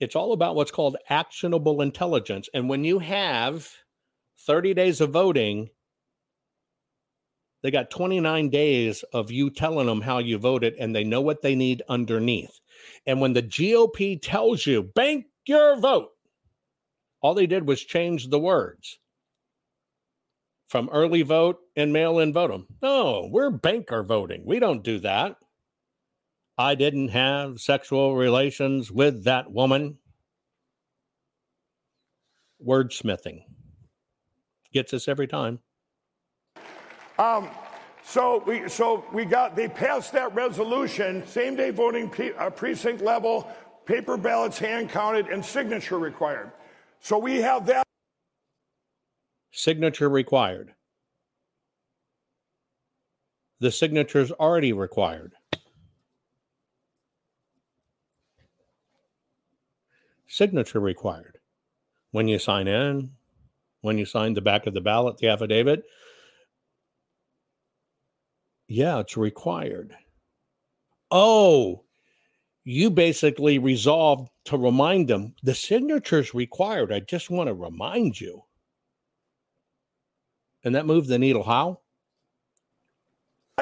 [0.00, 2.48] It's all about what's called actionable intelligence.
[2.52, 3.70] And when you have
[4.46, 5.70] 30 days of voting,
[7.62, 11.42] they got 29 days of you telling them how you voted, and they know what
[11.42, 12.60] they need underneath.
[13.06, 16.10] And when the GOP tells you, bank your vote,
[17.20, 18.98] all they did was change the words
[20.68, 22.66] from early vote and mail in vote them.
[22.82, 24.42] No, we're banker voting.
[24.44, 25.36] We don't do that.
[26.58, 29.98] I didn't have sexual relations with that woman.
[32.64, 33.42] Wordsmithing
[34.72, 35.58] gets us every time.
[37.18, 37.50] Um,
[38.02, 43.02] so we so we got they passed that resolution, same day voting pre, uh, precinct
[43.02, 43.50] level,
[43.84, 46.52] paper ballots hand counted, and signature required.
[47.00, 47.84] So we have that.
[49.50, 50.74] Signature required.
[53.60, 55.34] The signature's already required.
[60.26, 61.38] Signature required
[62.10, 63.10] when you sign in,
[63.82, 65.84] when you sign the back of the ballot, the affidavit.
[68.68, 69.94] Yeah, it's required.
[71.10, 71.84] Oh,
[72.64, 76.92] you basically resolved to remind them the signature's required.
[76.92, 78.42] I just want to remind you.
[80.64, 81.80] And that moved the needle how?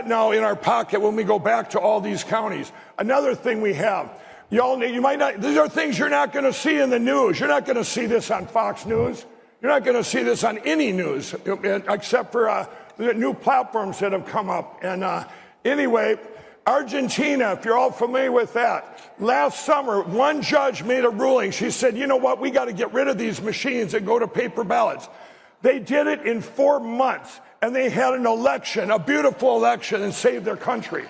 [0.07, 2.73] Now in our pocket when we go back to all these counties.
[2.99, 6.33] Another thing we have you all need, you might not, these are things you're not
[6.33, 7.41] going to see in the news.
[7.41, 9.25] You're not going to see this on Fox News.
[9.61, 12.67] You're not going to see this on any news except for uh,
[12.97, 14.81] the new platforms that have come up.
[14.83, 15.27] And uh,
[15.65, 16.19] anyway,
[16.67, 21.51] Argentina, if you're all familiar with that, last summer, one judge made a ruling.
[21.51, 24.19] She said, you know what, we got to get rid of these machines and go
[24.19, 25.09] to paper ballots.
[25.63, 30.13] They did it in four months, and they had an election, a beautiful election, and
[30.13, 31.07] saved their country.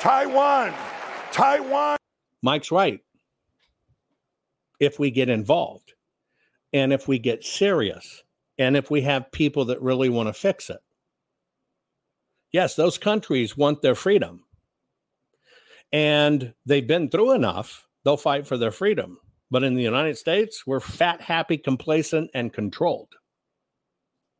[0.00, 0.74] Taiwan,
[1.36, 1.98] Taiwan.
[2.42, 3.00] Mike's right.
[4.80, 5.92] If we get involved
[6.72, 8.22] and if we get serious
[8.58, 10.80] and if we have people that really want to fix it.
[12.52, 14.44] Yes, those countries want their freedom.
[15.92, 19.18] And they've been through enough, they'll fight for their freedom.
[19.50, 23.10] But in the United States, we're fat, happy, complacent, and controlled.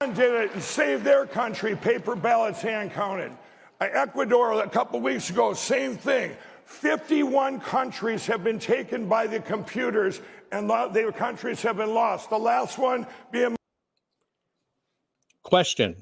[0.01, 3.33] Did it and saved their country, paper ballots hand counted.
[3.81, 6.35] Uh, Ecuador, a couple weeks ago, same thing.
[6.67, 10.21] 51 countries have been taken by the computers
[10.53, 12.29] and the countries have been lost.
[12.29, 13.57] The last one being.
[15.43, 15.97] Question.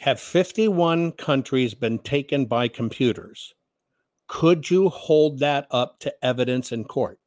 [0.00, 3.54] Have 51 countries been taken by computers?
[4.28, 7.18] Could you hold that up to evidence in court?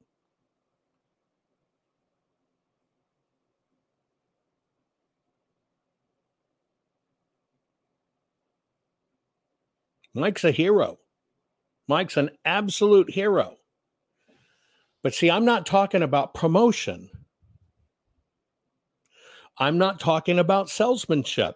[10.13, 10.99] Mike's a hero.
[11.87, 13.55] Mike's an absolute hero.
[15.01, 17.09] But see, I'm not talking about promotion.
[19.57, 21.55] I'm not talking about salesmanship.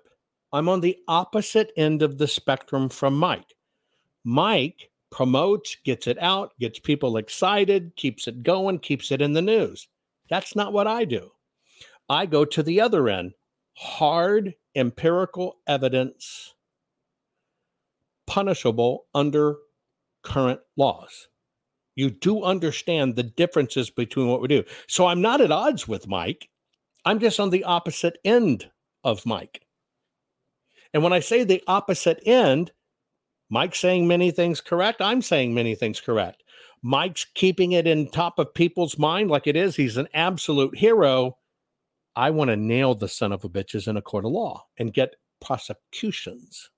[0.51, 3.55] I'm on the opposite end of the spectrum from Mike.
[4.23, 9.41] Mike promotes, gets it out, gets people excited, keeps it going, keeps it in the
[9.41, 9.87] news.
[10.29, 11.31] That's not what I do.
[12.09, 13.33] I go to the other end
[13.75, 16.52] hard empirical evidence
[18.27, 19.57] punishable under
[20.23, 21.27] current laws.
[21.95, 24.63] You do understand the differences between what we do.
[24.87, 26.49] So I'm not at odds with Mike.
[27.05, 28.69] I'm just on the opposite end
[29.03, 29.61] of Mike.
[30.93, 32.71] And when I say the opposite end,
[33.49, 35.01] Mike's saying many things correct.
[35.01, 36.43] I'm saying many things correct.
[36.81, 39.75] Mike's keeping it in top of people's mind like it is.
[39.75, 41.37] He's an absolute hero.
[42.15, 44.93] I want to nail the son of a bitches in a court of law and
[44.93, 46.69] get prosecutions.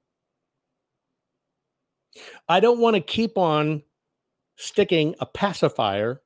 [2.48, 3.84] I don't want to keep on
[4.58, 6.22] sticking a pacifier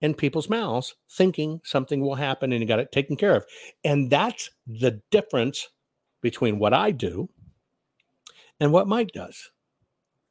[0.00, 3.44] in people's mouths thinking something will happen and you got it taken care of.
[3.84, 5.68] And that's the difference
[6.22, 7.28] between what I do
[8.58, 9.50] and what Mike does.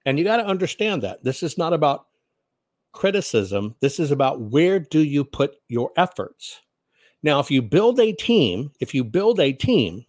[0.06, 2.06] And you got to understand that this is not about
[2.94, 3.76] criticism.
[3.80, 6.62] This is about where do you put your efforts.
[7.22, 10.06] Now, if you build a team, if you build a team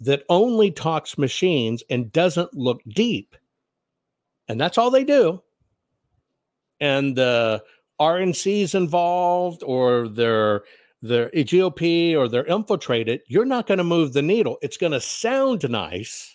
[0.00, 3.36] that only talks machines and doesn't look deep,
[4.48, 5.42] and that's all they do,
[6.80, 7.62] and the
[8.00, 10.62] RNC's involved or they're
[11.04, 14.56] their GOP or they're infiltrated, you're not going to move the needle.
[14.62, 16.34] It's going to sound nice.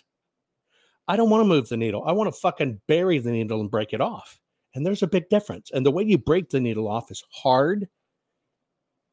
[1.08, 2.04] I don't want to move the needle.
[2.04, 4.38] I want to fucking bury the needle and break it off.
[4.74, 5.72] And there's a big difference.
[5.72, 7.88] And the way you break the needle off is hard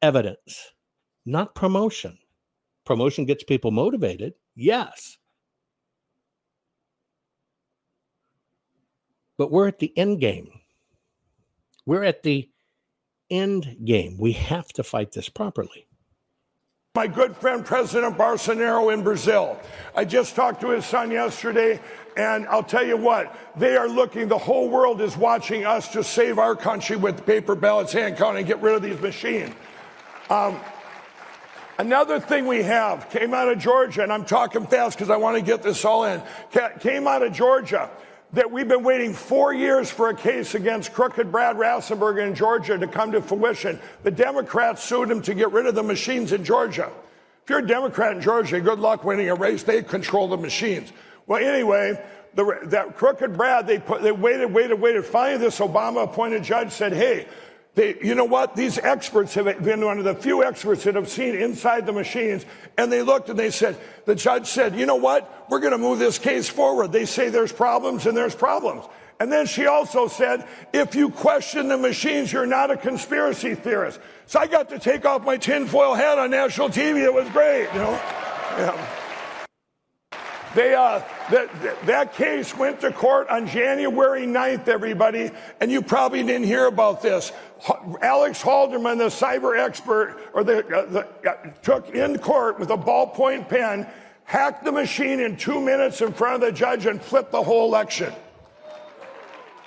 [0.00, 0.72] evidence,
[1.26, 2.16] not promotion.
[2.88, 4.32] Promotion gets people motivated.
[4.56, 5.18] Yes.
[9.36, 10.48] But we're at the end game.
[11.84, 12.48] We're at the
[13.28, 14.16] end game.
[14.18, 15.86] We have to fight this properly.
[16.94, 19.60] My good friend, President Bolsonaro in Brazil.
[19.94, 21.82] I just talked to his son yesterday,
[22.16, 26.02] and I'll tell you what, they are looking, the whole world is watching us to
[26.02, 29.54] save our country with paper ballots, hand counting, get rid of these machines.
[30.30, 30.58] Um,
[31.78, 35.36] Another thing we have came out of Georgia, and I'm talking fast because I want
[35.36, 36.20] to get this all in.
[36.80, 37.88] Came out of Georgia
[38.32, 42.76] that we've been waiting four years for a case against crooked Brad Raffensperger in Georgia
[42.76, 43.78] to come to fruition.
[44.02, 46.90] The Democrats sued him to get rid of the machines in Georgia.
[47.44, 49.62] If you're a Democrat in Georgia, good luck winning a race.
[49.62, 50.92] They control the machines.
[51.28, 55.04] Well, anyway, the, that crooked Brad, they put, they waited, waited, waited.
[55.04, 57.28] Finally, this Obama-appointed judge said, "Hey,
[57.78, 58.56] they, you know what?
[58.56, 62.44] These experts have been one of the few experts that have seen inside the machines.
[62.76, 65.46] And they looked and they said, the judge said, you know what?
[65.48, 66.90] We're going to move this case forward.
[66.90, 68.84] They say there's problems and there's problems.
[69.20, 74.00] And then she also said, if you question the machines, you're not a conspiracy theorist.
[74.26, 77.04] So I got to take off my tinfoil hat on national TV.
[77.04, 77.92] It was great, you know?
[78.58, 78.86] Yeah.
[80.56, 81.00] They, uh,
[81.30, 85.30] that, that case went to court on January 9th, everybody,
[85.60, 87.32] and you probably didn't hear about this.
[88.00, 92.76] Alex Halderman, the cyber expert, or the, uh, the uh, took in court with a
[92.76, 93.86] ballpoint pen,
[94.24, 97.66] hacked the machine in two minutes in front of the judge, and flipped the whole
[97.66, 98.12] election.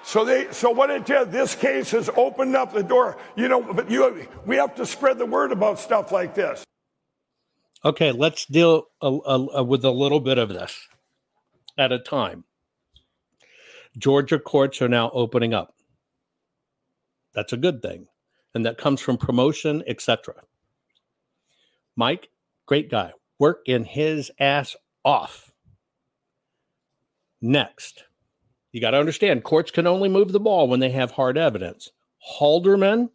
[0.03, 3.17] So they, so what it did, this case has opened up the door.
[3.35, 6.63] You know, but you, we have to spread the word about stuff like this.
[7.85, 10.87] Okay, let's deal a, a, a, with a little bit of this
[11.77, 12.43] at a time.
[13.97, 15.75] Georgia courts are now opening up.
[17.33, 18.07] That's a good thing.
[18.53, 20.35] And that comes from promotion, etc.
[21.95, 22.29] Mike,
[22.65, 23.13] great guy.
[23.39, 25.51] Working his ass off.
[27.41, 28.03] Next,
[28.71, 31.89] you got to understand courts can only move the ball when they have hard evidence.
[32.39, 33.09] Halderman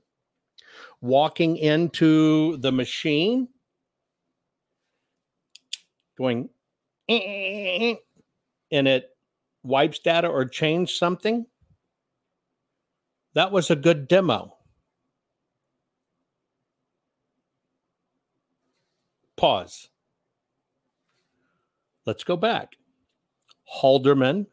[1.01, 3.49] walking into the machine
[6.19, 6.49] going
[7.09, 7.95] eh, eh, eh,
[8.77, 9.11] and it
[9.63, 11.47] wipes data or change something,
[13.35, 14.57] that was a good demo.
[19.37, 19.89] Pause.
[22.07, 22.77] Let's go back.
[23.83, 24.47] Halderman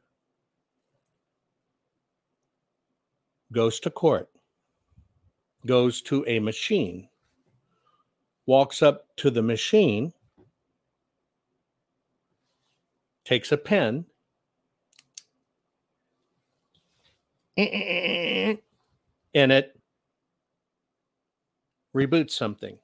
[3.51, 4.29] goes to court,
[5.65, 7.07] goes to a machine,
[8.45, 10.11] walks up to the machine
[13.23, 14.05] takes a pen
[17.57, 18.57] and
[19.33, 19.79] it
[21.95, 22.77] reboots something.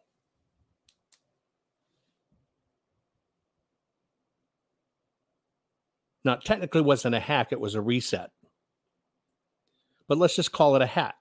[6.23, 8.31] Now, technically wasn't a hack, it was a reset.
[10.07, 11.15] But let's just call it a hack.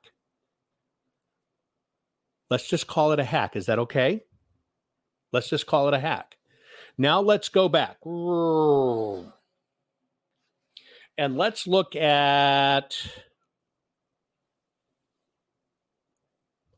[2.51, 3.57] Let's just call it a hack.
[3.57, 4.25] Is that okay?
[5.33, 6.37] Let's just call it a hack.
[6.97, 7.99] Now let's go back.
[11.17, 12.97] And let's look at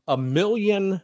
[0.07, 1.01] a million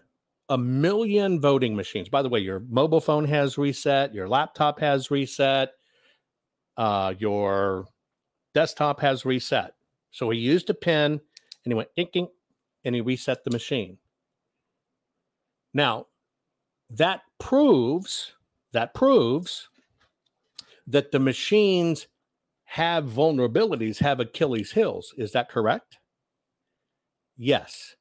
[0.49, 2.07] a million voting machines.
[2.07, 5.71] By the way, your mobile phone has reset, your laptop has reset,
[6.77, 7.87] uh, your
[8.53, 9.73] desktop has reset.
[10.11, 11.21] So he used a pen and
[11.65, 12.29] he went inking
[12.85, 13.97] and he reset the machine.
[15.73, 16.07] Now,
[16.89, 18.33] that proves
[18.71, 19.69] that proves
[20.87, 22.07] that the machines
[22.63, 25.13] have vulnerabilities, have Achilles heels.
[25.17, 25.97] Is that correct?
[27.35, 27.96] Yes.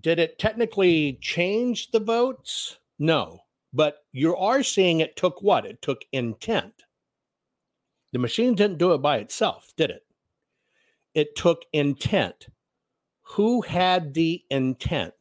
[0.00, 2.78] Did it technically change the votes?
[2.98, 3.40] No.
[3.72, 5.64] But you are seeing it took what?
[5.64, 6.84] It took intent.
[8.12, 10.04] The machine didn't do it by itself, did it?
[11.14, 12.48] It took intent.
[13.22, 15.14] Who had the intent?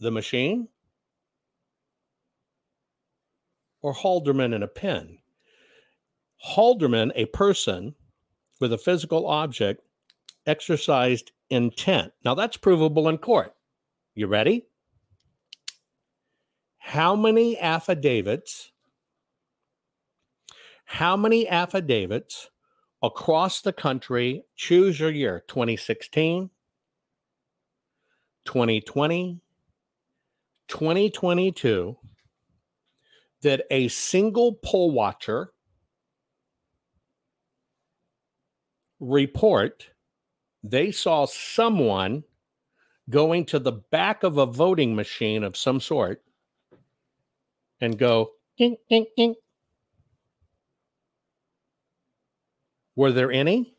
[0.00, 0.68] The machine
[3.82, 5.18] or Halderman and a pen?
[6.44, 7.94] Halderman, a person
[8.60, 9.82] with a physical object,
[10.48, 12.12] exercised intent.
[12.24, 13.54] Now that's provable in court.
[14.14, 14.66] You ready?
[16.78, 18.72] How many affidavits?
[20.86, 22.48] How many affidavits
[23.02, 26.50] across the country choose your year 2016,
[28.46, 29.40] 2020,
[30.68, 31.96] 2022
[33.42, 35.52] that a single poll watcher
[38.98, 39.90] report
[40.62, 42.24] they saw someone
[43.10, 46.22] going to the back of a voting machine of some sort
[47.80, 49.38] and go, ink, ink, ink.
[52.96, 53.74] Were there any?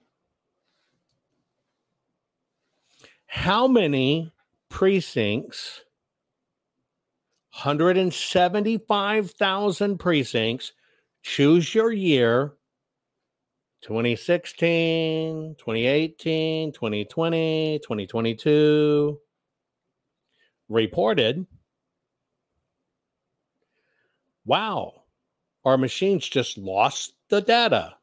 [3.28, 4.32] How many
[4.70, 5.84] precincts,
[7.52, 10.72] 175,000 precincts,
[11.22, 12.54] choose your year
[13.82, 19.20] 2016, 2018, 2020, 2022
[20.68, 21.46] reported
[24.46, 25.04] wow,
[25.64, 27.96] our machines just lost the data.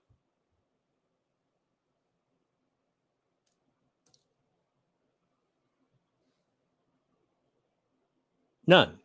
[8.67, 8.99] None.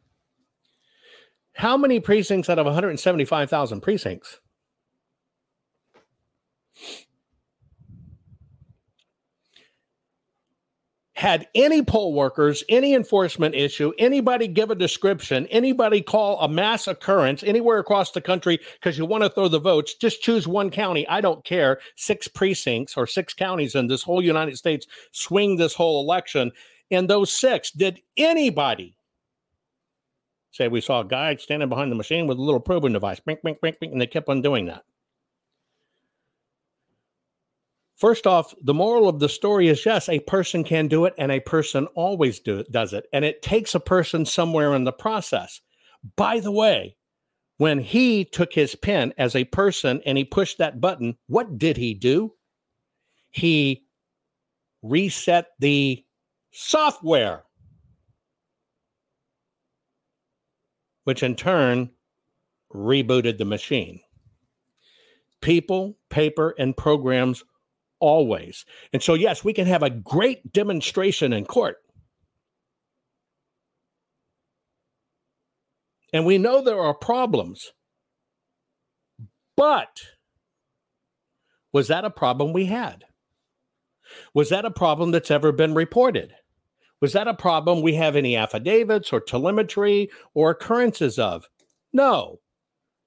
[1.53, 4.39] How many precincts out of 175,000 precincts?
[11.21, 16.87] Had any poll workers, any enforcement issue, anybody give a description, anybody call a mass
[16.87, 20.71] occurrence anywhere across the country because you want to throw the votes, just choose one
[20.71, 21.07] county.
[21.07, 21.79] I don't care.
[21.95, 26.51] Six precincts or six counties in this whole United States swing this whole election.
[26.89, 28.97] And those six, did anybody
[30.49, 33.43] say we saw a guy standing behind the machine with a little probing device, bink,
[33.43, 34.85] bink, bink, bink, and they kept on doing that?
[38.01, 41.31] First off, the moral of the story is yes, a person can do it and
[41.31, 43.05] a person always do it, does it.
[43.13, 45.61] And it takes a person somewhere in the process.
[46.15, 46.97] By the way,
[47.57, 51.77] when he took his pen as a person and he pushed that button, what did
[51.77, 52.33] he do?
[53.29, 53.85] He
[54.81, 56.03] reset the
[56.51, 57.43] software,
[61.03, 61.91] which in turn
[62.73, 63.99] rebooted the machine.
[65.39, 67.43] People, paper, and programs
[68.01, 68.65] always.
[68.91, 71.77] And so, yes, we can have a great demonstration in court.
[76.11, 77.71] And we know there are problems.
[79.55, 80.01] But
[81.71, 83.05] was that a problem we had?
[84.33, 86.33] Was that a problem that's ever been reported?
[86.99, 91.45] Was that a problem we have any affidavits or telemetry or occurrences of?
[91.93, 92.39] No.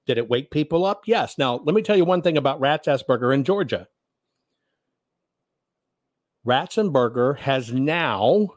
[0.07, 1.03] Did it wake people up?
[1.05, 1.37] Yes.
[1.37, 3.87] Now, let me tell you one thing about Raffensperger in Georgia.
[6.45, 8.49] Raffensperger has now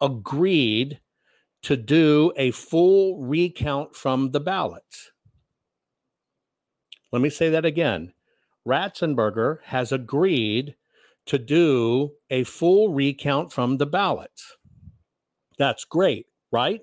[0.00, 1.00] agreed
[1.62, 5.12] to do a full recount from the ballots.
[7.10, 8.12] Let me say that again.
[8.66, 10.76] Raffensperger has agreed
[11.26, 14.56] to do a full recount from the ballots.
[15.58, 16.80] That's great, right?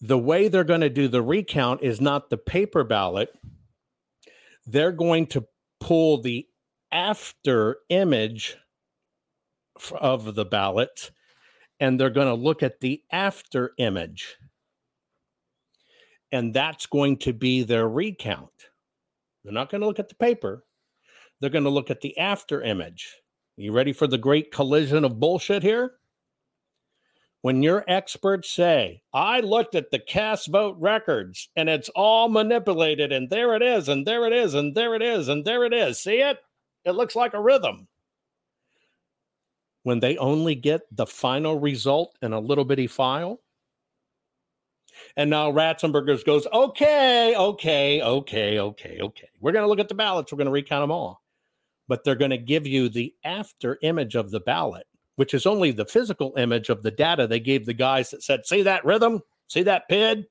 [0.00, 3.30] The way they're going to do the recount is not the paper ballot.
[4.66, 5.46] They're going to
[5.80, 6.46] pull the
[6.92, 8.56] after image
[9.92, 11.10] of the ballot
[11.80, 14.36] and they're going to look at the after image.
[16.32, 18.50] And that's going to be their recount.
[19.44, 20.64] They're not going to look at the paper,
[21.40, 23.16] they're going to look at the after image.
[23.56, 25.97] You ready for the great collision of bullshit here?
[27.42, 33.12] When your experts say, I looked at the cast vote records and it's all manipulated,
[33.12, 35.72] and there it is, and there it is, and there it is, and there it
[35.72, 36.00] is.
[36.00, 36.38] See it?
[36.84, 37.86] It looks like a rhythm.
[39.84, 43.40] When they only get the final result in a little bitty file.
[45.16, 49.28] And now Raffensperger's goes, okay, okay, okay, okay, okay.
[49.40, 50.32] We're going to look at the ballots.
[50.32, 51.22] We're going to recount them all.
[51.86, 54.87] But they're going to give you the after image of the ballot
[55.18, 58.46] which is only the physical image of the data they gave the guys that said,
[58.46, 59.20] See that rhythm?
[59.48, 60.26] See that PID?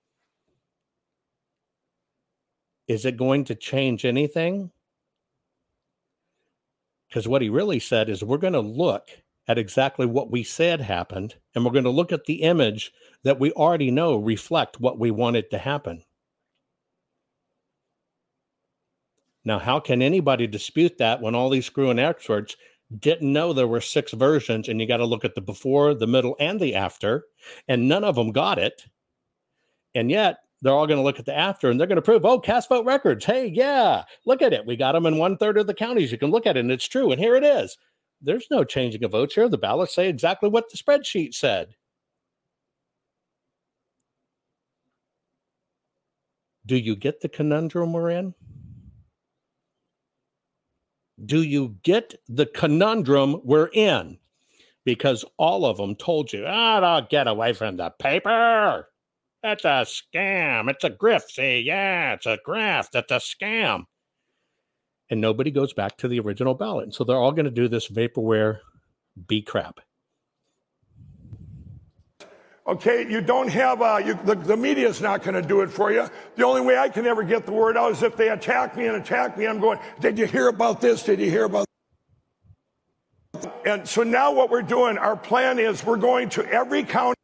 [2.88, 4.72] Is it going to change anything?
[7.10, 9.10] Because what he really said is, we're going to look
[9.50, 12.94] at exactly what we said happened, and we're going to look at the image
[13.24, 16.06] that we already know reflect what we wanted to happen.
[19.44, 22.56] Now, how can anybody dispute that when all these screwing experts
[23.00, 26.08] didn't know there were six versions and you got to look at the before, the
[26.08, 27.26] middle, and the after,
[27.68, 28.86] and none of them got it?
[29.96, 32.26] And yet, they're all going to look at the after and they're going to prove,
[32.26, 33.26] oh, cast vote records.
[33.26, 34.66] Hey, yeah, look at it.
[34.66, 36.12] We got them in one third of the counties.
[36.12, 37.12] You can look at it and it's true.
[37.12, 37.78] And here it is.
[38.22, 39.48] There's no changing of votes here.
[39.48, 41.76] The ballots say exactly what the spreadsheet said.
[46.66, 48.34] Do you get the conundrum we're in?
[51.26, 54.20] Do you get the conundrum we're in?
[54.86, 58.88] Because all of them told you, oh, don't get away from the paper.
[59.44, 60.70] That's a scam.
[60.70, 61.32] It's a grift.
[61.32, 62.96] See, yeah, it's a graft.
[62.96, 63.84] It's a scam.
[65.10, 66.84] And nobody goes back to the original ballot.
[66.84, 68.60] And so they're all going to do this vaporware
[69.28, 69.80] B crap.
[72.68, 75.90] Okay, you don't have uh, you, the, the media's not going to do it for
[75.90, 76.06] you.
[76.36, 78.88] The only way I can ever get the word out is if they attack me
[78.88, 79.48] and attack me.
[79.48, 81.04] I'm going, did you hear about this?
[81.04, 81.66] Did you hear about?
[83.66, 87.16] And so now what we're doing, our plan is we're going to every county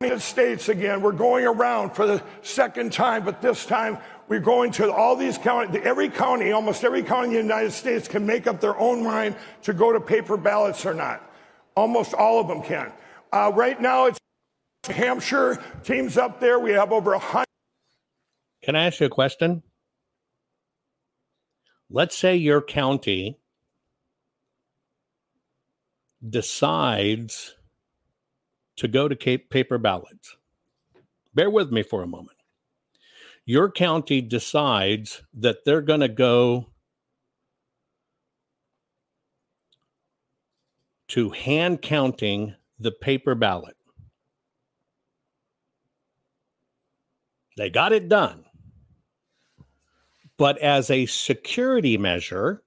[0.00, 1.02] in the States again.
[1.02, 5.36] We're going around for the second time, but this time we're going to all these
[5.36, 5.82] counties.
[5.84, 9.36] Every county, almost every county in the United States can make up their own mind
[9.62, 11.30] to go to paper ballots or not.
[11.76, 12.90] Almost all of them can.
[13.30, 14.18] Uh, right now, it's
[14.84, 16.58] Hampshire teams up there.
[16.58, 17.44] We have over a hundred.
[18.62, 19.62] Can I ask you a question?
[21.90, 23.38] Let's say your county
[26.28, 27.54] decides
[28.76, 30.36] to go to paper ballots.
[31.34, 32.36] Bear with me for a moment.
[33.46, 36.66] Your county decides that they're going to go
[41.08, 43.77] to hand counting the paper ballot.
[47.58, 48.44] They got it done.
[50.38, 52.62] But as a security measure,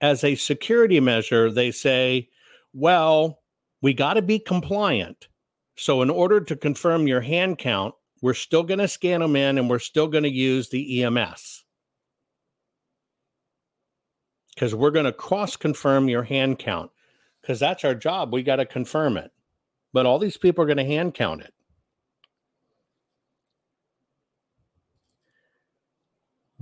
[0.00, 2.30] as a security measure, they say,
[2.72, 3.40] well,
[3.82, 5.28] we got to be compliant.
[5.76, 9.58] So, in order to confirm your hand count, we're still going to scan them in
[9.58, 11.64] and we're still going to use the EMS
[14.54, 16.90] because we're going to cross confirm your hand count
[17.42, 18.32] because that's our job.
[18.32, 19.32] We got to confirm it.
[19.92, 21.52] But all these people are going to hand count it.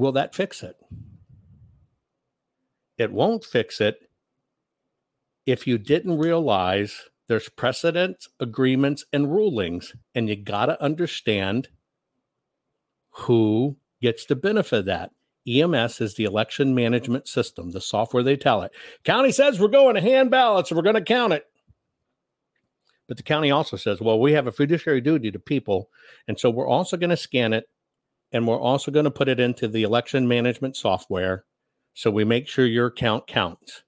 [0.01, 0.77] Will that fix it?
[2.97, 4.09] It won't fix it
[5.45, 11.69] if you didn't realize there's precedents, agreements, and rulings, and you got to understand
[13.11, 15.11] who gets the benefit of that.
[15.47, 18.73] EMS is the election management system, the software they tell it.
[19.05, 21.45] County says we're going to hand ballots and we're going to count it.
[23.07, 25.91] But the county also says, well, we have a fiduciary duty to people.
[26.27, 27.69] And so we're also going to scan it
[28.33, 31.45] and we're also going to put it into the election management software
[31.95, 33.83] so we make sure your count counts.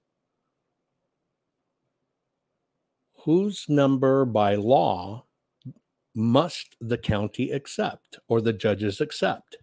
[3.23, 5.25] Whose number by law
[6.13, 9.57] must the county accept or the judges accept?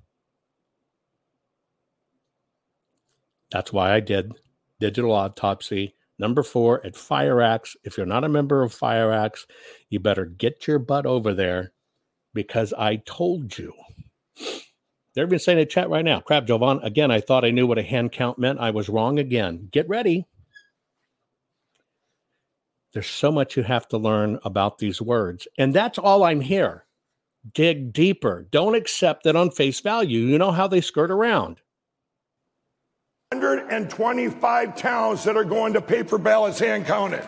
[3.50, 4.32] That's why I did
[4.78, 7.76] digital autopsy number four at FireAxe.
[7.84, 9.46] If you're not a member of FireAxe,
[9.90, 11.72] you better get your butt over there
[12.32, 13.74] because I told you.
[15.14, 16.20] They're even saying in the chat right now.
[16.20, 16.80] Crap, Jovan.
[16.82, 18.60] Again, I thought I knew what a hand count meant.
[18.60, 19.68] I was wrong again.
[19.72, 20.26] Get ready.
[22.92, 25.46] There's so much you have to learn about these words.
[25.58, 26.86] And that's all I'm here.
[27.52, 28.46] Dig deeper.
[28.50, 30.20] Don't accept it on face value.
[30.20, 31.60] You know how they skirt around.
[33.32, 37.26] 125 towns that are going to paper ballots hand counted.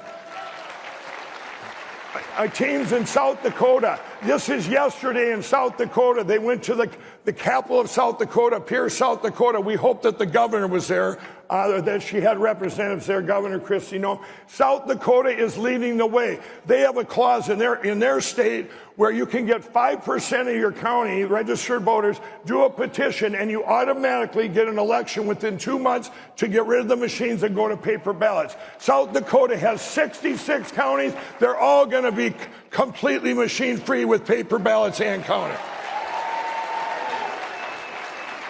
[2.37, 3.99] Uh, teams in South Dakota.
[4.23, 6.23] This is yesterday in South Dakota.
[6.23, 6.91] They went to the,
[7.25, 9.61] the capital of South Dakota, Pierre, South Dakota.
[9.61, 11.19] We hope that the governor was there,
[11.53, 14.01] uh, that she had representatives there, Governor Kristi.
[14.01, 14.25] Noem.
[14.47, 16.41] South Dakota is leading the way.
[16.65, 20.57] They have a clause in their, in their state where you can get 5% of
[20.57, 25.79] your county registered voters do a petition and you automatically get an election within two
[25.79, 28.57] months to get rid of the machines and go to paper ballots.
[28.79, 31.13] South Dakota has 66 counties.
[31.39, 32.35] They're all going to be
[32.71, 35.59] completely machine free with paper ballots and counted.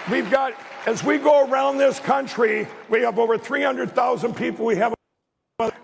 [0.08, 0.54] We've got,
[0.86, 4.94] as we go around this country, we have over 300,000 people we have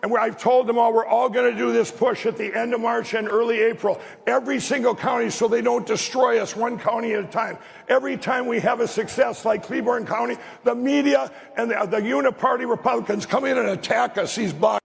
[0.03, 2.75] And I've told them all, we're all going to do this push at the end
[2.75, 4.01] of March and early April.
[4.27, 7.59] Every single county, so they don't destroy us one county at a time.
[7.89, 12.69] Every time we have a success like Cleburne County, the media and the, the uniparty
[12.69, 14.35] Republicans come in and attack us.
[14.35, 14.83] These block.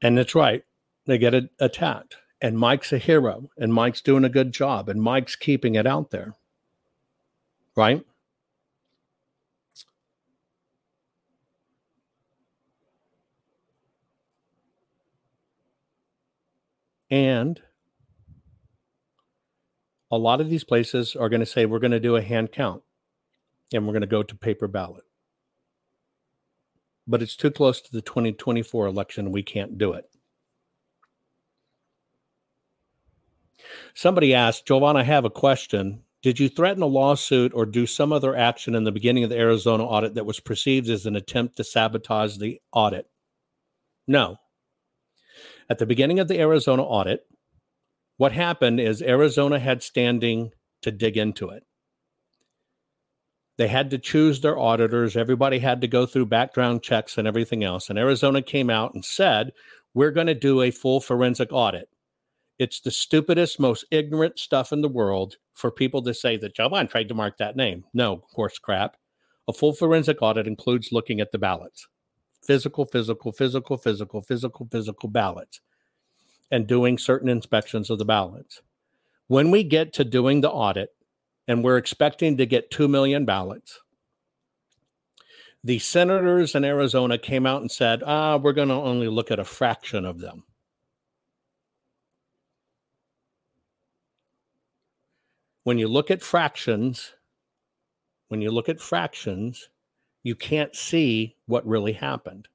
[0.00, 0.62] And that's right.
[1.06, 2.16] They get attacked.
[2.40, 3.50] And Mike's a hero.
[3.58, 4.88] And Mike's doing a good job.
[4.88, 6.36] And Mike's keeping it out there.
[7.76, 8.04] Right?
[17.10, 17.60] And
[20.10, 22.52] a lot of these places are going to say, we're going to do a hand
[22.52, 22.82] count
[23.72, 25.04] and we're going to go to paper ballot.
[27.06, 29.32] But it's too close to the 2024 election.
[29.32, 30.04] We can't do it.
[33.94, 36.02] Somebody asked, Jovan, I have a question.
[36.22, 39.38] Did you threaten a lawsuit or do some other action in the beginning of the
[39.38, 43.08] Arizona audit that was perceived as an attempt to sabotage the audit?
[44.06, 44.38] No.
[45.70, 47.26] At the beginning of the Arizona audit,
[48.16, 50.50] what happened is Arizona had standing
[50.82, 51.64] to dig into it.
[53.58, 55.16] They had to choose their auditors.
[55.16, 57.90] Everybody had to go through background checks and everything else.
[57.90, 59.52] And Arizona came out and said,
[59.92, 61.88] We're going to do a full forensic audit.
[62.58, 66.88] It's the stupidest, most ignorant stuff in the world for people to say that Jovan
[66.88, 67.84] tried to mark that name.
[67.92, 68.96] No, horse crap.
[69.48, 71.88] A full forensic audit includes looking at the ballots
[72.48, 75.60] physical, physical, physical, physical, physical, physical ballots
[76.50, 78.62] and doing certain inspections of the ballots.
[79.26, 80.88] When we get to doing the audit,
[81.46, 83.80] and we're expecting to get 2 million ballots,
[85.62, 89.38] the senators in Arizona came out and said, ah, we're going to only look at
[89.38, 90.44] a fraction of them.
[95.64, 97.12] When you look at fractions,
[98.28, 99.68] when you look at fractions,
[100.22, 102.48] you can't see what really happened.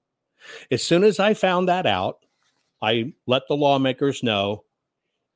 [0.70, 2.20] As soon as I found that out,
[2.82, 4.66] I let the lawmakers know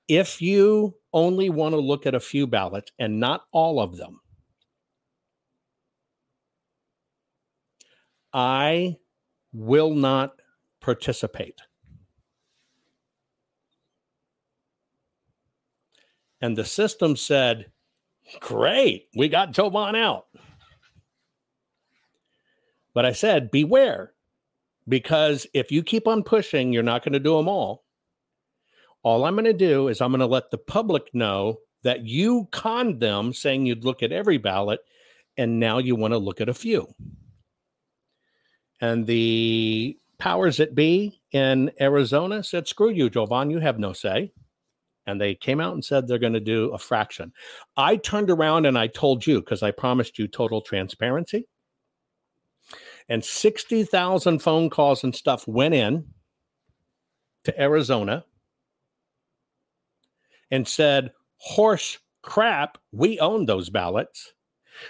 [0.07, 4.19] if you only want to look at a few ballots and not all of them,
[8.33, 8.97] I
[9.53, 10.33] will not
[10.81, 11.59] participate.
[16.41, 17.71] And the system said,
[18.39, 20.27] Great, we got Jovan out.
[22.97, 24.13] But I said, beware,
[24.87, 27.83] because if you keep on pushing, you're not going to do them all.
[29.03, 32.47] All I'm going to do is I'm going to let the public know that you
[32.51, 34.79] conned them saying you'd look at every ballot,
[35.37, 36.91] and now you want to look at a few.
[38.81, 44.31] And the powers that be in Arizona said, screw you, Jovan, you have no say.
[45.05, 47.31] And they came out and said they're going to do a fraction.
[47.77, 51.47] I turned around and I told you, because I promised you total transparency.
[53.09, 56.05] And 60,000 phone calls and stuff went in
[57.45, 58.25] to Arizona
[60.51, 64.33] and said, horse crap, we own those ballots.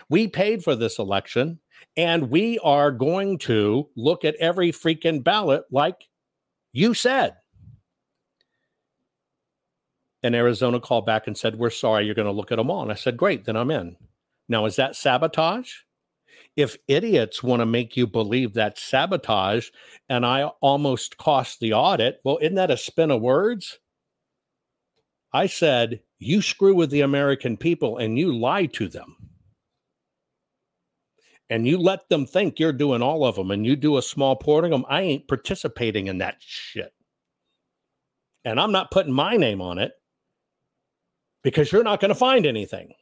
[0.10, 1.60] We paid for this election,
[1.95, 6.07] and we are going to look at every freaking ballot like
[6.73, 7.35] you said.
[10.23, 12.81] And Arizona called back and said, We're sorry, you're going to look at them all.
[12.81, 13.95] And I said, Great, then I'm in.
[14.49, 15.72] Now, is that sabotage?
[16.57, 19.69] If idiots want to make you believe that's sabotage
[20.09, 23.77] and I almost cost the audit, well, isn't that a spin of words?
[25.31, 29.15] I said, You screw with the American people and you lie to them.
[31.49, 34.35] And you let them think you're doing all of them and you do a small
[34.35, 34.89] porting of them.
[34.89, 36.91] I ain't participating in that shit.
[38.43, 39.91] And I'm not putting my name on it
[41.43, 42.93] because you're not going to find anything.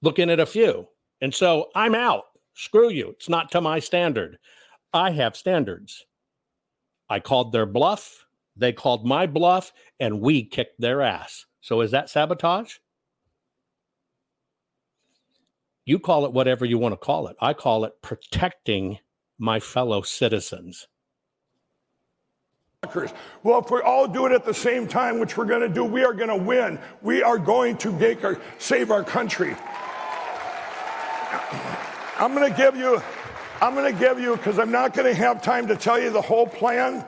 [0.00, 0.88] Looking at a few.
[1.22, 2.24] And so I'm out.
[2.54, 3.10] Screw you.
[3.10, 4.38] It's not to my standard.
[4.92, 6.04] I have standards.
[7.08, 8.26] I called their bluff.
[8.56, 11.46] They called my bluff and we kicked their ass.
[11.62, 12.74] So is that sabotage?
[15.84, 17.36] You call it whatever you want to call it.
[17.40, 18.98] I call it protecting
[19.38, 20.88] my fellow citizens.
[23.44, 25.84] Well, if we all do it at the same time, which we're going to do,
[25.84, 26.80] we are going to win.
[27.00, 29.56] We are going to make our, save our country.
[32.18, 33.02] I'm going to give you,
[33.60, 36.10] I'm going to give you, because I'm not going to have time to tell you
[36.10, 37.04] the whole plan.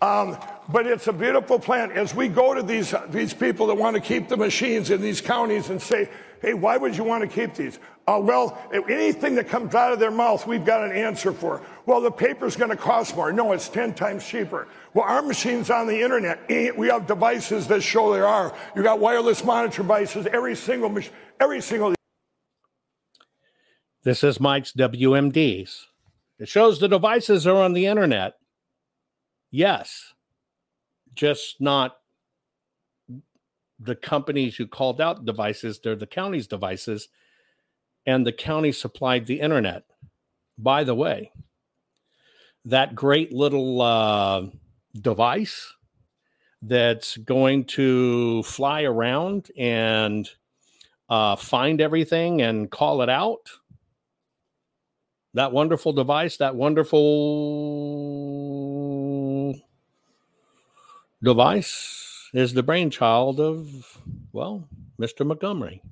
[0.00, 0.36] Um,
[0.68, 1.92] but it's a beautiful plan.
[1.92, 5.20] As we go to these, these people that want to keep the machines in these
[5.20, 6.10] counties and say,
[6.42, 7.78] hey, why would you want to keep these?
[8.06, 11.62] Uh, well, anything that comes out of their mouth, we've got an answer for.
[11.86, 13.32] Well, the paper's going to cost more.
[13.32, 14.68] No, it's 10 times cheaper.
[14.94, 18.54] Well, our machines on the internet, eh, we have devices that show there are.
[18.74, 21.97] You got wireless monitor devices, every single machine, every single.
[24.04, 25.86] This is Mike's WMDs.
[26.38, 28.34] It shows the devices are on the internet.
[29.50, 30.14] Yes,
[31.14, 31.96] just not
[33.80, 37.08] the companies who called out devices, they're the county's devices,
[38.06, 39.84] and the county supplied the internet.
[40.56, 41.32] By the way,
[42.64, 44.46] that great little uh,
[45.00, 45.74] device
[46.62, 50.28] that's going to fly around and
[51.08, 53.48] uh, find everything and call it out.
[55.34, 57.04] That wonderful device, that wonderful
[61.22, 63.98] device is the brainchild of,
[64.32, 64.68] well,
[65.00, 65.26] Mr.
[65.26, 65.82] Montgomery.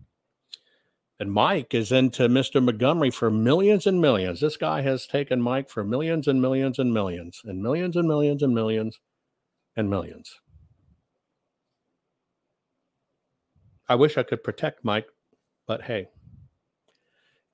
[1.18, 2.62] And Mike is into Mr.
[2.62, 4.40] Montgomery for millions and millions.
[4.40, 8.42] This guy has taken Mike for millions and millions and millions and millions and millions
[8.42, 9.00] and millions
[9.76, 10.40] and millions.
[13.88, 15.06] I wish I could protect Mike,
[15.66, 16.08] but hey.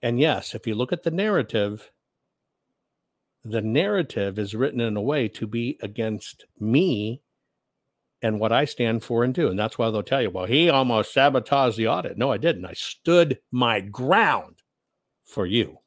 [0.02, 1.92] And yes, if you look at the narrative,
[3.44, 7.22] the narrative is written in a way to be against me
[8.20, 9.48] and what I stand for and do.
[9.48, 12.16] And that's why they'll tell you, well, he almost sabotaged the audit.
[12.16, 12.66] No, I didn't.
[12.66, 14.62] I stood my ground
[15.24, 15.78] for you.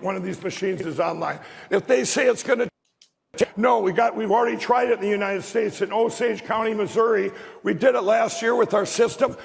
[0.00, 1.38] One of these machines is online.
[1.70, 2.68] If they say it's going to
[3.58, 7.30] no, we got we've already tried it in the United States in Osage County, Missouri.
[7.62, 9.36] We did it last year with our system.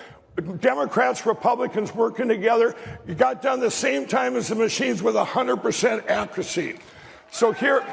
[0.59, 2.75] Democrats, Republicans working together.
[3.05, 6.79] You got done the same time as the machines with 100% accuracy.
[7.31, 7.83] So here,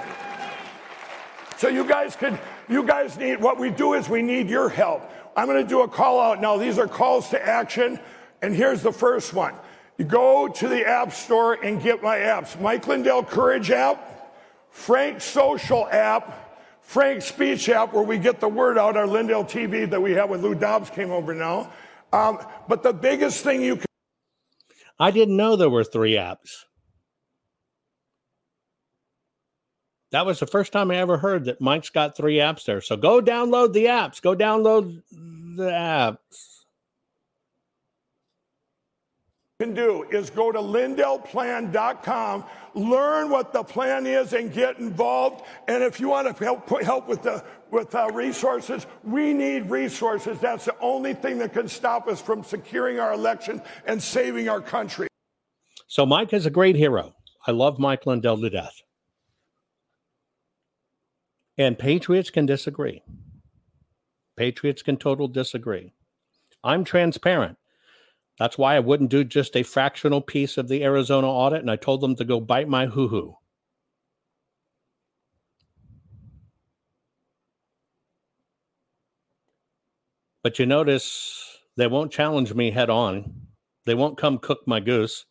[1.57, 2.39] so you guys could,
[2.69, 5.03] you guys need, what we do is we need your help.
[5.37, 6.57] I'm going to do a call out now.
[6.57, 7.99] These are calls to action.
[8.43, 9.55] And here's the first one.
[9.97, 12.61] You go to the App Store and get my apps.
[12.61, 14.37] Mike Lindell Courage app,
[14.71, 19.91] Frank Social app, Frank Speech app, where we get the word out, our Lindell TV
[19.91, 21.73] that we have when Lou Dobbs came over now.
[22.13, 23.87] Um, but the biggest thing you can.
[24.99, 26.65] I didn't know there were three apps.
[30.11, 32.81] That was the first time I ever heard that Mike's got three apps there.
[32.81, 34.23] So go download the apps.
[34.23, 36.58] Go download the apps.
[39.61, 42.45] Can do is go to lindellplan.com,
[42.75, 45.45] learn what the plan is, and get involved.
[45.67, 50.39] And if you want to help help with the with uh, resources, we need resources.
[50.39, 54.61] That's the only thing that can stop us from securing our election and saving our
[54.61, 55.09] country.
[55.89, 57.17] So Mike is a great hero.
[57.45, 58.83] I love Mike Lindell to death.
[61.57, 63.03] And patriots can disagree.
[64.37, 65.95] Patriots can total disagree.
[66.63, 67.59] I'm transparent.
[68.39, 71.77] That's why I wouldn't do just a fractional piece of the Arizona audit, and I
[71.77, 73.37] told them to go bite my hoo hoo.
[80.43, 83.35] But you notice they won't challenge me head on.
[83.87, 85.27] They won't come cook my goose.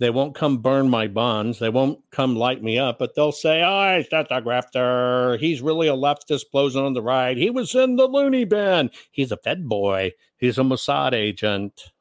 [0.00, 1.60] They won't come burn my bonds.
[1.60, 5.38] They won't come light me up, but they'll say, oh, just a grafter.
[5.38, 7.36] He's really a leftist blows on the right.
[7.36, 8.90] He was in the loony bin.
[9.12, 10.12] He's a Fed boy.
[10.36, 11.93] He's a Mossad agent.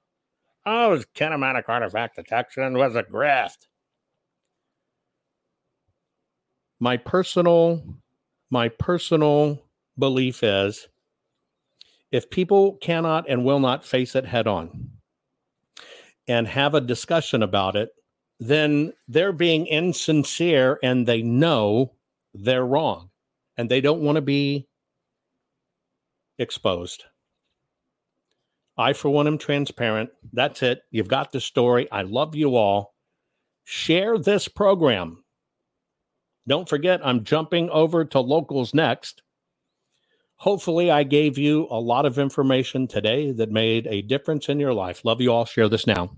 [0.66, 3.68] Oh, his kinematic artifact detection was a graft.
[6.80, 7.84] My personal,
[8.50, 9.62] my personal
[9.98, 10.88] belief is
[12.12, 14.92] if people cannot and will not face it head on,
[16.28, 17.90] and have a discussion about it,
[18.40, 21.94] then they're being insincere and they know
[22.34, 23.10] they're wrong
[23.58, 24.68] and they don't want to be
[26.40, 27.04] exposed.
[28.78, 30.10] I, for one, am transparent.
[30.32, 30.82] That's it.
[30.90, 31.90] You've got the story.
[31.92, 32.94] I love you all.
[33.64, 35.24] Share this program.
[36.48, 39.22] Don't forget, I'm jumping over to locals next.
[40.38, 44.74] Hopefully, I gave you a lot of information today that made a difference in your
[44.74, 45.06] life.
[45.06, 45.46] Love you all.
[45.46, 46.18] Share this now.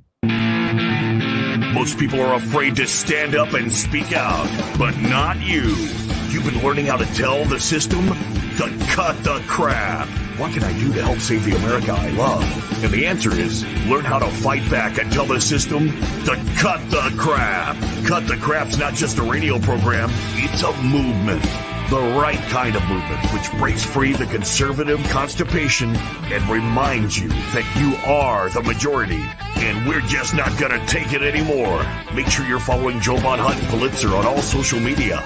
[1.74, 4.48] Most people are afraid to stand up and speak out,
[4.80, 6.05] but not you.
[6.36, 10.06] You've been learning how to tell the system to cut the crap.
[10.38, 12.84] What can I do to help save the America I love?
[12.84, 15.92] And the answer is learn how to fight back and tell the system
[16.26, 17.78] to cut the crap.
[18.06, 21.42] Cut the crap's not just a radio program, it's a movement
[21.90, 27.64] the right kind of movement, which breaks free the conservative constipation and reminds you that
[27.80, 29.24] you are the majority.
[29.58, 31.86] And we're just not going to take it anymore.
[32.14, 35.24] Make sure you're following Jovan Hutton Pulitzer on all social media.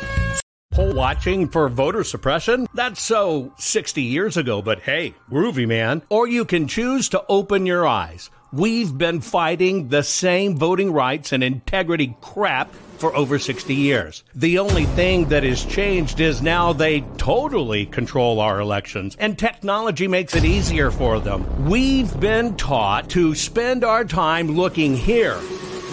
[0.80, 2.66] Poll watching for voter suppression?
[2.74, 6.04] That's so 60 years ago, but hey, groovy man.
[6.08, 8.30] Or you can choose to open your eyes.
[8.54, 14.24] We've been fighting the same voting rights and integrity crap for over 60 years.
[14.34, 20.08] The only thing that has changed is now they totally control our elections, and technology
[20.08, 21.68] makes it easier for them.
[21.70, 25.36] We've been taught to spend our time looking here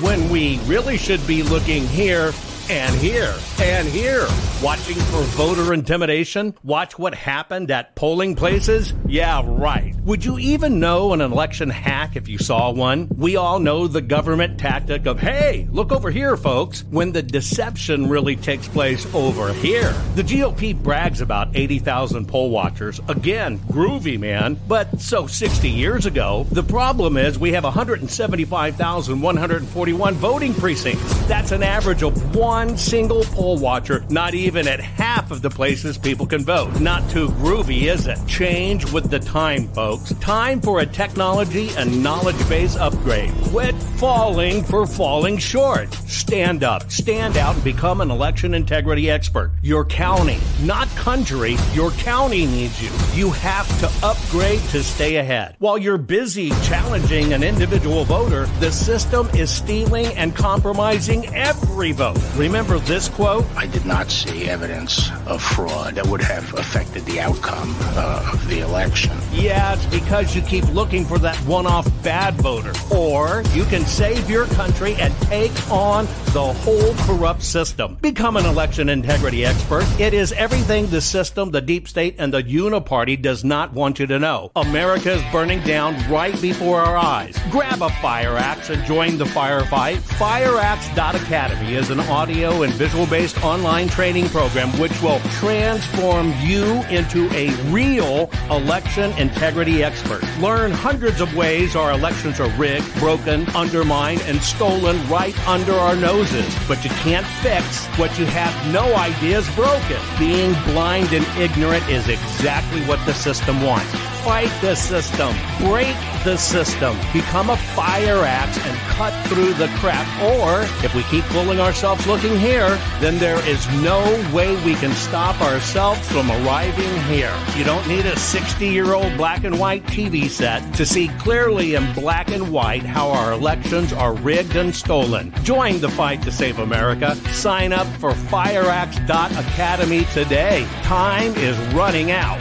[0.00, 2.32] when we really should be looking here
[2.68, 4.26] and here and here.
[4.62, 6.54] Watching for voter intimidation?
[6.64, 8.92] Watch what happened at polling places?
[9.06, 9.94] Yeah, right.
[10.04, 13.06] Would you even know an election hack if you saw one?
[13.16, 18.08] We all know the government tactic of, hey, look over here, folks, when the deception
[18.08, 19.92] really takes place over here.
[20.14, 22.98] The GOP brags about 80,000 poll watchers.
[23.08, 24.58] Again, groovy, man.
[24.66, 31.26] But so 60 years ago, the problem is we have 175,141 voting precincts.
[31.26, 35.98] That's an average of one single poll watcher, not even at half of the places
[35.98, 36.80] people can vote.
[36.80, 38.18] Not too groovy, is it?
[38.26, 40.14] Change with the time, folks.
[40.20, 43.30] Time for a technology and knowledge base upgrade.
[43.48, 45.92] Quit falling for falling short.
[45.92, 49.52] Stand up, stand out, and become an election integrity expert.
[49.60, 52.90] Your county, not country, your county needs you.
[53.12, 55.56] You have to upgrade to stay ahead.
[55.58, 62.18] While you're busy challenging an individual voter, the system is stealing and compromising every vote.
[62.36, 63.44] Remember this quote?
[63.54, 68.48] I did not see evidence of fraud that would have affected the outcome uh, of
[68.48, 69.12] the election.
[69.30, 72.72] Yeah, it's because you keep looking for that one off bad voter.
[72.94, 77.98] Or you can save your country and take on the whole corrupt system.
[78.00, 79.84] Become an election integrity expert.
[80.00, 84.06] It is everything the system, the deep state, and the uniparty does not want you
[84.06, 84.50] to know.
[84.56, 87.38] America is burning down right before our eyes.
[87.50, 89.98] Grab a fire axe and join the firefight.
[90.16, 97.28] FireAxe.academy is an audio and visual based online training program which will transform you into
[97.32, 100.22] a real election integrity expert.
[100.38, 105.96] Learn hundreds of ways our elections are rigged, broken, undermined, and stolen right under our
[105.96, 106.54] noses.
[106.68, 110.00] But you can't fix what you have no idea is broken.
[110.18, 114.15] Being blind and ignorant is exactly what the system wants.
[114.26, 115.32] Fight the system.
[115.60, 115.94] Break
[116.24, 116.96] the system.
[117.12, 120.04] Become a fire axe and cut through the crap.
[120.20, 124.00] Or, if we keep fooling ourselves looking here, then there is no
[124.34, 127.32] way we can stop ourselves from arriving here.
[127.56, 131.76] You don't need a 60 year old black and white TV set to see clearly
[131.76, 135.32] in black and white how our elections are rigged and stolen.
[135.44, 137.14] Join the fight to save America.
[137.30, 140.66] Sign up for fireaxe.academy today.
[140.82, 142.40] Time is running out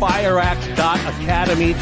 [0.00, 1.74] fireaxe.academy